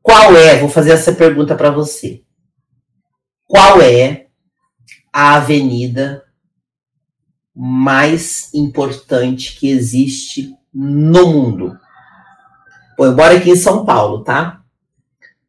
Qual 0.00 0.36
é, 0.36 0.58
vou 0.58 0.68
fazer 0.68 0.92
essa 0.92 1.12
pergunta 1.12 1.54
para 1.54 1.70
você. 1.70 2.22
Qual 3.46 3.80
é 3.80 4.26
a 5.12 5.36
avenida 5.36 6.24
mais 7.54 8.52
importante 8.54 9.58
que 9.58 9.68
existe 9.68 10.54
no 10.72 11.26
mundo? 11.28 11.78
Pô, 13.02 13.06
eu 13.06 13.16
moro 13.16 13.36
aqui 13.36 13.50
em 13.50 13.56
São 13.56 13.84
Paulo, 13.84 14.20
tá? 14.22 14.60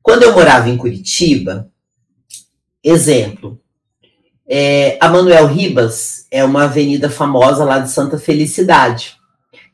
Quando 0.01 0.23
eu 0.23 0.33
morava 0.33 0.71
em 0.71 0.75
Curitiba, 0.75 1.69
exemplo, 2.83 3.59
é, 4.49 4.97
a 4.99 5.07
Manuel 5.07 5.45
Ribas 5.45 6.25
é 6.31 6.43
uma 6.43 6.63
avenida 6.63 7.11
famosa 7.11 7.63
lá 7.63 7.77
de 7.77 7.91
Santa 7.91 8.17
Felicidade. 8.17 9.17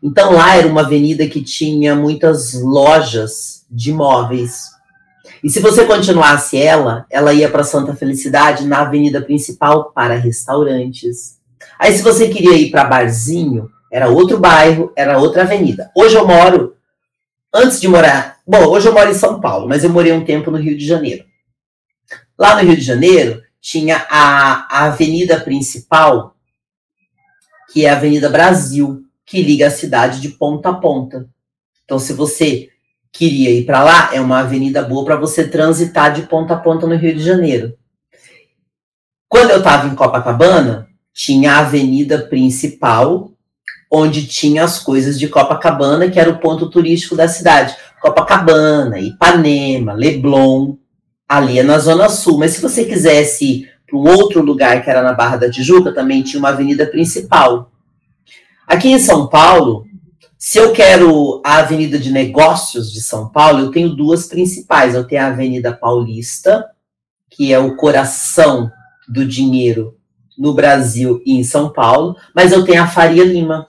Então 0.04 0.34
lá 0.34 0.58
era 0.58 0.68
uma 0.68 0.82
avenida 0.82 1.26
que 1.26 1.42
tinha 1.42 1.96
muitas 1.96 2.54
lojas 2.54 3.66
de 3.72 3.94
móveis. 3.94 4.66
E 5.42 5.50
se 5.50 5.62
você 5.62 5.86
continuasse 5.86 6.58
ela, 6.58 7.06
ela 7.10 7.32
ia 7.32 7.50
para 7.50 7.64
Santa 7.64 7.96
Felicidade 7.96 8.68
na 8.68 8.82
avenida 8.82 9.22
principal 9.22 9.94
para 9.94 10.16
restaurantes. 10.16 11.38
Aí 11.80 11.94
se 11.94 12.04
você 12.04 12.28
queria 12.28 12.58
ir 12.58 12.72
para 12.72 12.84
barzinho, 12.84 13.70
era 13.90 14.10
outro 14.10 14.38
bairro, 14.38 14.92
era 14.98 15.18
outra 15.18 15.44
avenida. 15.44 15.90
Hoje 15.96 16.18
eu 16.18 16.28
moro 16.28 16.78
antes 17.54 17.80
de 17.80 17.88
morar, 17.88 18.40
bom, 18.46 18.66
hoje 18.66 18.88
eu 18.88 18.94
moro 18.94 19.10
em 19.10 19.16
São 19.16 19.40
Paulo, 19.40 19.68
mas 19.68 19.84
eu 19.84 19.90
morei 19.90 20.12
um 20.12 20.26
tempo 20.26 20.52
no 20.52 20.58
Rio 20.58 20.78
de 20.78 20.86
Janeiro. 20.86 21.26
Lá 22.38 22.56
no 22.56 22.68
Rio 22.68 22.76
de 22.76 22.84
Janeiro 22.84 23.42
tinha 23.62 24.06
a, 24.10 24.68
a 24.70 24.86
avenida 24.86 25.40
principal, 25.40 26.36
que 27.72 27.86
é 27.86 27.90
a 27.90 27.96
Avenida 27.96 28.30
Brasil, 28.30 29.04
que 29.26 29.42
liga 29.42 29.68
a 29.68 29.72
cidade 29.72 30.22
de 30.22 30.30
ponta 30.30 30.70
a 30.70 30.74
ponta. 30.74 31.30
Então, 31.84 32.00
se 32.00 32.14
você 32.14 32.70
queria 33.12 33.52
ir 33.52 33.66
para 33.66 33.84
lá, 33.84 34.10
é 34.14 34.22
uma 34.22 34.40
avenida 34.40 34.82
boa 34.82 35.06
para 35.06 35.16
você 35.16 35.48
transitar 35.48 36.14
de 36.14 36.24
ponta 36.24 36.54
a 36.54 36.58
ponta 36.58 36.88
no 36.88 36.96
Rio 36.96 37.16
de 37.16 37.24
Janeiro. 37.24 37.78
Quando 39.28 39.52
eu 39.52 39.60
estava 39.60 39.88
em 39.88 39.96
Copacabana, 39.96 40.88
tinha 41.14 41.54
a 41.54 41.60
avenida 41.60 42.18
principal, 42.28 43.32
onde 43.90 44.28
tinha 44.28 44.64
as 44.64 44.80
coisas 44.80 45.18
de 45.20 45.28
Copacabana, 45.28 46.10
que 46.10 46.20
era 46.20 46.30
o 46.30 46.40
ponto 46.40 46.70
turístico 46.70 47.16
da 47.16 47.28
cidade. 47.28 47.76
Copacabana, 48.02 49.00
Ipanema, 49.00 49.94
Leblon, 49.94 50.76
ali 51.28 51.60
é 51.60 51.64
na 51.64 51.80
Zona 51.80 52.08
Sul. 52.10 52.38
Mas 52.38 52.52
se 52.52 52.62
você 52.62 52.86
quisesse 52.86 53.46
ir 53.46 53.70
para 53.88 53.98
um 53.98 54.08
outro 54.08 54.42
lugar, 54.42 54.84
que 54.84 54.90
era 54.90 55.02
na 55.02 55.14
Barra 55.14 55.38
da 55.38 55.50
Tijuca, 55.50 55.92
também 55.92 56.22
tinha 56.22 56.40
uma 56.40 56.50
avenida 56.50 56.86
principal. 56.86 57.72
Aqui 58.68 58.90
em 58.90 59.00
São 59.00 59.28
Paulo, 59.28 59.86
se 60.38 60.60
eu 60.60 60.72
quero 60.72 61.42
a 61.44 61.58
Avenida 61.58 61.98
de 61.98 62.12
Negócios 62.12 62.92
de 62.94 63.02
São 63.02 63.28
Paulo, 63.28 63.60
eu 63.60 63.72
tenho 63.72 63.90
duas 63.90 64.28
principais. 64.28 64.94
Eu 64.94 65.04
tenho 65.04 65.24
a 65.24 65.28
Avenida 65.28 65.74
Paulista, 65.74 66.66
que 67.30 67.52
é 67.52 67.58
o 67.58 67.76
coração 67.76 68.72
do 69.08 69.26
dinheiro 69.26 69.98
no 70.38 70.54
Brasil 70.54 71.22
e 71.26 71.38
em 71.38 71.44
São 71.44 71.74
Paulo, 71.74 72.16
mas 72.34 72.54
eu 72.54 72.64
tenho 72.64 72.82
a 72.82 72.88
Faria 72.88 73.26
Lima, 73.26 73.68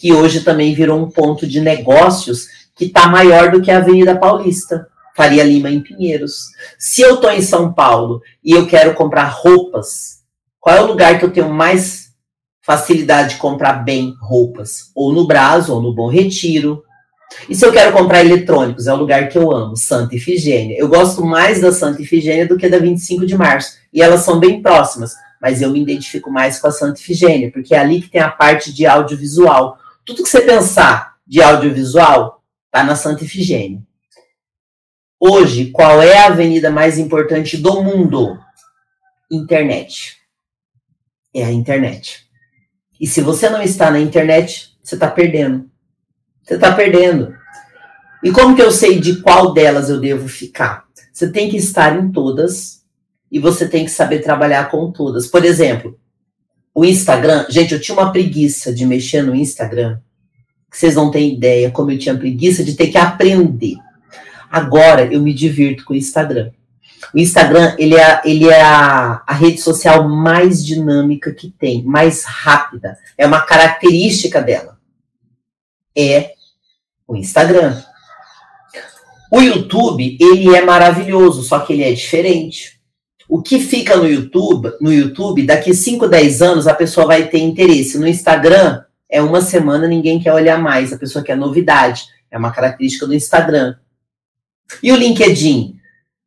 que 0.00 0.14
hoje 0.14 0.40
também 0.40 0.74
virou 0.74 0.98
um 0.98 1.10
ponto 1.10 1.46
de 1.46 1.60
negócios 1.60 2.48
que 2.74 2.86
está 2.86 3.06
maior 3.06 3.50
do 3.50 3.60
que 3.60 3.70
a 3.70 3.76
Avenida 3.76 4.16
Paulista. 4.16 4.88
Faria 5.14 5.44
Lima 5.44 5.70
em 5.70 5.80
Pinheiros. 5.80 6.46
Se 6.78 7.02
eu 7.02 7.16
estou 7.16 7.30
em 7.30 7.42
São 7.42 7.74
Paulo 7.74 8.22
e 8.42 8.52
eu 8.52 8.66
quero 8.66 8.94
comprar 8.94 9.24
roupas, 9.24 10.20
qual 10.58 10.74
é 10.74 10.80
o 10.80 10.86
lugar 10.86 11.18
que 11.18 11.24
eu 11.26 11.30
tenho 11.30 11.52
mais 11.52 12.14
facilidade 12.62 13.34
de 13.34 13.36
comprar 13.36 13.84
bem 13.84 14.14
roupas? 14.22 14.90
Ou 14.94 15.12
no 15.12 15.26
Brasil, 15.26 15.74
ou 15.74 15.82
no 15.82 15.94
Bom 15.94 16.08
Retiro. 16.08 16.82
E 17.46 17.54
se 17.54 17.66
eu 17.66 17.70
quero 17.70 17.92
comprar 17.92 18.24
eletrônicos, 18.24 18.86
é 18.86 18.94
o 18.94 18.96
lugar 18.96 19.28
que 19.28 19.36
eu 19.36 19.52
amo, 19.52 19.76
Santa 19.76 20.16
Ifigênia. 20.16 20.78
Eu 20.78 20.88
gosto 20.88 21.22
mais 21.22 21.60
da 21.60 21.72
Santa 21.72 22.00
Ifigênia 22.00 22.48
do 22.48 22.56
que 22.56 22.68
da 22.70 22.78
25 22.78 23.26
de 23.26 23.36
março. 23.36 23.74
E 23.92 24.00
elas 24.00 24.20
são 24.20 24.40
bem 24.40 24.62
próximas, 24.62 25.14
mas 25.42 25.60
eu 25.60 25.70
me 25.70 25.82
identifico 25.82 26.30
mais 26.30 26.58
com 26.58 26.68
a 26.68 26.72
Santa 26.72 26.98
Ifigênia, 26.98 27.50
porque 27.52 27.74
é 27.74 27.78
ali 27.78 28.00
que 28.00 28.08
tem 28.08 28.22
a 28.22 28.30
parte 28.30 28.72
de 28.72 28.86
audiovisual. 28.86 29.76
Tudo 30.04 30.22
que 30.22 30.28
você 30.28 30.40
pensar 30.42 31.16
de 31.26 31.42
audiovisual 31.42 32.42
está 32.66 32.84
na 32.84 32.96
Santa 32.96 33.24
Ifigênia. 33.24 33.82
Hoje, 35.18 35.70
qual 35.70 36.02
é 36.02 36.18
a 36.18 36.26
avenida 36.26 36.70
mais 36.70 36.98
importante 36.98 37.56
do 37.56 37.82
mundo? 37.82 38.38
Internet. 39.30 40.16
É 41.34 41.44
a 41.44 41.52
internet. 41.52 42.26
E 42.98 43.06
se 43.06 43.20
você 43.20 43.48
não 43.48 43.62
está 43.62 43.90
na 43.90 44.00
internet, 44.00 44.76
você 44.82 44.94
está 44.94 45.10
perdendo. 45.10 45.70
Você 46.42 46.54
está 46.54 46.74
perdendo. 46.74 47.34
E 48.22 48.30
como 48.32 48.56
que 48.56 48.62
eu 48.62 48.70
sei 48.70 48.98
de 48.98 49.20
qual 49.20 49.52
delas 49.52 49.88
eu 49.88 50.00
devo 50.00 50.28
ficar? 50.28 50.84
Você 51.12 51.30
tem 51.30 51.50
que 51.50 51.56
estar 51.56 51.98
em 51.98 52.10
todas 52.10 52.84
e 53.30 53.38
você 53.38 53.68
tem 53.68 53.84
que 53.84 53.90
saber 53.90 54.20
trabalhar 54.20 54.70
com 54.70 54.90
todas. 54.90 55.26
Por 55.26 55.44
exemplo, 55.44 55.98
o 56.74 56.84
Instagram, 56.84 57.46
gente, 57.48 57.74
eu 57.74 57.80
tinha 57.80 57.96
uma 57.96 58.12
preguiça 58.12 58.72
de 58.72 58.86
mexer 58.86 59.22
no 59.22 59.34
Instagram, 59.34 59.98
que 60.70 60.78
vocês 60.78 60.94
não 60.94 61.10
têm 61.10 61.34
ideia 61.34 61.70
como 61.70 61.90
eu 61.90 61.98
tinha 61.98 62.16
preguiça 62.16 62.62
de 62.62 62.74
ter 62.74 62.88
que 62.88 62.98
aprender. 62.98 63.76
Agora 64.50 65.04
eu 65.12 65.20
me 65.20 65.34
divirto 65.34 65.84
com 65.84 65.94
o 65.94 65.96
Instagram. 65.96 66.50
O 67.14 67.18
Instagram, 67.18 67.74
ele 67.78 67.96
é, 67.96 68.20
ele 68.24 68.48
é 68.48 68.62
a, 68.62 69.22
a 69.26 69.34
rede 69.34 69.60
social 69.60 70.08
mais 70.08 70.64
dinâmica 70.64 71.32
que 71.32 71.50
tem, 71.50 71.82
mais 71.82 72.24
rápida. 72.24 72.98
É 73.18 73.26
uma 73.26 73.40
característica 73.40 74.40
dela. 74.40 74.78
É 75.96 76.34
o 77.06 77.16
Instagram. 77.16 77.82
O 79.30 79.40
YouTube, 79.40 80.16
ele 80.20 80.54
é 80.54 80.62
maravilhoso, 80.64 81.42
só 81.42 81.60
que 81.60 81.72
ele 81.72 81.84
é 81.84 81.92
diferente. 81.92 82.79
O 83.30 83.40
que 83.40 83.60
fica 83.60 83.96
no 83.96 84.08
YouTube, 84.08 84.72
no 84.80 84.92
YouTube, 84.92 85.46
daqui 85.46 85.72
5, 85.72 86.08
10 86.08 86.42
anos 86.42 86.66
a 86.66 86.74
pessoa 86.74 87.06
vai 87.06 87.28
ter 87.28 87.38
interesse. 87.38 87.96
No 87.96 88.08
Instagram, 88.08 88.82
é 89.08 89.22
uma 89.22 89.40
semana, 89.40 89.86
ninguém 89.86 90.18
quer 90.18 90.34
olhar 90.34 90.60
mais, 90.60 90.92
a 90.92 90.98
pessoa 90.98 91.24
quer 91.24 91.36
novidade. 91.36 92.06
É 92.28 92.36
uma 92.36 92.50
característica 92.50 93.06
do 93.06 93.14
Instagram. 93.14 93.76
E 94.82 94.90
o 94.90 94.96
LinkedIn? 94.96 95.76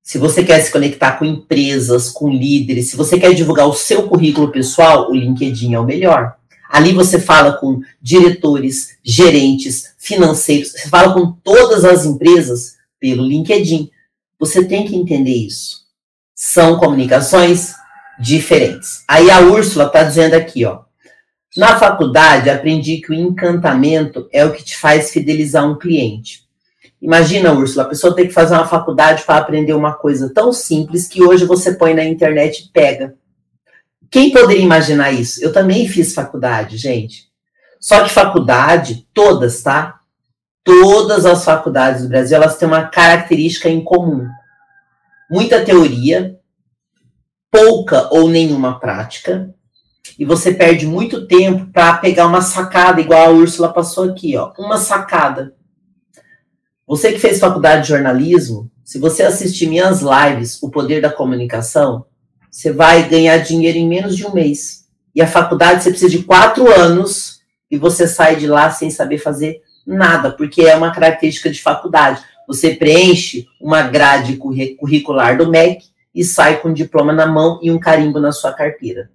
Se 0.02 0.18
você 0.18 0.46
quer 0.46 0.62
se 0.62 0.72
conectar 0.72 1.20
com 1.20 1.26
empresas, 1.26 2.10
com 2.10 2.30
líderes, 2.30 2.90
se 2.90 2.96
você 2.96 3.20
quer 3.20 3.34
divulgar 3.34 3.68
o 3.68 3.74
seu 3.74 4.08
currículo 4.08 4.50
pessoal, 4.50 5.12
o 5.12 5.14
LinkedIn 5.14 5.74
é 5.74 5.80
o 5.82 5.86
melhor. 5.86 6.38
Ali 6.70 6.94
você 6.94 7.20
fala 7.20 7.52
com 7.52 7.82
diretores, 8.02 8.98
gerentes, 9.04 9.94
financeiros, 9.98 10.72
você 10.72 10.88
fala 10.88 11.14
com 11.14 11.34
todas 11.44 11.84
as 11.84 12.06
empresas 12.06 12.76
pelo 12.98 13.28
LinkedIn. 13.28 13.92
Você 14.40 14.64
tem 14.64 14.86
que 14.86 14.96
entender 14.96 15.36
isso 15.36 15.83
são 16.46 16.78
comunicações 16.78 17.74
diferentes. 18.20 19.06
Aí 19.08 19.32
a 19.32 19.40
Úrsula 19.40 19.86
está 19.86 20.04
dizendo 20.04 20.34
aqui, 20.34 20.66
ó. 20.66 20.82
Na 21.56 21.80
faculdade, 21.80 22.50
aprendi 22.50 22.98
que 22.98 23.12
o 23.12 23.14
encantamento 23.14 24.28
é 24.30 24.44
o 24.44 24.52
que 24.52 24.62
te 24.62 24.76
faz 24.76 25.10
fidelizar 25.10 25.66
um 25.66 25.80
cliente. 25.80 26.44
Imagina, 27.02 27.54
Úrsula, 27.54 27.86
a 27.86 27.88
pessoa 27.88 28.14
tem 28.14 28.28
que 28.28 28.34
fazer 28.34 28.56
uma 28.56 28.68
faculdade 28.68 29.24
para 29.24 29.38
aprender 29.38 29.72
uma 29.72 29.94
coisa 29.94 30.34
tão 30.34 30.52
simples 30.52 31.08
que 31.08 31.24
hoje 31.24 31.46
você 31.46 31.76
põe 31.76 31.94
na 31.94 32.04
internet 32.04 32.66
e 32.66 32.72
pega. 32.74 33.16
Quem 34.12 34.30
poderia 34.30 34.64
imaginar 34.64 35.14
isso? 35.14 35.42
Eu 35.42 35.54
também 35.54 35.88
fiz 35.88 36.14
faculdade, 36.14 36.76
gente. 36.76 37.30
Só 37.80 38.04
que 38.04 38.10
faculdade, 38.10 39.08
todas, 39.14 39.64
tá? 39.64 40.02
Todas 40.62 41.26
as 41.26 41.46
faculdades 41.46 42.04
do 42.04 42.10
Brasil, 42.10 42.36
elas 42.36 42.58
têm 42.58 42.68
uma 42.68 42.84
característica 42.88 43.70
em 43.70 43.82
comum 43.82 44.28
muita 45.34 45.66
teoria, 45.66 46.40
pouca 47.50 48.08
ou 48.14 48.30
nenhuma 48.30 48.80
prática, 48.80 49.52
e 50.20 50.24
você 50.24 50.54
perde 50.54 50.86
muito 50.86 51.26
tempo 51.26 51.72
para 51.74 51.98
pegar 51.98 52.28
uma 52.28 52.40
sacada, 52.40 53.02
igual 53.02 53.30
a 53.30 53.32
Úrsula 53.32 53.74
passou 53.74 54.12
aqui, 54.12 54.38
ó, 54.38 54.54
uma 54.60 54.78
sacada. 54.78 55.56
Você 56.86 57.14
que 57.14 57.18
fez 57.18 57.40
faculdade 57.40 57.82
de 57.82 57.88
jornalismo, 57.88 58.70
se 58.86 59.00
você 59.00 59.24
assistir 59.24 59.66
minhas 59.66 60.02
lives, 60.02 60.62
O 60.62 60.70
Poder 60.70 61.02
da 61.02 61.10
Comunicação, 61.10 62.06
você 62.52 62.72
vai 62.72 63.10
ganhar 63.10 63.38
dinheiro 63.40 63.80
em 63.80 63.88
menos 63.88 64.16
de 64.16 64.28
um 64.28 64.34
mês. 64.34 64.86
E 65.16 65.22
a 65.22 65.26
faculdade 65.26 65.82
você 65.82 65.90
precisa 65.90 66.12
de 66.12 66.22
quatro 66.22 66.72
anos 66.72 67.40
e 67.72 67.78
você 67.78 68.08
sai 68.08 68.36
de 68.36 68.46
lá 68.46 68.70
sem 68.70 68.92
saber 68.92 69.18
fazer 69.18 69.64
nada, 69.84 70.32
porque 70.32 70.62
é 70.62 70.76
uma 70.76 70.94
característica 70.94 71.50
de 71.50 71.60
faculdade. 71.60 72.22
Você 72.48 72.76
preenche 72.76 73.48
uma 73.60 73.84
grade 73.84 74.38
curricular 74.38 75.38
do 75.38 75.50
MEC 75.50 75.86
e 76.14 76.24
sai 76.24 76.60
com 76.62 76.70
o 76.70 76.74
diploma 76.74 77.14
na 77.14 77.26
mão 77.26 77.60
e 77.62 77.72
um 77.72 77.80
carimbo 77.80 78.20
na 78.20 78.32
sua 78.32 78.54
carteira. 78.54 79.12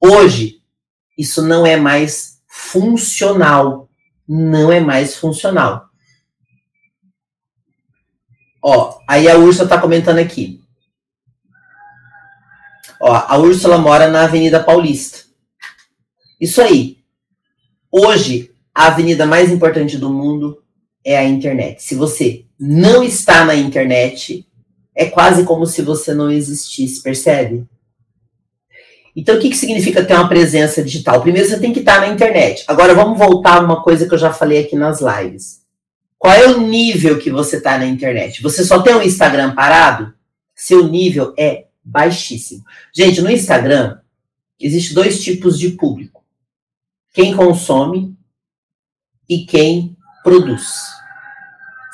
Hoje, 0.00 0.60
isso 1.16 1.42
não 1.42 1.66
é 1.66 1.76
mais 1.76 2.42
funcional. 2.46 3.88
Não 4.26 4.72
é 4.72 4.80
mais 4.80 5.16
funcional. 5.16 5.88
Ó, 8.62 8.98
aí 9.06 9.28
a 9.28 9.36
Úrsula 9.36 9.64
está 9.64 9.78
comentando 9.78 10.18
aqui. 10.18 10.62
Ó, 13.00 13.12
a 13.12 13.36
Úrsula 13.36 13.76
mora 13.76 14.08
na 14.08 14.24
Avenida 14.24 14.62
Paulista. 14.62 15.24
Isso 16.40 16.62
aí. 16.62 17.04
Hoje, 17.90 18.54
a 18.74 18.86
avenida 18.86 19.26
mais 19.26 19.50
importante 19.50 19.98
do 19.98 20.10
mundo 20.10 20.64
é 21.04 21.16
a 21.18 21.24
internet. 21.24 21.82
Se 21.82 21.94
você 21.94 22.43
não 22.58 23.02
está 23.02 23.44
na 23.44 23.54
internet, 23.54 24.46
é 24.94 25.06
quase 25.06 25.44
como 25.44 25.66
se 25.66 25.82
você 25.82 26.14
não 26.14 26.30
existisse, 26.30 27.02
percebe? 27.02 27.66
Então, 29.16 29.36
o 29.36 29.40
que, 29.40 29.50
que 29.50 29.56
significa 29.56 30.04
ter 30.04 30.14
uma 30.14 30.28
presença 30.28 30.82
digital? 30.82 31.20
Primeiro, 31.20 31.48
você 31.48 31.58
tem 31.58 31.72
que 31.72 31.80
estar 31.80 32.00
na 32.00 32.08
internet. 32.08 32.64
Agora, 32.66 32.94
vamos 32.94 33.16
voltar 33.16 33.58
a 33.58 33.60
uma 33.60 33.82
coisa 33.82 34.08
que 34.08 34.14
eu 34.14 34.18
já 34.18 34.32
falei 34.32 34.58
aqui 34.58 34.74
nas 34.74 35.00
lives. 35.00 35.62
Qual 36.18 36.32
é 36.32 36.48
o 36.48 36.60
nível 36.60 37.18
que 37.18 37.30
você 37.30 37.58
está 37.58 37.78
na 37.78 37.86
internet? 37.86 38.42
Você 38.42 38.64
só 38.64 38.82
tem 38.82 38.94
um 38.94 39.02
Instagram 39.02 39.54
parado? 39.54 40.14
Seu 40.54 40.88
nível 40.88 41.32
é 41.36 41.66
baixíssimo. 41.84 42.64
Gente, 42.92 43.20
no 43.20 43.30
Instagram, 43.30 43.98
existe 44.58 44.94
dois 44.94 45.22
tipos 45.22 45.58
de 45.58 45.70
público. 45.70 46.24
Quem 47.12 47.36
consome 47.36 48.16
e 49.28 49.44
quem 49.44 49.96
produz. 50.24 50.94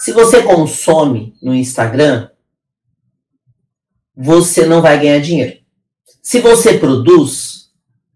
Se 0.00 0.12
você 0.12 0.42
consome 0.42 1.34
no 1.42 1.54
Instagram, 1.54 2.30
você 4.16 4.64
não 4.64 4.80
vai 4.80 4.98
ganhar 4.98 5.20
dinheiro. 5.20 5.58
Se 6.22 6.40
você 6.40 6.78
produz, 6.78 7.68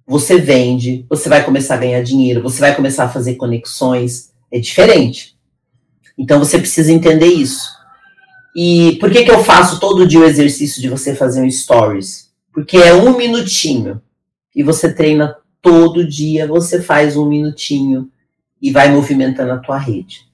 você 0.07 0.39
vende, 0.39 1.05
você 1.11 1.29
vai 1.29 1.45
começar 1.45 1.75
a 1.75 1.79
ganhar 1.79 2.03
dinheiro, 2.03 2.43
você 2.43 2.59
vai 2.59 2.75
começar 2.75 3.05
a 3.05 3.09
fazer 3.11 3.35
conexões, 3.35 4.33
é 4.51 4.59
diferente. 4.59 5.37
Então 6.17 6.39
você 6.39 6.59
precisa 6.59 6.91
entender 6.91 7.27
isso. 7.27 7.69
E 8.57 8.97
por 8.99 9.11
que, 9.11 9.23
que 9.23 9.31
eu 9.31 9.45
faço 9.45 9.79
todo 9.79 10.09
dia 10.09 10.21
o 10.21 10.25
exercício 10.25 10.81
de 10.81 10.89
você 10.89 11.15
fazer 11.15 11.43
um 11.43 11.51
stories? 11.51 12.31
Porque 12.51 12.79
é 12.79 12.95
um 12.95 13.15
minutinho. 13.15 14.01
E 14.57 14.63
você 14.63 14.91
treina 14.91 15.37
todo 15.61 16.09
dia, 16.09 16.47
você 16.47 16.81
faz 16.81 17.15
um 17.15 17.27
minutinho 17.27 18.11
e 18.63 18.71
vai 18.71 18.91
movimentando 18.91 19.53
a 19.53 19.59
tua 19.59 19.77
rede. 19.77 20.33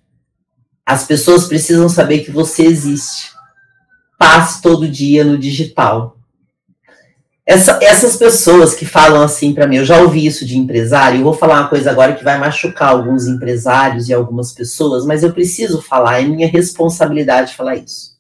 As 0.91 1.05
pessoas 1.05 1.47
precisam 1.47 1.89
saber 1.89 2.25
que 2.25 2.33
você 2.33 2.65
existe. 2.65 3.31
Passe 4.19 4.61
todo 4.61 4.89
dia 4.89 5.25
no 5.25 5.39
digital. 5.39 6.17
Essa, 7.47 7.79
essas 7.81 8.17
pessoas 8.17 8.75
que 8.75 8.85
falam 8.85 9.23
assim 9.23 9.55
para 9.55 9.69
mim, 9.69 9.77
eu 9.77 9.85
já 9.85 10.01
ouvi 10.01 10.27
isso 10.27 10.45
de 10.45 10.59
empresário, 10.59 11.21
eu 11.21 11.23
vou 11.23 11.33
falar 11.33 11.61
uma 11.61 11.69
coisa 11.69 11.93
agora 11.93 12.17
que 12.17 12.25
vai 12.25 12.41
machucar 12.41 12.89
alguns 12.89 13.29
empresários 13.29 14.09
e 14.09 14.13
algumas 14.13 14.51
pessoas, 14.51 15.07
mas 15.07 15.23
eu 15.23 15.33
preciso 15.33 15.81
falar, 15.81 16.23
é 16.23 16.25
minha 16.25 16.49
responsabilidade 16.49 17.55
falar 17.55 17.77
isso. 17.77 18.19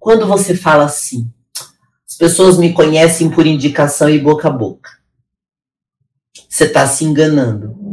Quando 0.00 0.26
você 0.26 0.56
fala 0.56 0.84
assim, 0.84 1.30
as 2.08 2.16
pessoas 2.16 2.58
me 2.58 2.72
conhecem 2.72 3.30
por 3.30 3.46
indicação 3.46 4.10
e 4.10 4.18
boca 4.18 4.48
a 4.48 4.52
boca. 4.52 4.90
Você 6.48 6.64
está 6.64 6.88
se 6.88 7.04
enganando. 7.04 7.87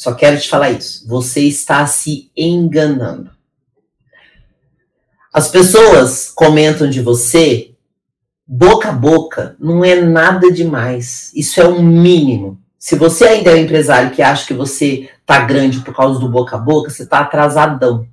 Só 0.00 0.14
quero 0.14 0.40
te 0.40 0.48
falar 0.48 0.70
isso. 0.70 1.06
Você 1.06 1.42
está 1.42 1.86
se 1.86 2.30
enganando. 2.34 3.30
As 5.30 5.48
pessoas 5.48 6.32
comentam 6.34 6.88
de 6.88 7.02
você 7.02 7.74
boca 8.46 8.88
a 8.88 8.92
boca 8.92 9.56
não 9.60 9.84
é 9.84 10.00
nada 10.00 10.50
demais. 10.50 11.30
Isso 11.34 11.60
é 11.60 11.68
um 11.68 11.82
mínimo. 11.82 12.58
Se 12.78 12.96
você 12.96 13.26
ainda 13.26 13.50
é 13.50 13.56
um 13.56 13.58
empresário 13.58 14.10
que 14.12 14.22
acha 14.22 14.46
que 14.46 14.54
você 14.54 15.10
tá 15.26 15.40
grande 15.40 15.80
por 15.80 15.94
causa 15.94 16.18
do 16.18 16.30
boca 16.30 16.56
a 16.56 16.58
boca, 16.58 16.88
você 16.88 17.04
tá 17.04 17.18
atrasadão. 17.18 18.08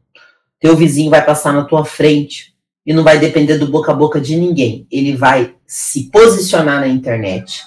Teu 0.60 0.76
vizinho 0.76 1.10
vai 1.10 1.24
passar 1.24 1.54
na 1.54 1.64
tua 1.64 1.86
frente 1.86 2.54
e 2.86 2.94
não 2.94 3.02
vai 3.02 3.18
depender 3.18 3.58
do 3.60 3.68
boca 3.68 3.94
a 3.94 3.96
boca 3.96 4.20
de 4.20 4.36
ninguém. 4.36 4.86
Ele 4.92 5.16
vai 5.16 5.56
se 5.66 6.10
posicionar 6.12 6.82
na 6.82 6.88
internet. 6.90 7.64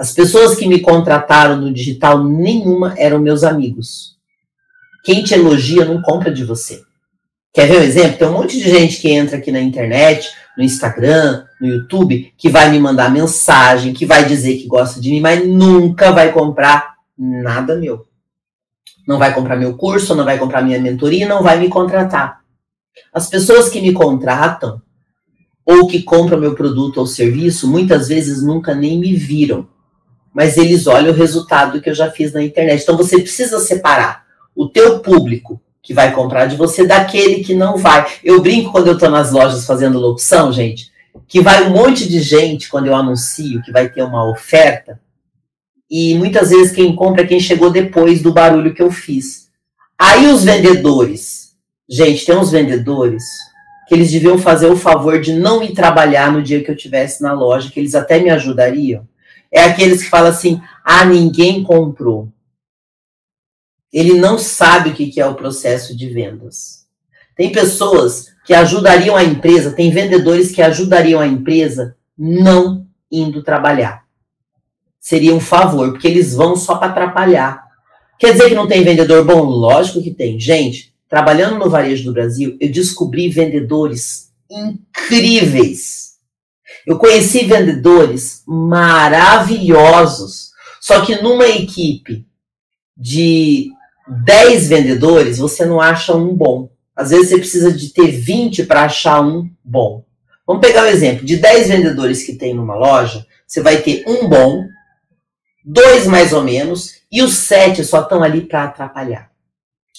As 0.00 0.14
pessoas 0.14 0.56
que 0.56 0.66
me 0.66 0.80
contrataram 0.80 1.56
no 1.56 1.70
digital, 1.70 2.24
nenhuma 2.24 2.94
eram 2.96 3.18
meus 3.18 3.44
amigos. 3.44 4.16
Quem 5.04 5.22
te 5.22 5.34
elogia 5.34 5.84
não 5.84 6.00
compra 6.00 6.32
de 6.32 6.42
você. 6.42 6.80
Quer 7.52 7.68
ver 7.68 7.80
um 7.80 7.82
exemplo? 7.82 8.16
Tem 8.16 8.26
um 8.26 8.32
monte 8.32 8.56
de 8.56 8.62
gente 8.62 8.98
que 8.98 9.10
entra 9.10 9.36
aqui 9.36 9.52
na 9.52 9.60
internet, 9.60 10.30
no 10.56 10.64
Instagram, 10.64 11.44
no 11.60 11.66
YouTube, 11.66 12.32
que 12.38 12.48
vai 12.48 12.70
me 12.70 12.78
mandar 12.78 13.10
mensagem, 13.10 13.92
que 13.92 14.06
vai 14.06 14.24
dizer 14.24 14.56
que 14.56 14.66
gosta 14.66 14.98
de 14.98 15.10
mim, 15.10 15.20
mas 15.20 15.46
nunca 15.46 16.10
vai 16.12 16.32
comprar 16.32 16.94
nada 17.18 17.76
meu. 17.76 18.06
Não 19.06 19.18
vai 19.18 19.34
comprar 19.34 19.56
meu 19.56 19.76
curso, 19.76 20.14
não 20.14 20.24
vai 20.24 20.38
comprar 20.38 20.62
minha 20.62 20.80
mentoria, 20.80 21.28
não 21.28 21.42
vai 21.42 21.58
me 21.58 21.68
contratar. 21.68 22.40
As 23.12 23.28
pessoas 23.28 23.68
que 23.68 23.82
me 23.82 23.92
contratam 23.92 24.80
ou 25.62 25.86
que 25.86 26.02
compram 26.02 26.40
meu 26.40 26.54
produto 26.54 26.96
ou 26.96 27.06
serviço, 27.06 27.68
muitas 27.68 28.08
vezes 28.08 28.42
nunca 28.42 28.74
nem 28.74 28.98
me 28.98 29.14
viram. 29.14 29.68
Mas 30.32 30.56
eles 30.56 30.86
olham 30.86 31.12
o 31.12 31.16
resultado 31.16 31.80
que 31.80 31.90
eu 31.90 31.94
já 31.94 32.10
fiz 32.10 32.32
na 32.32 32.42
internet. 32.42 32.82
Então 32.82 32.96
você 32.96 33.20
precisa 33.20 33.58
separar 33.58 34.24
o 34.54 34.68
teu 34.68 35.00
público 35.00 35.60
que 35.82 35.94
vai 35.94 36.12
comprar 36.12 36.46
de 36.46 36.56
você 36.56 36.86
daquele 36.86 37.42
que 37.42 37.54
não 37.54 37.76
vai. 37.76 38.06
Eu 38.22 38.40
brinco 38.40 38.70
quando 38.70 38.88
eu 38.88 38.94
estou 38.94 39.10
nas 39.10 39.32
lojas 39.32 39.64
fazendo 39.64 39.98
locução, 39.98 40.52
gente, 40.52 40.90
que 41.26 41.40
vai 41.40 41.66
um 41.66 41.70
monte 41.70 42.08
de 42.08 42.20
gente 42.20 42.68
quando 42.68 42.86
eu 42.86 42.94
anuncio 42.94 43.62
que 43.62 43.72
vai 43.72 43.88
ter 43.88 44.02
uma 44.02 44.30
oferta, 44.30 45.00
e 45.90 46.14
muitas 46.14 46.50
vezes 46.50 46.70
quem 46.70 46.94
compra 46.94 47.22
é 47.22 47.26
quem 47.26 47.40
chegou 47.40 47.70
depois 47.70 48.22
do 48.22 48.32
barulho 48.32 48.72
que 48.72 48.82
eu 48.82 48.92
fiz. 48.92 49.48
Aí 49.98 50.26
os 50.28 50.44
vendedores, 50.44 51.56
gente, 51.88 52.24
tem 52.24 52.36
uns 52.36 52.52
vendedores 52.52 53.24
que 53.88 53.94
eles 53.94 54.10
deviam 54.12 54.38
fazer 54.38 54.66
o 54.68 54.76
favor 54.76 55.20
de 55.20 55.34
não 55.34 55.60
ir 55.60 55.72
trabalhar 55.72 56.30
no 56.30 56.42
dia 56.42 56.62
que 56.62 56.70
eu 56.70 56.76
tivesse 56.76 57.20
na 57.20 57.32
loja, 57.32 57.70
que 57.70 57.80
eles 57.80 57.96
até 57.96 58.20
me 58.20 58.30
ajudariam. 58.30 59.08
É 59.52 59.62
aqueles 59.62 60.02
que 60.02 60.10
falam 60.10 60.30
assim: 60.30 60.60
ah, 60.84 61.04
ninguém 61.04 61.62
comprou 61.62 62.32
ele 63.92 64.14
não 64.14 64.38
sabe 64.38 64.90
o 64.90 64.94
que 64.94 65.20
é 65.20 65.26
o 65.26 65.34
processo 65.34 65.96
de 65.96 66.08
vendas. 66.08 66.86
Tem 67.36 67.50
pessoas 67.50 68.28
que 68.44 68.54
ajudariam 68.54 69.16
a 69.16 69.24
empresa, 69.24 69.72
tem 69.72 69.90
vendedores 69.90 70.52
que 70.52 70.62
ajudariam 70.62 71.20
a 71.20 71.26
empresa 71.26 71.96
não 72.16 72.86
indo 73.10 73.42
trabalhar. 73.42 74.04
Seria 75.00 75.34
um 75.34 75.40
favor, 75.40 75.92
porque 75.92 76.06
eles 76.06 76.34
vão 76.34 76.54
só 76.54 76.76
para 76.76 76.88
atrapalhar. 76.88 77.64
Quer 78.18 78.32
dizer 78.32 78.50
que 78.50 78.54
não 78.54 78.68
tem 78.68 78.84
vendedor 78.84 79.24
bom? 79.24 79.42
Lógico 79.42 80.02
que 80.02 80.10
tem. 80.10 80.38
Gente, 80.38 80.94
trabalhando 81.08 81.58
no 81.58 81.70
varejo 81.70 82.04
do 82.04 82.12
Brasil, 82.12 82.56
eu 82.60 82.70
descobri 82.70 83.28
vendedores 83.28 84.30
incríveis. 84.50 86.09
Eu 86.86 86.98
conheci 86.98 87.44
vendedores 87.44 88.42
maravilhosos. 88.46 90.50
Só 90.80 91.04
que 91.04 91.20
numa 91.20 91.46
equipe 91.46 92.26
de 92.96 93.70
10 94.24 94.68
vendedores, 94.68 95.38
você 95.38 95.64
não 95.64 95.80
acha 95.80 96.16
um 96.16 96.34
bom. 96.34 96.70
Às 96.96 97.10
vezes 97.10 97.28
você 97.28 97.38
precisa 97.38 97.72
de 97.72 97.92
ter 97.92 98.10
20 98.10 98.64
para 98.64 98.84
achar 98.84 99.20
um 99.20 99.48
bom. 99.64 100.04
Vamos 100.46 100.66
pegar 100.66 100.82
o 100.82 100.86
um 100.86 100.88
exemplo: 100.88 101.24
de 101.24 101.36
10 101.36 101.68
vendedores 101.68 102.24
que 102.24 102.34
tem 102.34 102.54
numa 102.54 102.74
loja, 102.74 103.26
você 103.46 103.62
vai 103.62 103.78
ter 103.78 104.04
um 104.06 104.28
bom, 104.28 104.64
dois 105.64 106.06
mais 106.06 106.32
ou 106.32 106.42
menos, 106.42 107.00
e 107.10 107.22
os 107.22 107.34
sete 107.34 107.84
só 107.84 108.02
estão 108.02 108.22
ali 108.22 108.42
para 108.42 108.64
atrapalhar. 108.64 109.30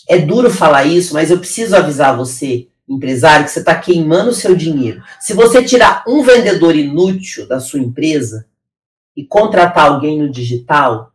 É 0.07 0.17
duro 0.17 0.49
falar 0.49 0.86
isso, 0.86 1.13
mas 1.13 1.29
eu 1.29 1.39
preciso 1.39 1.75
avisar 1.75 2.15
você, 2.15 2.67
empresário, 2.95 3.45
que 3.45 3.51
você 3.51 3.59
está 3.59 3.75
queimando 3.75 4.31
o 4.31 4.35
seu 4.35 4.55
dinheiro. 4.55 5.01
Se 5.19 5.33
você 5.33 5.63
tirar 5.63 6.03
um 6.07 6.23
vendedor 6.23 6.75
inútil 6.75 7.47
da 7.47 7.59
sua 7.59 7.79
empresa 7.79 8.45
e 9.15 9.23
contratar 9.23 9.87
alguém 9.87 10.19
no 10.19 10.29
digital, 10.29 11.11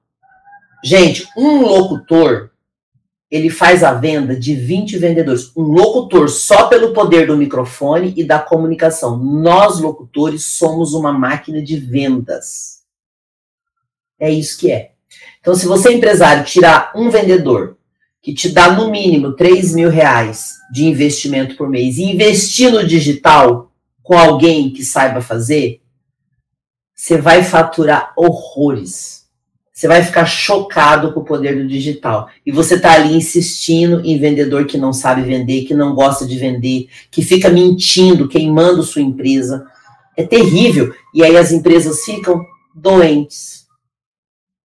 gente, 0.82 1.28
um 1.36 1.62
locutor 1.62 2.50
ele 3.30 3.50
faz 3.50 3.82
a 3.82 3.92
venda 3.92 4.36
de 4.36 4.54
20 4.54 4.98
vendedores. 4.98 5.50
Um 5.56 5.62
locutor 5.62 6.28
só 6.28 6.68
pelo 6.68 6.92
poder 6.92 7.26
do 7.26 7.36
microfone 7.36 8.14
e 8.16 8.24
da 8.24 8.38
comunicação. 8.38 9.16
Nós, 9.18 9.80
locutores, 9.80 10.44
somos 10.44 10.94
uma 10.94 11.12
máquina 11.12 11.60
de 11.60 11.76
vendas. 11.76 12.82
É 14.18 14.30
isso 14.30 14.58
que 14.58 14.70
é. 14.70 14.92
Então, 15.40 15.54
se 15.54 15.66
você, 15.66 15.92
empresário, 15.92 16.44
tirar 16.44 16.92
um 16.94 17.10
vendedor 17.10 17.76
que 18.26 18.34
te 18.34 18.48
dá 18.48 18.72
no 18.72 18.90
mínimo 18.90 19.34
3 19.34 19.72
mil 19.72 19.88
reais 19.88 20.56
de 20.72 20.84
investimento 20.84 21.54
por 21.54 21.68
mês 21.68 21.96
e 21.96 22.02
investir 22.02 22.72
no 22.72 22.84
digital 22.84 23.70
com 24.02 24.18
alguém 24.18 24.68
que 24.70 24.84
saiba 24.84 25.20
fazer, 25.20 25.80
você 26.92 27.18
vai 27.18 27.44
faturar 27.44 28.12
horrores 28.16 29.16
você 29.72 29.86
vai 29.86 30.02
ficar 30.02 30.24
chocado 30.24 31.12
com 31.12 31.20
o 31.20 31.24
poder 31.24 31.54
do 31.54 31.68
digital. 31.68 32.30
E 32.46 32.50
você 32.50 32.76
está 32.76 32.94
ali 32.94 33.14
insistindo 33.14 34.00
em 34.06 34.18
vendedor 34.18 34.64
que 34.64 34.78
não 34.78 34.90
sabe 34.90 35.20
vender, 35.20 35.66
que 35.66 35.74
não 35.74 35.94
gosta 35.94 36.26
de 36.26 36.38
vender, 36.38 36.88
que 37.10 37.20
fica 37.20 37.50
mentindo, 37.50 38.26
queimando 38.26 38.82
sua 38.82 39.02
empresa. 39.02 39.66
É 40.16 40.24
terrível. 40.24 40.94
E 41.12 41.22
aí 41.22 41.36
as 41.36 41.52
empresas 41.52 42.06
ficam 42.06 42.42
doentes. 42.74 43.66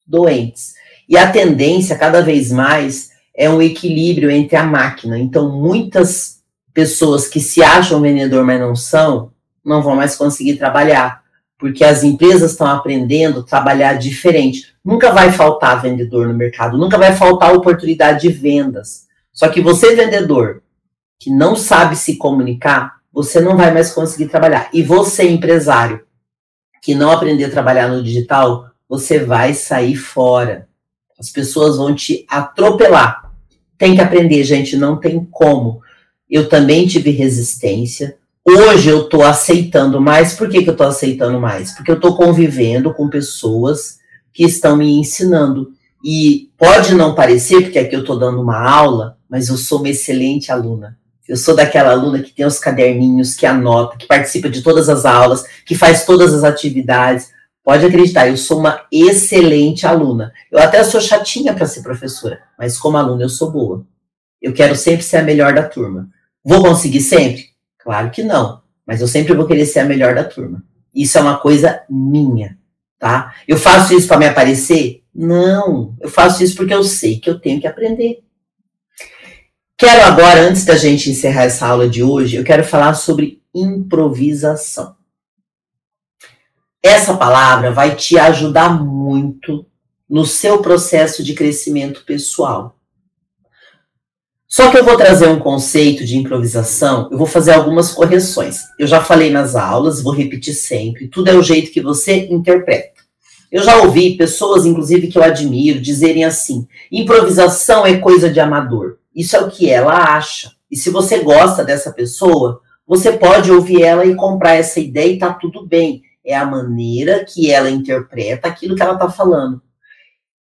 Doentes. 0.06 0.74
E 1.08 1.18
a 1.18 1.32
tendência, 1.32 1.98
cada 1.98 2.22
vez 2.22 2.52
mais, 2.52 3.12
é 3.38 3.50
um 3.50 3.62
equilíbrio 3.62 4.32
entre 4.32 4.58
a 4.58 4.64
máquina. 4.64 5.18
Então, 5.18 5.52
muitas 5.52 6.42
pessoas 6.74 7.28
que 7.28 7.40
se 7.40 7.64
acham 7.64 8.02
vendedor, 8.02 8.44
mas 8.44 8.60
não 8.60 8.76
são, 8.76 9.32
não 9.64 9.82
vão 9.82 9.96
mais 9.96 10.16
conseguir 10.16 10.58
trabalhar 10.58 11.22
porque 11.58 11.84
as 11.84 12.04
empresas 12.04 12.52
estão 12.52 12.68
aprendendo 12.68 13.40
a 13.40 13.44
trabalhar 13.44 13.96
diferente. 13.96 14.76
Nunca 14.86 15.12
vai 15.12 15.32
faltar 15.32 15.82
vendedor 15.82 16.28
no 16.28 16.34
mercado, 16.34 16.78
nunca 16.78 16.98
vai 16.98 17.16
faltar 17.16 17.54
oportunidade 17.54 18.22
de 18.22 18.30
vendas. 18.30 19.08
Só 19.34 19.50
que 19.50 19.62
você, 19.62 19.96
vendedor, 19.96 20.62
que 21.20 21.30
não 21.30 21.56
sabe 21.56 21.96
se 21.96 22.18
comunicar, 22.18 22.98
você 23.12 23.40
não 23.40 23.58
vai 23.58 23.74
mais 23.74 23.92
conseguir 23.92 24.28
trabalhar. 24.28 24.70
E 24.72 24.84
você, 24.84 25.28
empresário, 25.28 26.02
que 26.82 26.94
não 26.94 27.12
aprender 27.12 27.46
a 27.46 27.52
trabalhar 27.52 27.88
no 27.88 28.04
digital, 28.04 28.68
você 28.88 29.20
vai 29.20 29.54
sair 29.54 29.96
fora. 29.96 30.68
As 31.20 31.32
pessoas 31.32 31.78
vão 31.78 31.94
te 31.96 32.26
atropelar. 32.30 33.27
Tem 33.78 33.96
que 33.96 34.02
aprender, 34.02 34.44
gente, 34.44 34.76
não 34.76 34.98
tem 34.98 35.26
como. 35.32 35.82
Eu 36.30 36.50
também 36.50 36.88
tive 36.88 37.12
resistência, 37.12 38.18
Hoje 38.50 38.88
eu 38.88 39.02
estou 39.02 39.24
aceitando 39.24 40.00
mais. 40.00 40.34
Por 40.34 40.48
que, 40.48 40.64
que 40.64 40.70
eu 40.70 40.72
estou 40.72 40.88
aceitando 40.88 41.38
mais? 41.38 41.74
Porque 41.74 41.92
eu 41.92 41.98
estou 41.98 42.16
convivendo 42.16 42.94
com 42.94 43.10
pessoas 43.10 43.98
que 44.32 44.46
estão 44.46 44.78
me 44.78 44.90
ensinando. 44.90 45.72
E 46.02 46.50
pode 46.58 46.96
não 46.96 47.14
parecer, 47.14 47.64
porque 47.64 47.78
aqui 47.78 47.94
eu 47.94 48.00
estou 48.00 48.18
dando 48.18 48.42
uma 48.42 48.58
aula, 48.58 49.18
mas 49.30 49.50
eu 49.50 49.58
sou 49.58 49.80
uma 49.80 49.90
excelente 49.90 50.50
aluna. 50.50 50.98
Eu 51.28 51.36
sou 51.36 51.54
daquela 51.54 51.92
aluna 51.92 52.20
que 52.24 52.32
tem 52.32 52.46
os 52.46 52.58
caderninhos, 52.58 53.36
que 53.36 53.46
anota, 53.46 53.98
que 53.98 54.08
participa 54.08 54.50
de 54.50 54.62
todas 54.62 54.88
as 54.88 55.04
aulas, 55.04 55.44
que 55.66 55.76
faz 55.76 56.06
todas 56.06 56.34
as 56.34 56.46
atividades. 56.46 57.32
Pode 57.68 57.86
acreditar, 57.86 58.30
eu 58.30 58.38
sou 58.38 58.60
uma 58.60 58.88
excelente 58.90 59.86
aluna. 59.86 60.32
Eu 60.50 60.58
até 60.58 60.82
sou 60.86 61.02
chatinha 61.02 61.54
para 61.54 61.66
ser 61.66 61.82
professora, 61.82 62.40
mas 62.58 62.78
como 62.78 62.96
aluna 62.96 63.24
eu 63.24 63.28
sou 63.28 63.52
boa. 63.52 63.86
Eu 64.42 64.54
quero 64.54 64.74
sempre 64.74 65.04
ser 65.04 65.18
a 65.18 65.22
melhor 65.22 65.54
da 65.54 65.64
turma. 65.64 66.08
Vou 66.42 66.64
conseguir 66.64 67.02
sempre? 67.02 67.48
Claro 67.78 68.10
que 68.10 68.24
não, 68.24 68.62
mas 68.86 69.02
eu 69.02 69.08
sempre 69.08 69.34
vou 69.34 69.46
querer 69.46 69.66
ser 69.66 69.80
a 69.82 69.84
melhor 69.84 70.16
da 70.16 70.24
turma. 70.24 70.64
Isso 70.96 71.18
é 71.18 71.22
uma 71.22 71.40
coisa 71.40 71.82
minha, 71.90 72.58
tá? 72.98 73.36
Eu 73.46 73.58
faço 73.58 73.94
isso 73.94 74.08
para 74.08 74.20
me 74.20 74.28
aparecer? 74.28 75.04
Não, 75.14 75.94
eu 76.00 76.08
faço 76.08 76.42
isso 76.46 76.56
porque 76.56 76.74
eu 76.74 76.86
sei 76.86 77.20
que 77.20 77.30
eu 77.30 77.38
tenho 77.38 77.60
que 77.60 77.68
aprender. 77.68 78.24
Quero 79.78 80.06
agora, 80.06 80.40
antes 80.40 80.64
da 80.64 80.78
gente 80.78 81.10
encerrar 81.10 81.44
essa 81.44 81.68
aula 81.68 81.90
de 81.90 82.02
hoje, 82.02 82.38
eu 82.38 82.46
quero 82.46 82.64
falar 82.64 82.94
sobre 82.94 83.42
improvisação. 83.54 84.96
Essa 86.82 87.16
palavra 87.16 87.72
vai 87.72 87.96
te 87.96 88.18
ajudar 88.18 88.70
muito 88.70 89.66
no 90.10 90.26
seu 90.26 90.62
processo 90.62 91.24
de 91.24 91.34
crescimento 91.34 92.04
pessoal. 92.06 92.78
Só 94.48 94.72
que 94.72 94.78
eu 94.78 94.86
vou 94.86 94.96
trazer 94.96 95.28
um 95.28 95.40
conceito 95.40 96.06
de 96.06 96.18
improvisação, 96.18 97.10
eu 97.12 97.18
vou 97.18 97.28
fazer 97.28 97.52
algumas 97.52 97.92
correções. 97.92 98.60
Eu 98.80 98.88
já 98.88 99.04
falei 99.04 99.30
nas 99.30 99.56
aulas, 99.56 100.02
vou 100.02 100.14
repetir 100.14 100.54
sempre, 100.54 101.10
tudo 101.10 101.30
é 101.30 101.34
o 101.34 101.44
jeito 101.44 101.72
que 101.72 101.82
você 101.82 102.28
interpreta. 102.32 102.98
Eu 103.52 103.64
já 103.64 103.78
ouvi 103.82 104.16
pessoas, 104.16 104.66
inclusive 104.66 105.08
que 105.08 105.18
eu 105.18 105.24
admiro, 105.24 105.82
dizerem 105.82 106.24
assim: 106.24 106.68
improvisação 106.92 107.86
é 107.86 107.98
coisa 107.98 108.30
de 108.30 108.40
amador. 108.40 108.98
Isso 109.16 109.36
é 109.36 109.42
o 109.42 109.50
que 109.50 109.70
ela 109.70 110.16
acha. 110.16 110.52
E 110.70 110.78
se 110.78 110.90
você 110.90 111.20
gosta 111.20 111.64
dessa 111.64 111.92
pessoa, 111.92 112.62
você 112.86 113.12
pode 113.12 113.52
ouvir 113.52 113.84
ela 113.84 114.06
e 114.06 114.16
comprar 114.16 114.56
essa 114.56 114.80
ideia 114.80 115.14
e 115.14 115.18
tá 115.18 115.34
tudo 115.34 115.66
bem. 115.66 116.02
É 116.28 116.36
a 116.36 116.46
maneira 116.46 117.24
que 117.24 117.50
ela 117.50 117.70
interpreta 117.70 118.50
aquilo 118.50 118.76
que 118.76 118.82
ela 118.82 118.98
tá 118.98 119.10
falando. 119.10 119.62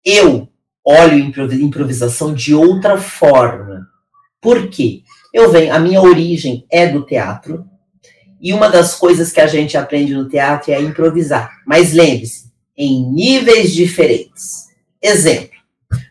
Eu 0.05 0.47
olho 0.83 1.17
improvisação 1.17 2.33
de 2.33 2.55
outra 2.55 2.97
forma. 2.97 3.85
Por 4.41 4.69
quê? 4.69 5.03
Eu 5.33 5.51
venho, 5.51 5.73
a 5.73 5.79
minha 5.79 6.01
origem 6.01 6.65
é 6.71 6.87
do 6.87 7.05
teatro, 7.05 7.65
e 8.39 8.53
uma 8.53 8.69
das 8.69 8.95
coisas 8.95 9.31
que 9.31 9.41
a 9.41 9.47
gente 9.47 9.77
aprende 9.77 10.13
no 10.13 10.27
teatro 10.27 10.71
é 10.71 10.81
improvisar. 10.81 11.49
Mas 11.65 11.93
lembre-se, 11.93 12.51
em 12.77 13.09
níveis 13.11 13.73
diferentes. 13.73 14.67
Exemplo: 15.01 15.57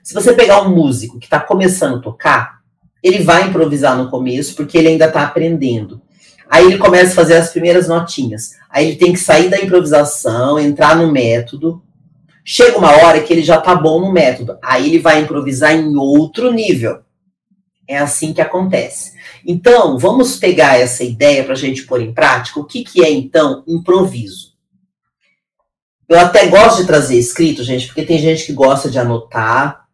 se 0.02 0.14
você 0.14 0.32
pegar 0.32 0.62
um 0.62 0.74
músico 0.74 1.18
que 1.18 1.26
está 1.26 1.38
começando 1.38 1.98
a 1.98 2.02
tocar, 2.02 2.62
ele 3.02 3.22
vai 3.22 3.48
improvisar 3.48 3.96
no 3.96 4.10
começo, 4.10 4.54
porque 4.54 4.78
ele 4.78 4.88
ainda 4.88 5.06
está 5.06 5.24
aprendendo. 5.24 6.00
Aí 6.52 6.66
ele 6.66 6.76
começa 6.76 7.12
a 7.12 7.14
fazer 7.14 7.36
as 7.36 7.48
primeiras 7.48 7.88
notinhas. 7.88 8.56
Aí 8.68 8.88
ele 8.88 8.96
tem 8.96 9.10
que 9.10 9.18
sair 9.18 9.48
da 9.48 9.58
improvisação, 9.58 10.60
entrar 10.60 10.94
no 10.94 11.10
método. 11.10 11.82
Chega 12.44 12.76
uma 12.76 12.90
hora 12.90 13.22
que 13.22 13.32
ele 13.32 13.42
já 13.42 13.58
tá 13.58 13.74
bom 13.74 13.98
no 13.98 14.12
método. 14.12 14.58
Aí 14.62 14.86
ele 14.86 14.98
vai 14.98 15.22
improvisar 15.22 15.74
em 15.74 15.96
outro 15.96 16.52
nível. 16.52 17.00
É 17.88 17.96
assim 17.96 18.34
que 18.34 18.40
acontece. 18.42 19.14
Então, 19.46 19.98
vamos 19.98 20.36
pegar 20.36 20.78
essa 20.78 21.02
ideia 21.02 21.42
para 21.42 21.54
a 21.54 21.56
gente 21.56 21.86
pôr 21.86 22.02
em 22.02 22.12
prática. 22.12 22.60
O 22.60 22.66
que, 22.66 22.84
que 22.84 23.02
é, 23.02 23.10
então, 23.10 23.64
improviso? 23.66 24.52
Eu 26.06 26.20
até 26.20 26.48
gosto 26.48 26.82
de 26.82 26.86
trazer 26.86 27.18
escrito, 27.18 27.64
gente, 27.64 27.86
porque 27.86 28.04
tem 28.04 28.18
gente 28.18 28.44
que 28.44 28.52
gosta 28.52 28.90
de 28.90 28.98
anotar, 28.98 29.86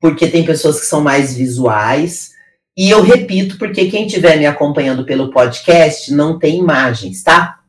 porque 0.00 0.28
tem 0.28 0.46
pessoas 0.46 0.78
que 0.78 0.86
são 0.86 1.00
mais 1.00 1.34
visuais. 1.34 2.35
E 2.76 2.90
eu 2.90 3.00
repito, 3.00 3.56
porque 3.56 3.88
quem 3.88 4.06
estiver 4.06 4.36
me 4.36 4.44
acompanhando 4.44 5.04
pelo 5.04 5.30
podcast 5.30 6.12
não 6.12 6.38
tem 6.38 6.58
imagens, 6.58 7.22
tá? 7.22 7.60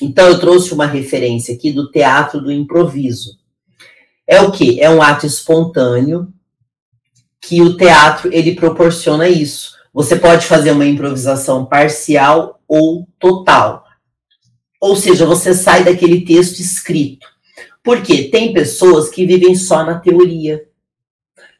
Então 0.00 0.26
eu 0.26 0.38
trouxe 0.38 0.72
uma 0.72 0.86
referência 0.86 1.54
aqui 1.54 1.70
do 1.70 1.90
teatro 1.90 2.40
do 2.40 2.50
improviso. 2.50 3.38
É 4.26 4.40
o 4.40 4.50
que? 4.50 4.80
É 4.80 4.88
um 4.88 5.02
ato 5.02 5.26
espontâneo 5.26 6.32
que 7.40 7.60
o 7.60 7.76
teatro 7.76 8.30
ele 8.32 8.54
proporciona 8.54 9.28
isso. 9.28 9.74
Você 9.92 10.16
pode 10.16 10.46
fazer 10.46 10.72
uma 10.72 10.86
improvisação 10.86 11.64
parcial 11.64 12.60
ou 12.66 13.06
total. 13.18 13.84
Ou 14.80 14.96
seja, 14.96 15.24
você 15.24 15.54
sai 15.54 15.84
daquele 15.84 16.22
texto 16.22 16.60
escrito. 16.60 17.26
Porque 17.82 18.24
tem 18.24 18.52
pessoas 18.52 19.08
que 19.08 19.24
vivem 19.24 19.54
só 19.54 19.84
na 19.84 19.98
teoria 19.98 20.65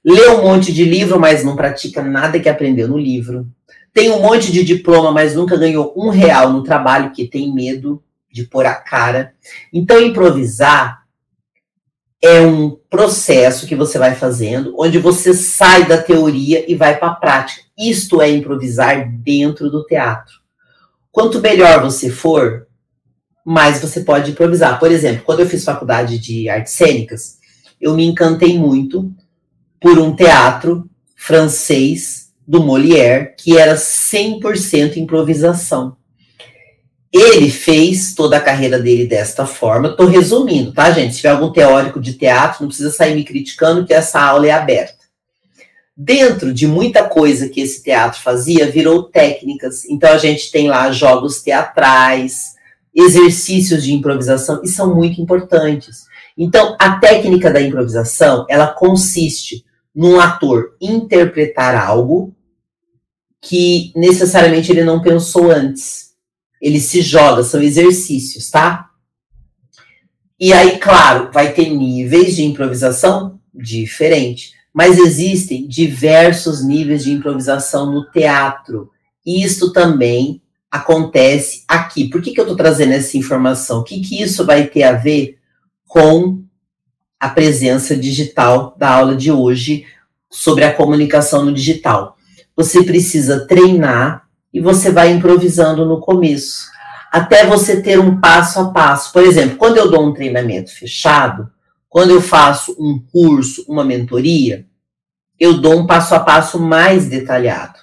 lê 0.07 0.29
um 0.29 0.43
monte 0.43 0.73
de 0.73 0.85
livro, 0.85 1.19
mas 1.19 1.43
não 1.43 1.57
pratica 1.57 2.01
nada 2.01 2.39
que 2.39 2.49
aprendeu 2.49 2.87
no 2.87 2.97
livro. 2.97 3.49
Tem 3.93 4.11
um 4.11 4.21
monte 4.21 4.53
de 4.53 4.63
diploma, 4.63 5.11
mas 5.11 5.35
nunca 5.35 5.57
ganhou 5.57 5.93
um 5.97 6.11
real 6.11 6.53
no 6.53 6.63
trabalho, 6.63 7.07
porque 7.07 7.27
tem 7.27 7.53
medo 7.53 8.01
de 8.31 8.45
pôr 8.45 8.67
a 8.67 8.75
cara. 8.75 9.33
Então, 9.73 10.01
improvisar 10.01 11.03
é 12.23 12.41
um 12.41 12.77
processo 12.89 13.67
que 13.67 13.75
você 13.75 13.99
vai 13.99 14.15
fazendo, 14.15 14.75
onde 14.79 14.99
você 14.99 15.35
sai 15.35 15.87
da 15.87 15.99
teoria 15.99 16.71
e 16.71 16.75
vai 16.77 16.97
para 16.97 17.09
a 17.09 17.15
prática. 17.15 17.63
Isto 17.77 18.23
é 18.23 18.31
improvisar 18.31 19.11
dentro 19.11 19.71
do 19.71 19.85
teatro. 19.85 20.35
Quanto 21.11 21.41
melhor 21.41 21.83
você 21.83 22.11
for, 22.11 22.67
mais 23.45 23.81
você 23.81 24.01
pode 24.01 24.31
improvisar. 24.31 24.79
Por 24.79 24.91
exemplo, 24.91 25.25
quando 25.25 25.41
eu 25.41 25.47
fiz 25.47 25.65
faculdade 25.65 26.19
de 26.19 26.49
artes 26.49 26.75
cênicas, 26.75 27.39
eu 27.81 27.95
me 27.95 28.05
encantei 28.05 28.59
muito 28.59 29.13
por 29.81 29.99
um 29.99 30.15
teatro 30.15 30.89
francês 31.15 32.27
do 32.47 32.63
Molière, 32.63 33.35
que 33.37 33.59
era 33.59 33.75
100% 33.75 34.97
improvisação. 34.97 35.97
Ele 37.13 37.51
fez 37.51 38.15
toda 38.15 38.37
a 38.37 38.41
carreira 38.41 38.79
dele 38.79 39.07
desta 39.07 39.47
forma. 39.47 39.89
Estou 39.89 40.07
resumindo, 40.07 40.73
tá, 40.73 40.91
gente? 40.91 41.13
Se 41.13 41.19
tiver 41.19 41.31
algum 41.31 41.51
teórico 41.51 42.01
de 42.01 42.15
teatro, 42.15 42.63
não 42.63 42.69
precisa 42.69 42.91
sair 42.91 43.15
me 43.15 43.25
criticando, 43.25 43.87
que 43.87 43.95
essa 43.95 44.21
aula 44.21 44.47
é 44.47 44.51
aberta. 44.51 45.07
Dentro 45.97 46.53
de 46.53 46.67
muita 46.67 47.05
coisa 47.09 47.49
que 47.49 47.61
esse 47.61 47.83
teatro 47.83 48.21
fazia, 48.21 48.71
virou 48.71 49.05
técnicas. 49.05 49.87
Então, 49.87 50.13
a 50.13 50.19
gente 50.19 50.51
tem 50.51 50.69
lá 50.69 50.93
jogos 50.93 51.41
teatrais, 51.41 52.55
exercícios 52.95 53.83
de 53.83 53.95
improvisação, 53.95 54.61
e 54.63 54.69
são 54.69 54.95
muito 54.95 55.21
importantes. 55.21 56.05
Então, 56.37 56.77
a 56.79 56.99
técnica 56.99 57.51
da 57.51 57.63
improvisação, 57.63 58.45
ela 58.49 58.67
consiste 58.67 59.65
num 59.97 60.21
ator 60.21 60.77
interpretar 60.79 61.75
algo 61.75 62.37
que 63.41 63.93
necessariamente 63.97 64.71
ele 64.71 64.85
não 64.85 65.01
pensou 65.01 65.51
antes. 65.51 66.11
Ele 66.61 66.79
se 66.79 67.01
joga, 67.01 67.43
são 67.43 67.63
exercícios, 67.63 68.51
tá? 68.51 68.91
E 70.39 70.53
aí, 70.53 70.79
claro, 70.79 71.31
vai 71.33 71.55
ter 71.55 71.71
níveis 71.71 72.37
de 72.37 72.45
improvisação 72.45 73.41
diferentes, 73.55 74.53
mas 74.73 74.99
existem 74.99 75.67
diversos 75.67 76.63
níveis 76.63 77.05
de 77.05 77.13
improvisação 77.13 77.91
no 77.91 78.11
teatro. 78.11 78.91
E 79.25 79.43
isto 79.43 79.73
também 79.73 80.43
acontece 80.71 81.65
aqui. 81.67 82.09
Por 82.09 82.21
que, 82.21 82.33
que 82.33 82.41
eu 82.41 82.45
estou 82.45 82.57
trazendo 82.57 82.93
essa 82.93 83.17
informação? 83.17 83.81
O 83.81 83.85
que, 83.85 84.01
que 84.01 84.21
isso 84.21 84.45
vai 84.45 84.67
ter 84.67 84.83
a 84.83 84.93
ver 84.93 85.39
com 85.87 86.45
a 87.19 87.29
presença 87.29 87.97
digital 87.97 88.75
da 88.79 88.91
aula 88.91 89.17
de 89.17 89.33
hoje 89.33 89.87
sobre 90.31 90.65
a 90.65 90.73
comunicação 90.73 91.45
no 91.45 91.53
digital. 91.53 92.17
Você 92.55 92.83
precisa 92.83 93.47
treinar 93.47 94.27
e 94.53 94.61
você 94.61 94.91
vai 94.91 95.11
improvisando 95.11 95.85
no 95.85 96.01
começo, 96.01 96.67
até 97.13 97.47
você 97.47 97.83
ter 97.83 97.99
um 97.99 98.21
passo 98.21 98.61
a 98.61 98.71
passo. 98.71 99.13
Por 99.13 99.23
exemplo, 99.23 99.57
quando 99.57 99.77
eu 99.77 99.91
dou 99.91 100.07
um 100.07 100.13
treinamento 100.13 100.71
fechado, 100.71 101.51
quando 101.89 102.11
eu 102.11 102.21
faço 102.21 102.77
um 102.79 102.99
curso, 102.99 103.65
uma 103.69 103.85
mentoria, 103.85 104.67
eu 105.39 105.61
dou 105.61 105.81
um 105.81 105.87
passo 105.87 106.15
a 106.15 106.21
passo 106.21 106.59
mais 106.59 107.07
detalhado. 107.07 107.79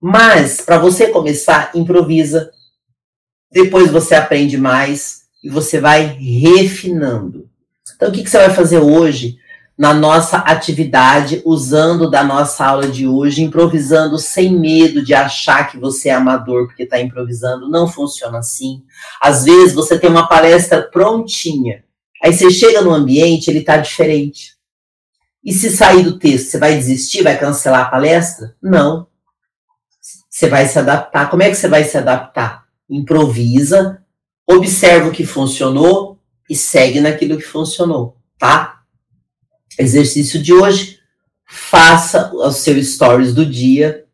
Mas, 0.00 0.60
para 0.60 0.78
você 0.78 1.08
começar, 1.08 1.70
improvisa. 1.74 2.50
Depois 3.50 3.90
você 3.90 4.14
aprende 4.14 4.58
mais 4.58 5.22
e 5.42 5.48
você 5.48 5.80
vai 5.80 6.06
refinando. 6.06 7.48
Então, 7.96 8.10
o 8.10 8.12
que, 8.12 8.22
que 8.22 8.30
você 8.30 8.38
vai 8.38 8.50
fazer 8.50 8.78
hoje 8.78 9.38
na 9.76 9.92
nossa 9.92 10.38
atividade, 10.38 11.42
usando 11.44 12.10
da 12.10 12.22
nossa 12.22 12.64
aula 12.64 12.88
de 12.88 13.06
hoje, 13.06 13.42
improvisando 13.42 14.18
sem 14.18 14.58
medo 14.58 15.04
de 15.04 15.12
achar 15.12 15.70
que 15.70 15.78
você 15.78 16.10
é 16.10 16.14
amador 16.14 16.66
porque 16.66 16.84
está 16.84 17.00
improvisando? 17.00 17.68
Não 17.68 17.88
funciona 17.88 18.38
assim. 18.38 18.82
Às 19.20 19.44
vezes 19.44 19.74
você 19.74 19.98
tem 19.98 20.08
uma 20.08 20.28
palestra 20.28 20.82
prontinha, 20.82 21.84
aí 22.22 22.32
você 22.32 22.50
chega 22.50 22.80
no 22.80 22.92
ambiente, 22.92 23.48
ele 23.48 23.60
está 23.60 23.76
diferente. 23.76 24.56
E 25.44 25.52
se 25.52 25.70
sair 25.70 26.02
do 26.02 26.18
texto, 26.18 26.50
você 26.50 26.58
vai 26.58 26.74
desistir, 26.74 27.22
vai 27.22 27.38
cancelar 27.38 27.82
a 27.82 27.90
palestra? 27.90 28.54
Não. 28.60 29.06
Você 30.28 30.48
vai 30.48 30.66
se 30.66 30.78
adaptar. 30.78 31.30
Como 31.30 31.42
é 31.42 31.48
que 31.48 31.54
você 31.54 31.68
vai 31.68 31.84
se 31.84 31.96
adaptar? 31.96 32.64
Improvisa, 32.90 34.02
observa 34.46 35.08
o 35.08 35.12
que 35.12 35.24
funcionou, 35.24 36.15
e 36.48 36.54
segue 36.54 37.00
naquilo 37.00 37.36
que 37.36 37.44
funcionou, 37.44 38.16
tá? 38.38 38.82
Exercício 39.78 40.42
de 40.42 40.52
hoje, 40.52 40.98
faça 41.44 42.34
os 42.34 42.56
seus 42.56 42.94
stories 42.94 43.34
do 43.34 43.44
dia. 43.44 44.04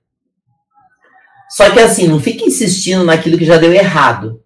Só 1.51 1.71
que 1.71 1.81
assim, 1.81 2.09
não 2.09 2.21
fique 2.21 2.45
insistindo 2.45 3.05
naquilo 3.05 3.39
que 3.39 3.45
já 3.45 3.59
deu 3.59 3.73
errado. 3.73 4.43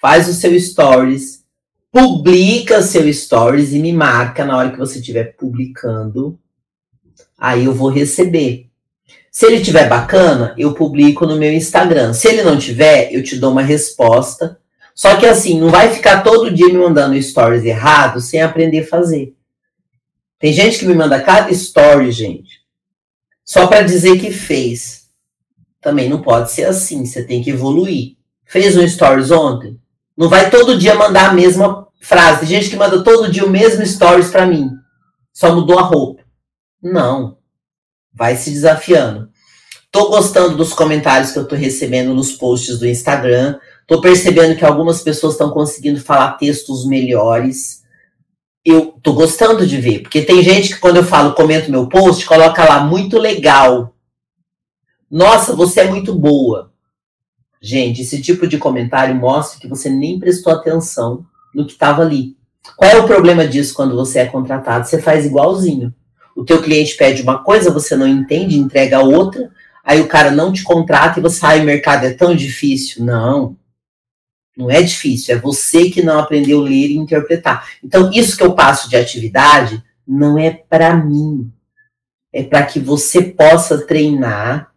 Faz 0.00 0.28
o 0.28 0.34
seu 0.34 0.58
stories, 0.58 1.44
publica 1.90 2.82
seu 2.82 3.10
stories 3.12 3.72
e 3.72 3.78
me 3.78 3.92
marca 3.92 4.44
na 4.44 4.56
hora 4.56 4.70
que 4.70 4.78
você 4.78 4.98
estiver 4.98 5.36
publicando. 5.36 6.38
Aí 7.38 7.64
eu 7.64 7.72
vou 7.72 7.88
receber. 7.88 8.68
Se 9.30 9.46
ele 9.46 9.62
tiver 9.62 9.88
bacana, 9.88 10.54
eu 10.56 10.74
publico 10.74 11.26
no 11.26 11.36
meu 11.36 11.52
Instagram. 11.52 12.12
Se 12.12 12.28
ele 12.28 12.42
não 12.42 12.58
tiver, 12.58 13.12
eu 13.12 13.22
te 13.22 13.36
dou 13.36 13.50
uma 13.50 13.62
resposta. 13.62 14.60
Só 14.94 15.16
que 15.16 15.26
assim, 15.26 15.58
não 15.58 15.70
vai 15.70 15.92
ficar 15.92 16.22
todo 16.22 16.52
dia 16.52 16.68
me 16.68 16.78
mandando 16.78 17.20
stories 17.20 17.64
errados 17.64 18.26
sem 18.26 18.40
aprender 18.40 18.80
a 18.80 18.86
fazer. 18.86 19.34
Tem 20.38 20.52
gente 20.52 20.78
que 20.78 20.86
me 20.86 20.94
manda 20.94 21.20
cada 21.20 21.50
story, 21.50 22.12
gente, 22.12 22.60
só 23.44 23.66
para 23.66 23.82
dizer 23.82 24.20
que 24.20 24.30
fez. 24.30 25.08
Também 25.80 26.08
não 26.08 26.22
pode 26.22 26.52
ser 26.52 26.64
assim, 26.64 27.04
você 27.04 27.24
tem 27.24 27.42
que 27.42 27.50
evoluir. 27.50 28.16
Fez 28.44 28.76
um 28.76 28.86
stories 28.86 29.30
ontem? 29.30 29.78
Não 30.16 30.28
vai 30.28 30.48
todo 30.48 30.78
dia 30.78 30.94
mandar 30.94 31.30
a 31.30 31.34
mesma 31.34 31.88
frase. 32.00 32.40
Tem 32.40 32.48
gente 32.48 32.70
que 32.70 32.76
manda 32.76 33.02
todo 33.02 33.30
dia 33.30 33.44
o 33.44 33.50
mesmo 33.50 33.84
stories 33.84 34.30
para 34.30 34.46
mim. 34.46 34.70
Só 35.32 35.54
mudou 35.54 35.78
a 35.78 35.82
roupa. 35.82 36.22
Não. 36.80 37.38
Vai 38.12 38.36
se 38.36 38.50
desafiando. 38.50 39.28
Tô 39.90 40.08
gostando 40.08 40.56
dos 40.56 40.72
comentários 40.72 41.32
que 41.32 41.38
eu 41.38 41.46
tô 41.46 41.54
recebendo 41.54 42.14
nos 42.14 42.32
posts 42.32 42.78
do 42.78 42.86
Instagram. 42.86 43.58
Tô 43.86 44.00
percebendo 44.00 44.56
que 44.56 44.64
algumas 44.64 45.02
pessoas 45.02 45.34
estão 45.34 45.50
conseguindo 45.50 46.00
falar 46.00 46.32
textos 46.32 46.86
melhores 46.86 47.84
eu 48.64 48.94
tô 49.02 49.12
gostando 49.12 49.66
de 49.66 49.76
ver, 49.76 50.00
porque 50.00 50.22
tem 50.22 50.42
gente 50.42 50.74
que 50.74 50.80
quando 50.80 50.96
eu 50.96 51.04
falo, 51.04 51.34
comento 51.34 51.70
meu 51.70 51.86
post, 51.86 52.24
coloca 52.24 52.64
lá 52.64 52.82
muito 52.82 53.18
legal. 53.18 53.94
Nossa, 55.10 55.54
você 55.54 55.80
é 55.80 55.84
muito 55.84 56.14
boa. 56.14 56.72
Gente, 57.60 58.00
esse 58.00 58.22
tipo 58.22 58.46
de 58.46 58.56
comentário 58.56 59.14
mostra 59.14 59.60
que 59.60 59.68
você 59.68 59.90
nem 59.90 60.18
prestou 60.18 60.52
atenção 60.52 61.26
no 61.54 61.66
que 61.66 61.72
estava 61.72 62.02
ali. 62.02 62.36
Qual 62.76 62.90
é 62.90 62.96
o 62.96 63.06
problema 63.06 63.46
disso 63.46 63.74
quando 63.74 63.94
você 63.94 64.20
é 64.20 64.26
contratado? 64.26 64.86
Você 64.86 65.00
faz 65.00 65.26
igualzinho. 65.26 65.94
O 66.34 66.42
teu 66.42 66.62
cliente 66.62 66.96
pede 66.96 67.22
uma 67.22 67.44
coisa, 67.44 67.70
você 67.70 67.94
não 67.94 68.08
entende, 68.08 68.58
entrega 68.58 69.00
outra, 69.00 69.50
aí 69.84 70.00
o 70.00 70.08
cara 70.08 70.30
não 70.30 70.50
te 70.50 70.64
contrata 70.64 71.20
e 71.20 71.22
você 71.22 71.36
sai, 71.36 71.60
o 71.60 71.64
mercado 71.64 72.06
é 72.06 72.12
tão 72.12 72.34
difícil. 72.34 73.04
Não. 73.04 73.56
Não 74.56 74.70
é 74.70 74.80
difícil, 74.82 75.34
é 75.34 75.38
você 75.38 75.90
que 75.90 76.02
não 76.02 76.18
aprendeu 76.18 76.60
a 76.60 76.64
ler 76.64 76.90
e 76.90 76.96
interpretar. 76.96 77.68
Então, 77.82 78.10
isso 78.12 78.36
que 78.36 78.44
eu 78.44 78.54
passo 78.54 78.88
de 78.88 78.96
atividade 78.96 79.82
não 80.06 80.38
é 80.38 80.50
para 80.50 80.94
mim. 80.94 81.50
É 82.32 82.42
para 82.42 82.64
que 82.64 82.78
você 82.78 83.22
possa 83.22 83.84
treinar 83.86 84.72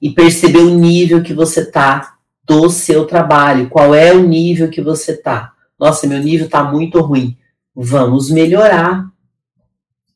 e 0.00 0.10
perceber 0.10 0.58
o 0.58 0.74
nível 0.74 1.22
que 1.22 1.32
você 1.32 1.64
tá 1.64 2.16
do 2.44 2.68
seu 2.68 3.06
trabalho. 3.06 3.68
Qual 3.68 3.94
é 3.94 4.12
o 4.12 4.22
nível 4.22 4.68
que 4.68 4.82
você 4.82 5.16
tá? 5.16 5.52
Nossa, 5.78 6.06
meu 6.06 6.22
nível 6.22 6.48
tá 6.48 6.64
muito 6.64 7.00
ruim. 7.00 7.36
Vamos 7.74 8.30
melhorar. 8.30 9.06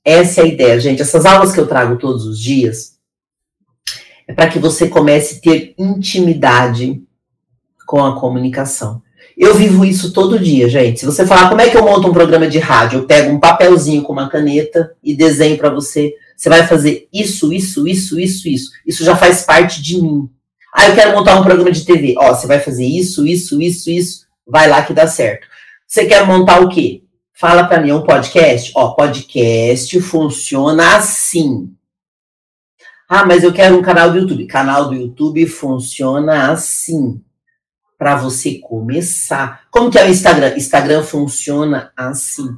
Essa 0.05 0.41
é 0.41 0.45
a 0.45 0.47
ideia, 0.47 0.81
gente. 0.81 1.03
Essas 1.03 1.27
aulas 1.27 1.53
que 1.53 1.61
eu 1.61 1.67
trago 1.67 1.99
todos 1.99 2.25
os 2.25 2.39
dias 2.39 2.99
é 4.27 4.33
para 4.33 4.49
que 4.49 4.59
você 4.59 4.89
comece 4.89 5.37
a 5.37 5.41
ter 5.41 5.75
intimidade 5.79 7.03
com 7.91 8.05
a 8.05 8.15
comunicação. 8.15 9.03
Eu 9.37 9.53
vivo 9.57 9.85
isso 9.85 10.13
todo 10.13 10.39
dia, 10.39 10.69
gente. 10.69 11.01
Se 11.01 11.07
você 11.07 11.27
falar 11.27 11.49
como 11.49 11.61
é 11.61 11.69
que 11.69 11.77
eu 11.77 11.83
monto 11.83 12.07
um 12.07 12.13
programa 12.13 12.47
de 12.47 12.61
rádio, 12.61 13.01
eu 13.01 13.05
pego 13.05 13.33
um 13.33 13.41
papelzinho 13.41 14.01
com 14.03 14.13
uma 14.13 14.29
caneta 14.29 14.93
e 15.03 15.13
desenho 15.13 15.59
para 15.59 15.71
você. 15.71 16.15
Você 16.37 16.49
vai 16.49 16.65
fazer 16.65 17.09
isso, 17.13 17.53
isso, 17.53 17.89
isso, 17.89 18.21
isso, 18.21 18.49
isso. 18.49 18.71
Isso 18.87 19.05
já 19.05 19.17
faz 19.17 19.43
parte 19.43 19.83
de 19.83 20.01
mim. 20.01 20.31
Ah, 20.73 20.89
eu 20.89 20.95
quero 20.95 21.17
montar 21.17 21.35
um 21.35 21.43
programa 21.43 21.73
de 21.73 21.85
TV. 21.85 22.15
Ó, 22.17 22.33
você 22.33 22.47
vai 22.47 22.61
fazer 22.61 22.87
isso, 22.87 23.27
isso, 23.27 23.61
isso, 23.61 23.91
isso. 23.91 24.27
Vai 24.47 24.69
lá 24.69 24.85
que 24.85 24.95
dá 24.95 25.09
certo. 25.09 25.49
Você 25.85 26.07
quer 26.07 26.25
montar 26.25 26.61
o 26.61 26.69
quê? 26.69 27.03
Fala 27.35 27.65
para 27.65 27.81
mim, 27.81 27.91
é 27.91 27.95
um 27.95 28.05
podcast? 28.05 28.71
Ó, 28.77 28.91
podcast 28.91 30.01
funciona 30.01 30.95
assim. 30.97 31.69
Ah, 33.09 33.27
mas 33.27 33.43
eu 33.43 33.53
quero 33.53 33.77
um 33.77 33.83
canal 33.83 34.13
do 34.13 34.19
YouTube. 34.19 34.47
Canal 34.47 34.89
do 34.89 34.95
YouTube 34.95 35.45
funciona 35.49 36.53
assim 36.53 37.21
para 38.01 38.17
você 38.17 38.55
começar. 38.55 39.65
Como 39.71 39.91
que 39.91 39.99
é 39.99 40.07
o 40.07 40.09
Instagram? 40.09 40.57
Instagram 40.57 41.03
funciona 41.03 41.93
assim. 41.95 42.49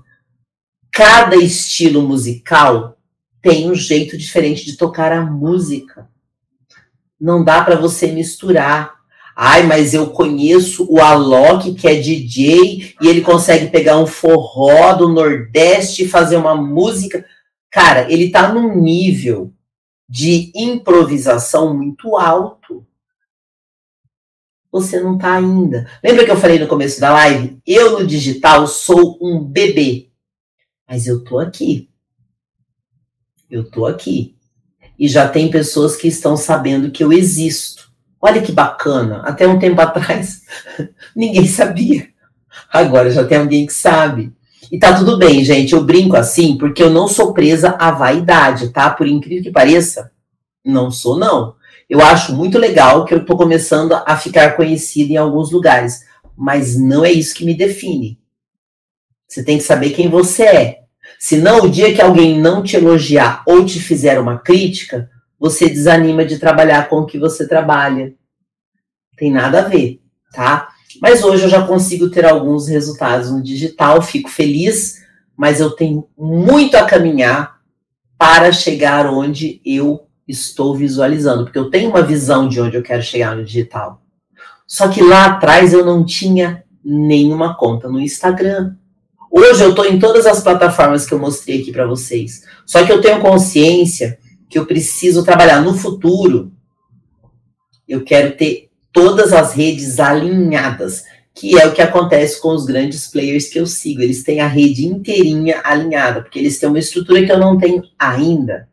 Cada 0.93 1.34
estilo 1.34 2.01
musical 2.01 2.97
tem 3.43 3.68
um 3.68 3.74
jeito 3.74 4.16
diferente 4.16 4.64
de 4.64 4.76
tocar 4.76 5.11
a 5.11 5.20
música. 5.20 6.09
Não 7.20 7.43
dá 7.43 7.61
para 7.61 7.74
você 7.74 8.07
misturar. 8.07 8.95
Ai, 9.36 9.64
mas 9.64 9.95
eu 9.95 10.11
conheço 10.11 10.86
o 10.88 11.01
Alok, 11.01 11.74
que 11.74 11.88
é 11.88 11.97
DJ, 11.97 12.95
e 13.01 13.09
ele 13.09 13.22
consegue 13.22 13.66
pegar 13.68 13.99
um 13.99 14.07
forró 14.07 14.93
do 14.93 15.09
Nordeste 15.09 16.05
e 16.05 16.09
fazer 16.09 16.36
uma 16.36 16.55
música. 16.55 17.24
Cara, 17.68 18.07
ele 18.12 18.30
tá 18.30 18.53
num 18.53 18.80
nível 18.80 19.53
de 20.09 20.53
improvisação 20.55 21.76
muito 21.76 22.16
alto 22.16 22.61
você 24.73 24.99
não 24.99 25.16
está 25.16 25.35
ainda. 25.35 25.87
Lembra 26.03 26.25
que 26.25 26.31
eu 26.31 26.37
falei 26.37 26.59
no 26.59 26.66
começo 26.66 26.99
da 26.99 27.12
live? 27.12 27.59
Eu 27.66 28.01
no 28.01 28.07
digital 28.07 28.66
sou 28.66 29.18
um 29.20 29.39
bebê. 29.39 30.09
Mas 30.89 31.07
eu 31.07 31.23
tô 31.23 31.39
aqui. 31.39 31.91
Eu 33.51 33.70
tô 33.70 33.85
aqui. 33.85 34.35
E 34.99 35.07
já 35.09 35.29
tem 35.29 35.51
pessoas 35.51 35.95
que 35.95 36.09
estão 36.09 36.39
sabendo 36.39 36.91
que 36.91 37.05
eu 37.05 37.12
existo. 37.12 37.93
Olha 38.18 38.41
que 38.41 38.51
bacana. 38.51 39.18
Até 39.25 39.47
um 39.47 39.59
tempo 39.59 39.81
atrás, 39.81 40.41
ninguém 41.14 41.47
sabia. 41.47 42.09
Agora 42.73 43.11
já 43.11 43.25
tem 43.25 43.39
alguém 43.39 43.66
que 43.66 43.75
sabe. 43.75 44.33
E 44.70 44.79
tá 44.79 44.97
tudo 44.97 45.18
bem, 45.18 45.45
gente. 45.45 45.75
Eu 45.75 45.85
brinco 45.85 46.16
assim 46.16 46.57
porque 46.57 46.83
eu 46.83 46.89
não 46.89 47.07
sou 47.07 47.35
presa 47.35 47.77
à 47.79 47.91
vaidade, 47.91 48.70
tá? 48.70 48.89
Por 48.89 49.07
incrível 49.07 49.43
que 49.43 49.51
pareça, 49.51 50.11
não 50.64 50.91
sou, 50.91 51.18
não. 51.18 51.57
Eu 51.93 52.01
acho 52.01 52.34
muito 52.34 52.59
legal 52.59 53.05
que 53.05 53.12
eu 53.12 53.18
estou 53.18 53.36
começando 53.36 53.93
a 53.93 54.16
ficar 54.16 54.57
conhecida 54.57 55.12
em 55.12 55.18
alguns 55.18 55.53
lugares, 55.53 56.07
mas 56.34 56.74
não 56.74 57.05
é 57.05 57.12
isso 57.12 57.34
que 57.34 57.45
me 57.45 57.55
define. 57.55 58.18
Você 59.28 59.45
tem 59.45 59.59
que 59.59 59.62
saber 59.62 59.90
quem 59.90 60.09
você 60.09 60.45
é. 60.45 60.78
Senão, 61.18 61.59
o 61.59 61.68
dia 61.68 61.93
que 61.95 62.01
alguém 62.01 62.40
não 62.40 62.62
te 62.62 62.76
elogiar 62.76 63.43
ou 63.47 63.62
te 63.66 63.78
fizer 63.78 64.18
uma 64.18 64.38
crítica, 64.38 65.11
você 65.38 65.68
desanima 65.68 66.24
de 66.24 66.38
trabalhar 66.38 66.88
com 66.88 67.01
o 67.01 67.05
que 67.05 67.18
você 67.18 67.47
trabalha. 67.47 68.14
Tem 69.18 69.30
nada 69.30 69.59
a 69.59 69.68
ver, 69.68 70.01
tá? 70.32 70.70
Mas 70.99 71.22
hoje 71.22 71.43
eu 71.43 71.51
já 71.51 71.66
consigo 71.66 72.09
ter 72.09 72.24
alguns 72.24 72.68
resultados 72.68 73.30
no 73.30 73.43
digital, 73.43 74.01
fico 74.01 74.30
feliz, 74.30 75.03
mas 75.36 75.61
eu 75.61 75.68
tenho 75.72 76.09
muito 76.16 76.74
a 76.74 76.86
caminhar 76.86 77.61
para 78.16 78.51
chegar 78.51 79.07
onde 79.12 79.61
eu 79.62 80.07
estou 80.27 80.75
visualizando, 80.77 81.45
porque 81.45 81.59
eu 81.59 81.70
tenho 81.70 81.91
uma 81.91 82.03
visão 82.03 82.49
de 82.49 82.61
onde 82.61 82.77
eu 82.77 82.83
quero 82.83 83.03
chegar 83.03 83.37
no 83.37 83.45
digital. 83.45 84.03
Só 84.66 84.89
que 84.89 85.03
lá 85.03 85.27
atrás 85.27 85.73
eu 85.73 85.85
não 85.85 86.05
tinha 86.05 86.64
nenhuma 86.85 87.55
conta 87.57 87.89
no 87.89 88.01
Instagram. 88.01 88.75
Hoje 89.31 89.62
eu 89.62 89.70
estou 89.70 89.87
em 89.87 89.99
todas 89.99 90.27
as 90.27 90.43
plataformas 90.43 91.07
que 91.07 91.12
eu 91.12 91.18
mostrei 91.18 91.61
aqui 91.61 91.73
para 91.73 91.87
vocês. 91.87 92.43
Só 92.66 92.85
que 92.85 92.93
eu 92.93 93.01
tenho 93.01 93.20
consciência 93.20 94.18
que 94.49 94.59
eu 94.59 94.66
preciso 94.66 95.25
trabalhar 95.25 95.62
no 95.62 95.75
futuro. 95.75 96.53
Eu 97.89 98.05
quero 98.05 98.37
ter 98.37 98.70
todas 98.93 99.33
as 99.33 99.55
redes 99.55 99.99
alinhadas, 99.99 101.05
que 101.35 101.59
é 101.59 101.66
o 101.66 101.73
que 101.73 101.81
acontece 101.81 102.41
com 102.41 102.55
os 102.55 102.66
grandes 102.66 103.07
players 103.07 103.49
que 103.49 103.59
eu 103.59 103.66
sigo. 103.66 104.03
Eles 104.03 104.23
têm 104.23 104.41
a 104.41 104.47
rede 104.47 104.87
inteirinha 104.87 105.61
alinhada, 105.64 106.23
porque 106.23 106.39
eles 106.39 106.59
têm 106.59 106.68
uma 106.68 106.79
estrutura 106.79 107.25
que 107.25 107.33
eu 107.33 107.39
não 107.39 107.59
tenho 107.59 107.83
ainda. 107.99 108.68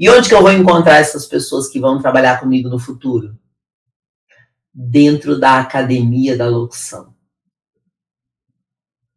E 0.00 0.08
onde 0.08 0.30
que 0.30 0.34
eu 0.34 0.40
vou 0.40 0.50
encontrar 0.50 0.96
essas 0.96 1.26
pessoas 1.26 1.68
que 1.68 1.78
vão 1.78 2.00
trabalhar 2.00 2.40
comigo 2.40 2.70
no 2.70 2.78
futuro? 2.78 3.36
Dentro 4.72 5.38
da 5.38 5.60
academia 5.60 6.38
da 6.38 6.48
locução. 6.48 7.12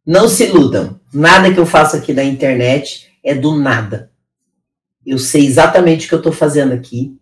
Não 0.06 0.28
se 0.28 0.44
iludam. 0.44 1.00
Nada 1.10 1.50
que 1.50 1.58
eu 1.58 1.64
faço 1.64 1.96
aqui 1.96 2.12
na 2.12 2.22
internet 2.22 3.10
é 3.24 3.34
do 3.34 3.56
nada. 3.56 4.12
Eu 5.06 5.16
sei 5.16 5.46
exatamente 5.46 6.04
o 6.04 6.08
que 6.10 6.14
eu 6.16 6.18
estou 6.18 6.32
fazendo 6.32 6.74
aqui. 6.74 7.16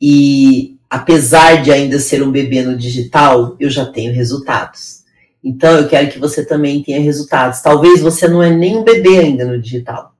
E 0.00 0.78
apesar 0.88 1.60
de 1.64 1.72
ainda 1.72 1.98
ser 1.98 2.22
um 2.22 2.30
bebê 2.30 2.62
no 2.62 2.78
digital, 2.78 3.56
eu 3.58 3.68
já 3.68 3.84
tenho 3.84 4.14
resultados. 4.14 5.02
Então 5.42 5.76
eu 5.76 5.88
quero 5.88 6.08
que 6.08 6.20
você 6.20 6.46
também 6.46 6.84
tenha 6.84 7.00
resultados. 7.00 7.60
Talvez 7.60 8.00
você 8.00 8.28
não 8.28 8.40
é 8.40 8.50
nem 8.54 8.76
um 8.76 8.84
bebê 8.84 9.18
ainda 9.18 9.44
no 9.44 9.60
digital. 9.60 10.14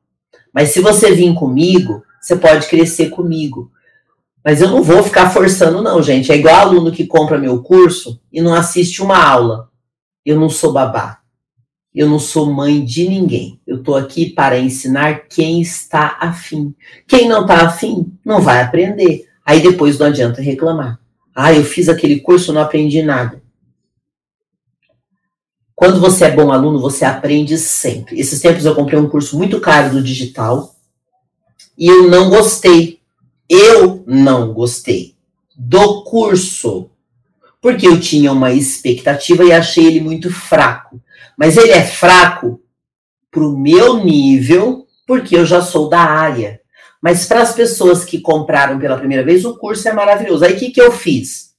Mas 0.53 0.71
se 0.71 0.81
você 0.81 1.15
vir 1.15 1.33
comigo, 1.35 2.05
você 2.27 2.35
pode 2.35 2.67
crescer 2.67 3.11
comigo. 3.11 3.71
Mas 4.45 4.61
eu 4.61 4.69
não 4.69 4.83
vou 4.83 5.01
ficar 5.01 5.31
forçando, 5.31 5.81
não, 5.81 6.03
gente. 6.03 6.33
É 6.33 6.37
igual 6.37 6.57
aluno 6.57 6.91
que 6.91 7.07
compra 7.07 7.39
meu 7.39 7.63
curso 7.63 8.21
e 8.33 8.41
não 8.41 8.53
assiste 8.53 9.01
uma 9.01 9.17
aula. 9.17 9.71
Eu 10.25 10.39
não 10.39 10.49
sou 10.49 10.73
babá. 10.73 11.21
Eu 11.95 12.09
não 12.09 12.19
sou 12.19 12.53
mãe 12.53 12.85
de 12.85 13.09
ninguém. 13.09 13.61
Eu 13.65 13.77
estou 13.77 13.95
aqui 13.95 14.31
para 14.31 14.59
ensinar 14.59 15.29
quem 15.29 15.61
está 15.61 16.17
afim. 16.21 16.75
Quem 17.07 17.29
não 17.29 17.43
está 17.43 17.65
afim 17.65 18.13
não 18.25 18.41
vai 18.41 18.61
aprender. 18.61 19.29
Aí 19.45 19.61
depois 19.61 19.97
não 19.97 20.07
adianta 20.07 20.43
reclamar. 20.43 20.99
Ah, 21.33 21.55
eu 21.55 21.63
fiz 21.65 21.89
aquele 21.89 22.19
curso, 22.19 22.53
não 22.53 22.61
aprendi 22.61 23.03
nada. 23.03 23.41
Quando 25.77 26.01
você 26.01 26.25
é 26.25 26.31
bom 26.33 26.51
aluno, 26.51 26.81
você 26.81 27.05
aprende 27.05 27.57
sempre. 27.57 28.19
Esses 28.19 28.41
tempos 28.41 28.65
eu 28.65 28.75
comprei 28.75 28.99
um 28.99 29.09
curso 29.09 29.39
muito 29.39 29.61
caro 29.61 29.91
do 29.91 30.03
digital 30.03 30.76
e 31.77 31.87
eu 31.87 32.09
não 32.09 32.31
gostei. 32.31 33.01
Eu 33.49 34.03
não 34.07 34.53
gostei 34.53 35.15
do 35.57 36.03
curso. 36.05 36.91
Porque 37.61 37.87
eu 37.87 38.01
tinha 38.01 38.33
uma 38.33 38.53
expectativa 38.53 39.45
e 39.45 39.53
achei 39.53 39.87
ele 39.87 40.01
muito 40.01 40.31
fraco. 40.31 41.01
Mas 41.37 41.57
ele 41.57 41.73
é 41.73 41.83
fraco 41.83 42.61
para 43.31 43.45
o 43.45 43.57
meu 43.57 44.05
nível, 44.05 44.87
porque 45.07 45.37
eu 45.37 45.45
já 45.45 45.61
sou 45.61 45.89
da 45.89 46.01
área. 46.01 46.61
Mas 47.03 47.27
para 47.27 47.43
as 47.43 47.55
pessoas 47.55 48.05
que 48.05 48.21
compraram 48.21 48.79
pela 48.79 48.99
primeira 48.99 49.25
vez, 49.25 49.45
o 49.45 49.57
curso 49.57 49.89
é 49.89 49.93
maravilhoso. 49.93 50.45
Aí 50.45 50.55
o 50.55 50.59
que, 50.59 50.71
que 50.71 50.81
eu 50.81 50.91
fiz? 50.91 51.55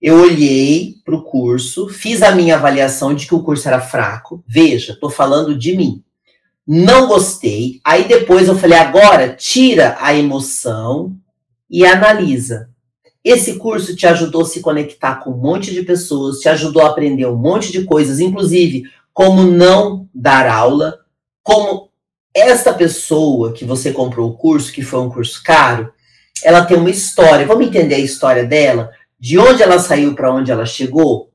Eu 0.00 0.18
olhei 0.20 0.94
para 1.04 1.14
o 1.14 1.22
curso, 1.22 1.88
fiz 1.88 2.22
a 2.22 2.34
minha 2.34 2.56
avaliação 2.56 3.14
de 3.14 3.26
que 3.26 3.34
o 3.34 3.42
curso 3.42 3.68
era 3.68 3.80
fraco. 3.80 4.42
Veja, 4.46 4.92
estou 4.92 5.10
falando 5.10 5.56
de 5.56 5.76
mim. 5.76 6.02
Não 6.72 7.08
gostei. 7.08 7.80
Aí 7.84 8.06
depois 8.06 8.46
eu 8.46 8.54
falei: 8.56 8.78
agora 8.78 9.34
tira 9.34 9.96
a 9.98 10.14
emoção 10.14 11.16
e 11.68 11.84
analisa. 11.84 12.70
Esse 13.24 13.56
curso 13.56 13.96
te 13.96 14.06
ajudou 14.06 14.42
a 14.42 14.46
se 14.46 14.60
conectar 14.60 15.16
com 15.16 15.30
um 15.30 15.36
monte 15.36 15.74
de 15.74 15.82
pessoas, 15.82 16.38
te 16.38 16.48
ajudou 16.48 16.82
a 16.82 16.90
aprender 16.90 17.26
um 17.26 17.36
monte 17.36 17.72
de 17.72 17.82
coisas, 17.82 18.20
inclusive 18.20 18.84
como 19.12 19.42
não 19.42 20.08
dar 20.14 20.48
aula, 20.48 21.00
como 21.42 21.90
esta 22.32 22.72
pessoa 22.72 23.52
que 23.52 23.64
você 23.64 23.92
comprou 23.92 24.30
o 24.30 24.36
curso, 24.36 24.72
que 24.72 24.82
foi 24.82 25.00
um 25.00 25.10
curso 25.10 25.42
caro, 25.42 25.92
ela 26.44 26.64
tem 26.64 26.76
uma 26.76 26.88
história. 26.88 27.46
Vamos 27.46 27.66
entender 27.66 27.96
a 27.96 27.98
história 27.98 28.44
dela? 28.44 28.92
de 29.20 29.38
onde 29.38 29.62
ela 29.62 29.78
saiu 29.78 30.14
para 30.14 30.32
onde 30.32 30.50
ela 30.50 30.64
chegou. 30.64 31.29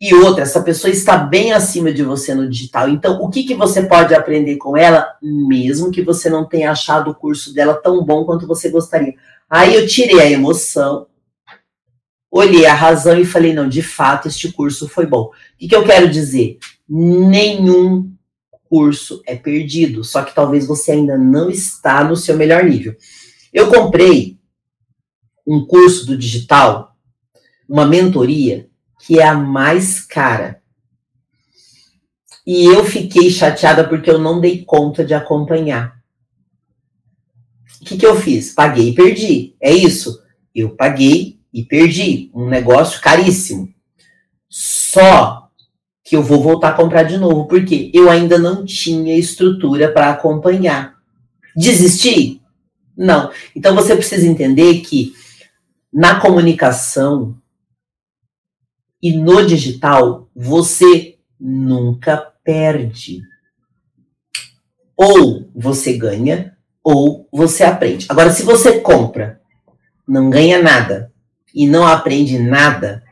E 0.00 0.14
outra, 0.14 0.44
essa 0.44 0.62
pessoa 0.62 0.92
está 0.92 1.16
bem 1.16 1.52
acima 1.52 1.92
de 1.92 2.04
você 2.04 2.32
no 2.32 2.48
digital. 2.48 2.88
Então, 2.88 3.20
o 3.20 3.28
que, 3.28 3.42
que 3.42 3.54
você 3.54 3.82
pode 3.82 4.14
aprender 4.14 4.56
com 4.56 4.76
ela, 4.76 5.16
mesmo 5.20 5.90
que 5.90 6.02
você 6.02 6.30
não 6.30 6.46
tenha 6.46 6.70
achado 6.70 7.10
o 7.10 7.14
curso 7.14 7.52
dela 7.52 7.74
tão 7.74 8.04
bom 8.04 8.24
quanto 8.24 8.46
você 8.46 8.70
gostaria? 8.70 9.14
Aí 9.50 9.74
eu 9.74 9.88
tirei 9.88 10.20
a 10.20 10.30
emoção, 10.30 11.08
olhei 12.30 12.64
a 12.64 12.74
razão 12.74 13.18
e 13.18 13.24
falei: 13.24 13.52
não, 13.52 13.68
de 13.68 13.82
fato, 13.82 14.28
este 14.28 14.52
curso 14.52 14.88
foi 14.88 15.04
bom. 15.04 15.22
O 15.24 15.32
que, 15.58 15.66
que 15.66 15.74
eu 15.74 15.84
quero 15.84 16.08
dizer? 16.08 16.58
Nenhum 16.88 18.12
curso 18.68 19.20
é 19.26 19.34
perdido, 19.34 20.04
só 20.04 20.22
que 20.22 20.34
talvez 20.34 20.64
você 20.64 20.92
ainda 20.92 21.18
não 21.18 21.50
está 21.50 22.04
no 22.04 22.14
seu 22.14 22.36
melhor 22.36 22.62
nível. 22.62 22.94
Eu 23.52 23.68
comprei 23.68 24.38
um 25.44 25.66
curso 25.66 26.06
do 26.06 26.16
digital 26.16 26.94
uma 27.68 27.84
mentoria 27.84 28.67
que 28.98 29.18
é 29.18 29.26
a 29.26 29.34
mais 29.34 30.00
cara. 30.00 30.60
E 32.46 32.64
eu 32.64 32.84
fiquei 32.84 33.30
chateada 33.30 33.86
porque 33.86 34.10
eu 34.10 34.18
não 34.18 34.40
dei 34.40 34.64
conta 34.64 35.04
de 35.04 35.12
acompanhar. 35.12 35.98
O 37.80 37.84
que, 37.84 37.96
que 37.96 38.06
eu 38.06 38.16
fiz? 38.16 38.54
Paguei 38.54 38.88
e 38.88 38.94
perdi. 38.94 39.56
É 39.60 39.70
isso. 39.70 40.22
Eu 40.54 40.70
paguei 40.70 41.38
e 41.52 41.64
perdi. 41.64 42.30
Um 42.34 42.48
negócio 42.48 43.00
caríssimo. 43.00 43.72
Só 44.48 45.50
que 46.02 46.16
eu 46.16 46.22
vou 46.22 46.42
voltar 46.42 46.70
a 46.70 46.74
comprar 46.74 47.02
de 47.02 47.18
novo, 47.18 47.46
porque 47.46 47.90
eu 47.92 48.08
ainda 48.08 48.38
não 48.38 48.64
tinha 48.64 49.14
estrutura 49.18 49.92
para 49.92 50.08
acompanhar. 50.08 50.94
Desisti? 51.54 52.40
Não. 52.96 53.30
Então 53.54 53.74
você 53.74 53.94
precisa 53.94 54.26
entender 54.26 54.80
que 54.80 55.12
na 55.92 56.18
comunicação 56.18 57.36
e 59.02 59.16
no 59.16 59.46
digital, 59.46 60.28
você 60.34 61.16
nunca 61.38 62.16
perde. 62.42 63.22
Ou 64.96 65.48
você 65.54 65.92
ganha, 65.96 66.56
ou 66.82 67.28
você 67.32 67.62
aprende. 67.62 68.06
Agora, 68.08 68.30
se 68.30 68.42
você 68.42 68.80
compra, 68.80 69.40
não 70.06 70.28
ganha 70.30 70.60
nada 70.60 71.12
e 71.54 71.66
não 71.66 71.86
aprende 71.86 72.38
nada, 72.38 73.04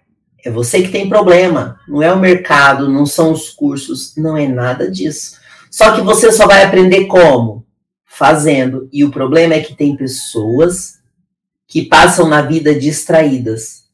é 0.44 0.50
você 0.50 0.82
que 0.82 0.90
tem 0.90 1.08
problema. 1.08 1.78
Não 1.86 2.02
é 2.02 2.12
o 2.12 2.18
mercado, 2.18 2.88
não 2.88 3.06
são 3.06 3.32
os 3.32 3.50
cursos, 3.50 4.16
não 4.16 4.36
é 4.36 4.48
nada 4.48 4.90
disso. 4.90 5.38
Só 5.70 5.94
que 5.94 6.00
você 6.00 6.32
só 6.32 6.46
vai 6.46 6.64
aprender 6.64 7.06
como? 7.06 7.64
Fazendo. 8.04 8.88
E 8.92 9.04
o 9.04 9.10
problema 9.10 9.54
é 9.54 9.60
que 9.60 9.74
tem 9.74 9.96
pessoas 9.96 10.98
que 11.66 11.84
passam 11.84 12.28
na 12.28 12.42
vida 12.42 12.74
distraídas 12.74 13.85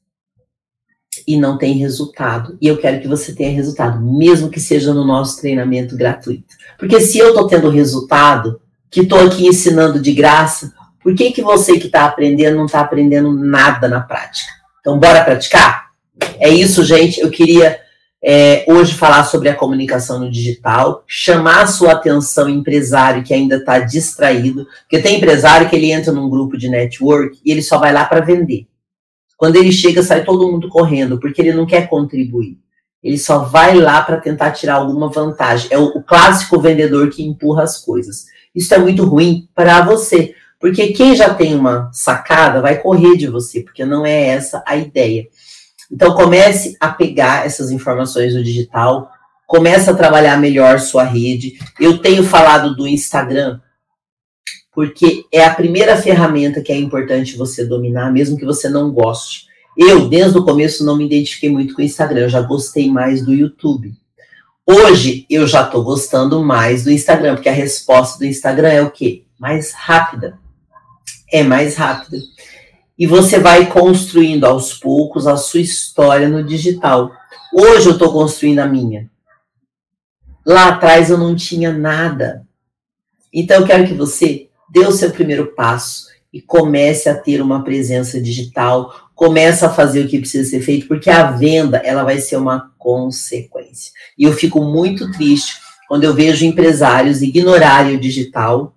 e 1.26 1.36
não 1.36 1.58
tem 1.58 1.74
resultado. 1.74 2.56
E 2.60 2.66
eu 2.66 2.78
quero 2.78 3.00
que 3.00 3.08
você 3.08 3.34
tenha 3.34 3.54
resultado, 3.54 4.00
mesmo 4.00 4.50
que 4.50 4.60
seja 4.60 4.92
no 4.92 5.06
nosso 5.06 5.40
treinamento 5.40 5.96
gratuito. 5.96 6.54
Porque 6.78 7.00
se 7.00 7.18
eu 7.18 7.30
estou 7.30 7.46
tendo 7.46 7.68
resultado, 7.68 8.60
que 8.90 9.00
estou 9.00 9.20
aqui 9.20 9.46
ensinando 9.46 10.00
de 10.00 10.12
graça, 10.12 10.72
por 11.02 11.14
que, 11.14 11.32
que 11.32 11.42
você 11.42 11.78
que 11.78 11.86
está 11.86 12.04
aprendendo 12.04 12.56
não 12.56 12.66
está 12.66 12.80
aprendendo 12.80 13.32
nada 13.32 13.88
na 13.88 14.00
prática? 14.00 14.52
Então, 14.80 14.98
bora 14.98 15.24
praticar? 15.24 15.90
É 16.38 16.48
isso, 16.48 16.84
gente. 16.84 17.20
Eu 17.20 17.30
queria 17.30 17.80
é, 18.22 18.64
hoje 18.68 18.94
falar 18.94 19.24
sobre 19.24 19.48
a 19.48 19.54
comunicação 19.54 20.20
no 20.20 20.30
digital, 20.30 21.02
chamar 21.06 21.62
a 21.62 21.66
sua 21.66 21.92
atenção, 21.92 22.48
empresário 22.48 23.24
que 23.24 23.34
ainda 23.34 23.56
está 23.56 23.80
distraído, 23.80 24.66
porque 24.82 25.00
tem 25.00 25.16
empresário 25.16 25.68
que 25.68 25.74
ele 25.74 25.90
entra 25.90 26.12
num 26.12 26.30
grupo 26.30 26.56
de 26.56 26.68
network 26.68 27.40
e 27.44 27.50
ele 27.50 27.62
só 27.62 27.78
vai 27.78 27.92
lá 27.92 28.04
para 28.04 28.20
vender. 28.20 28.66
Quando 29.42 29.56
ele 29.56 29.72
chega, 29.72 30.04
sai 30.04 30.22
todo 30.22 30.48
mundo 30.48 30.68
correndo, 30.68 31.18
porque 31.18 31.42
ele 31.42 31.52
não 31.52 31.66
quer 31.66 31.88
contribuir. 31.88 32.60
Ele 33.02 33.18
só 33.18 33.40
vai 33.40 33.74
lá 33.74 34.00
para 34.00 34.20
tentar 34.20 34.52
tirar 34.52 34.74
alguma 34.74 35.08
vantagem. 35.08 35.66
É 35.72 35.76
o, 35.76 35.86
o 35.86 36.00
clássico 36.00 36.60
vendedor 36.60 37.10
que 37.10 37.24
empurra 37.24 37.64
as 37.64 37.76
coisas. 37.84 38.26
Isso 38.54 38.72
é 38.72 38.78
muito 38.78 39.04
ruim 39.04 39.48
para 39.52 39.80
você, 39.80 40.32
porque 40.60 40.92
quem 40.92 41.16
já 41.16 41.34
tem 41.34 41.56
uma 41.56 41.90
sacada 41.92 42.60
vai 42.60 42.78
correr 42.78 43.16
de 43.16 43.26
você, 43.26 43.62
porque 43.62 43.84
não 43.84 44.06
é 44.06 44.28
essa 44.28 44.62
a 44.64 44.76
ideia. 44.76 45.26
Então 45.90 46.14
comece 46.14 46.76
a 46.78 46.90
pegar 46.90 47.44
essas 47.44 47.72
informações 47.72 48.34
do 48.34 48.44
digital, 48.44 49.10
comece 49.44 49.90
a 49.90 49.94
trabalhar 49.94 50.36
melhor 50.36 50.78
sua 50.78 51.02
rede. 51.02 51.58
Eu 51.80 51.98
tenho 51.98 52.22
falado 52.22 52.76
do 52.76 52.86
Instagram 52.86 53.58
porque 54.72 55.26
é 55.30 55.44
a 55.44 55.54
primeira 55.54 55.96
ferramenta 55.96 56.62
que 56.62 56.72
é 56.72 56.76
importante 56.76 57.36
você 57.36 57.64
dominar, 57.64 58.10
mesmo 58.10 58.38
que 58.38 58.44
você 58.44 58.68
não 58.68 58.90
goste. 58.90 59.46
Eu, 59.76 60.08
desde 60.08 60.38
o 60.38 60.44
começo, 60.44 60.84
não 60.84 60.96
me 60.96 61.04
identifiquei 61.04 61.50
muito 61.50 61.74
com 61.74 61.82
o 61.82 61.84
Instagram, 61.84 62.22
eu 62.22 62.28
já 62.28 62.40
gostei 62.40 62.90
mais 62.90 63.24
do 63.24 63.34
YouTube. 63.34 63.94
Hoje, 64.66 65.26
eu 65.28 65.46
já 65.46 65.64
estou 65.64 65.84
gostando 65.84 66.42
mais 66.42 66.84
do 66.84 66.90
Instagram, 66.90 67.34
porque 67.34 67.48
a 67.48 67.52
resposta 67.52 68.18
do 68.18 68.24
Instagram 68.24 68.68
é 68.68 68.82
o 68.82 68.90
quê? 68.90 69.24
Mais 69.38 69.72
rápida. 69.72 70.38
É 71.30 71.42
mais 71.42 71.76
rápida. 71.76 72.18
E 72.98 73.06
você 73.06 73.38
vai 73.38 73.66
construindo 73.66 74.44
aos 74.44 74.74
poucos 74.74 75.26
a 75.26 75.36
sua 75.36 75.60
história 75.60 76.28
no 76.28 76.44
digital. 76.44 77.10
Hoje 77.52 77.88
eu 77.88 77.92
estou 77.92 78.12
construindo 78.12 78.60
a 78.60 78.66
minha. 78.66 79.10
Lá 80.46 80.68
atrás 80.68 81.10
eu 81.10 81.18
não 81.18 81.34
tinha 81.34 81.72
nada. 81.72 82.46
Então 83.32 83.60
eu 83.60 83.66
quero 83.66 83.86
que 83.86 83.94
você 83.94 84.48
dê 84.72 84.86
o 84.86 84.92
seu 84.92 85.10
primeiro 85.10 85.48
passo 85.48 86.06
e 86.32 86.40
comece 86.40 87.10
a 87.10 87.14
ter 87.14 87.42
uma 87.42 87.62
presença 87.62 88.18
digital, 88.18 89.10
comece 89.14 89.66
a 89.66 89.68
fazer 89.68 90.06
o 90.06 90.08
que 90.08 90.18
precisa 90.18 90.48
ser 90.48 90.62
feito, 90.62 90.88
porque 90.88 91.10
a 91.10 91.30
venda 91.30 91.76
ela 91.84 92.02
vai 92.02 92.18
ser 92.18 92.38
uma 92.38 92.72
consequência. 92.78 93.92
E 94.18 94.24
eu 94.24 94.32
fico 94.32 94.64
muito 94.64 95.12
triste 95.12 95.56
quando 95.86 96.04
eu 96.04 96.14
vejo 96.14 96.46
empresários 96.46 97.20
ignorarem 97.20 97.96
o 97.96 98.00
digital 98.00 98.74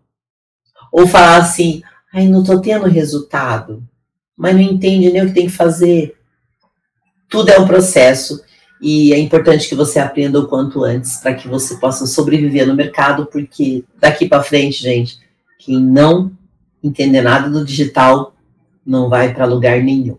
ou 0.91 1.07
falar 1.07 1.37
assim: 1.37 1.81
ai, 2.13 2.27
não 2.27 2.41
estou 2.41 2.59
tendo 2.59 2.87
resultado, 2.87 3.81
mas 4.35 4.53
não 4.53 4.61
entende 4.61 5.09
nem 5.09 5.23
o 5.23 5.27
que 5.27 5.33
tem 5.33 5.45
que 5.45 5.53
fazer. 5.53 6.13
Tudo 7.29 7.51
é 7.51 7.57
um 7.57 7.65
processo 7.65 8.43
e 8.81 9.13
é 9.13 9.17
importante 9.17 9.69
que 9.69 9.75
você 9.75 9.97
aprenda 9.97 10.39
o 10.39 10.47
quanto 10.47 10.83
antes 10.83 11.17
para 11.17 11.33
que 11.33 11.47
você 11.47 11.77
possa 11.77 12.05
sobreviver 12.05 12.67
no 12.67 12.75
mercado, 12.75 13.25
porque 13.25 13.85
daqui 13.97 14.27
para 14.27 14.43
frente, 14.43 14.83
gente, 14.83 15.24
quem 15.65 15.79
não 15.79 16.31
entender 16.83 17.23
nada 17.23 17.49
do 17.49 17.65
digital 17.65 18.35
não 18.85 19.09
vai 19.09 19.33
para 19.33 19.45
lugar 19.45 19.81
nenhum. 19.81 20.15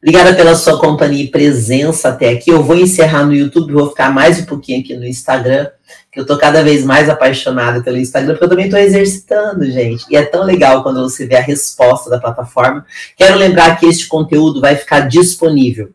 Obrigada 0.00 0.34
pela 0.34 0.54
sua 0.54 0.80
companhia 0.80 1.24
e 1.24 1.30
presença 1.30 2.08
até 2.08 2.30
aqui. 2.30 2.50
Eu 2.50 2.62
vou 2.62 2.74
encerrar 2.74 3.26
no 3.26 3.34
YouTube, 3.34 3.74
vou 3.74 3.90
ficar 3.90 4.10
mais 4.10 4.40
um 4.40 4.46
pouquinho 4.46 4.80
aqui 4.80 4.96
no 4.96 5.04
Instagram, 5.04 5.68
que 6.10 6.18
eu 6.18 6.24
tô 6.24 6.38
cada 6.38 6.62
vez 6.62 6.84
mais 6.84 7.10
apaixonada 7.10 7.82
pelo 7.82 7.98
Instagram, 7.98 8.32
porque 8.32 8.44
eu 8.44 8.48
também 8.48 8.64
estou 8.66 8.80
exercitando, 8.80 9.70
gente. 9.70 10.06
E 10.08 10.16
é 10.16 10.24
tão 10.24 10.44
legal 10.44 10.82
quando 10.82 11.02
você 11.02 11.26
vê 11.26 11.36
a 11.36 11.42
resposta 11.42 12.08
da 12.08 12.18
plataforma. 12.18 12.86
Quero 13.14 13.36
lembrar 13.36 13.78
que 13.78 13.84
este 13.84 14.06
conteúdo 14.06 14.60
vai 14.60 14.74
ficar 14.74 15.00
disponível 15.00 15.90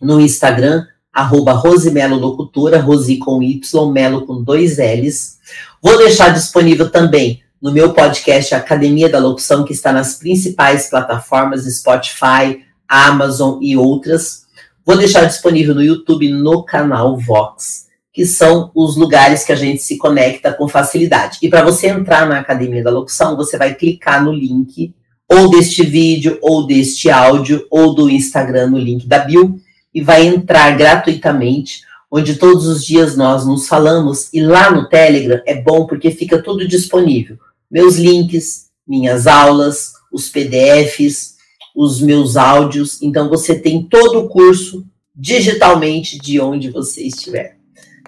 no 0.00 0.20
Instagram 0.20 0.86
arroba 1.12 1.52
Rosimelo 1.52 2.16
Locutora, 2.16 2.80
Rosi 2.80 3.18
com 3.18 3.40
Y, 3.40 3.92
Melo 3.92 4.26
com 4.26 4.42
dois 4.42 4.78
L's. 4.78 5.38
Vou 5.80 5.96
deixar 5.98 6.30
disponível 6.30 6.90
também 6.90 7.43
no 7.64 7.72
meu 7.72 7.94
podcast 7.94 8.54
Academia 8.54 9.08
da 9.08 9.18
Locução, 9.18 9.64
que 9.64 9.72
está 9.72 9.90
nas 9.90 10.18
principais 10.18 10.90
plataformas 10.90 11.64
Spotify, 11.64 12.60
Amazon 12.86 13.58
e 13.62 13.74
outras. 13.74 14.42
Vou 14.84 14.98
deixar 14.98 15.24
disponível 15.24 15.74
no 15.74 15.82
YouTube 15.82 16.30
no 16.30 16.62
canal 16.62 17.16
Vox, 17.16 17.86
que 18.12 18.26
são 18.26 18.70
os 18.74 18.98
lugares 18.98 19.44
que 19.44 19.52
a 19.52 19.56
gente 19.56 19.80
se 19.80 19.96
conecta 19.96 20.52
com 20.52 20.68
facilidade. 20.68 21.38
E 21.40 21.48
para 21.48 21.64
você 21.64 21.86
entrar 21.86 22.28
na 22.28 22.38
Academia 22.38 22.84
da 22.84 22.90
Locução, 22.90 23.34
você 23.34 23.56
vai 23.56 23.74
clicar 23.74 24.22
no 24.22 24.30
link 24.34 24.94
ou 25.26 25.48
deste 25.48 25.82
vídeo, 25.82 26.38
ou 26.42 26.66
deste 26.66 27.08
áudio, 27.08 27.66
ou 27.70 27.94
do 27.94 28.10
Instagram 28.10 28.66
no 28.66 28.78
link 28.78 29.06
da 29.06 29.20
bio, 29.20 29.58
e 29.94 30.02
vai 30.02 30.26
entrar 30.26 30.76
gratuitamente, 30.76 31.80
onde 32.10 32.34
todos 32.34 32.66
os 32.66 32.84
dias 32.84 33.16
nós 33.16 33.46
nos 33.46 33.66
falamos, 33.66 34.28
e 34.34 34.42
lá 34.42 34.70
no 34.70 34.86
Telegram 34.86 35.40
é 35.46 35.62
bom 35.62 35.86
porque 35.86 36.10
fica 36.10 36.42
tudo 36.42 36.68
disponível. 36.68 37.38
Meus 37.70 37.96
links, 37.96 38.66
minhas 38.86 39.26
aulas, 39.26 39.92
os 40.12 40.28
PDFs, 40.28 41.34
os 41.74 42.00
meus 42.00 42.36
áudios, 42.36 43.02
então 43.02 43.28
você 43.28 43.58
tem 43.58 43.82
todo 43.82 44.20
o 44.20 44.28
curso 44.28 44.84
digitalmente 45.14 46.18
de 46.18 46.40
onde 46.40 46.70
você 46.70 47.02
estiver. 47.02 47.56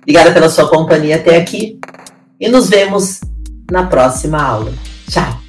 Obrigada 0.03 0.33
pela 0.33 0.49
sua 0.49 0.69
companhia 0.69 1.17
até 1.17 1.37
aqui 1.37 1.81
e 2.39 2.49
nos 2.49 2.69
vemos 2.69 3.21
na 3.71 3.87
próxima 3.87 4.41
aula. 4.41 4.73
Tchau! 5.11 5.41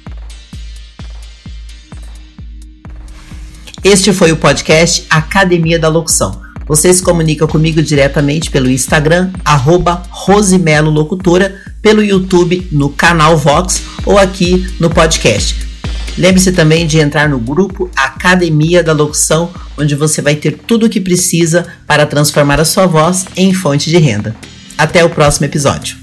Este 3.84 4.12
foi 4.12 4.32
o 4.32 4.36
podcast 4.36 5.06
Academia 5.08 5.78
da 5.78 5.88
Locução. 5.88 6.42
Você 6.66 6.92
se 6.92 7.02
comunica 7.02 7.46
comigo 7.46 7.80
diretamente 7.80 8.50
pelo 8.50 8.68
Instagram, 8.68 9.32
arroba 9.44 10.02
Rosimelo 10.10 10.90
Locutora, 10.90 11.58
pelo 11.88 12.04
YouTube, 12.04 12.68
no 12.70 12.90
canal 12.90 13.34
Vox 13.34 13.82
ou 14.04 14.18
aqui 14.18 14.66
no 14.78 14.90
podcast. 14.90 15.56
Lembre-se 16.18 16.52
também 16.52 16.86
de 16.86 16.98
entrar 16.98 17.30
no 17.30 17.38
grupo 17.38 17.90
Academia 17.96 18.82
da 18.82 18.92
Locução, 18.92 19.50
onde 19.74 19.94
você 19.94 20.20
vai 20.20 20.36
ter 20.36 20.58
tudo 20.66 20.84
o 20.84 20.90
que 20.90 21.00
precisa 21.00 21.66
para 21.86 22.04
transformar 22.04 22.60
a 22.60 22.64
sua 22.66 22.84
voz 22.84 23.24
em 23.34 23.54
fonte 23.54 23.88
de 23.88 23.96
renda. 23.96 24.36
Até 24.76 25.02
o 25.02 25.08
próximo 25.08 25.46
episódio. 25.46 25.96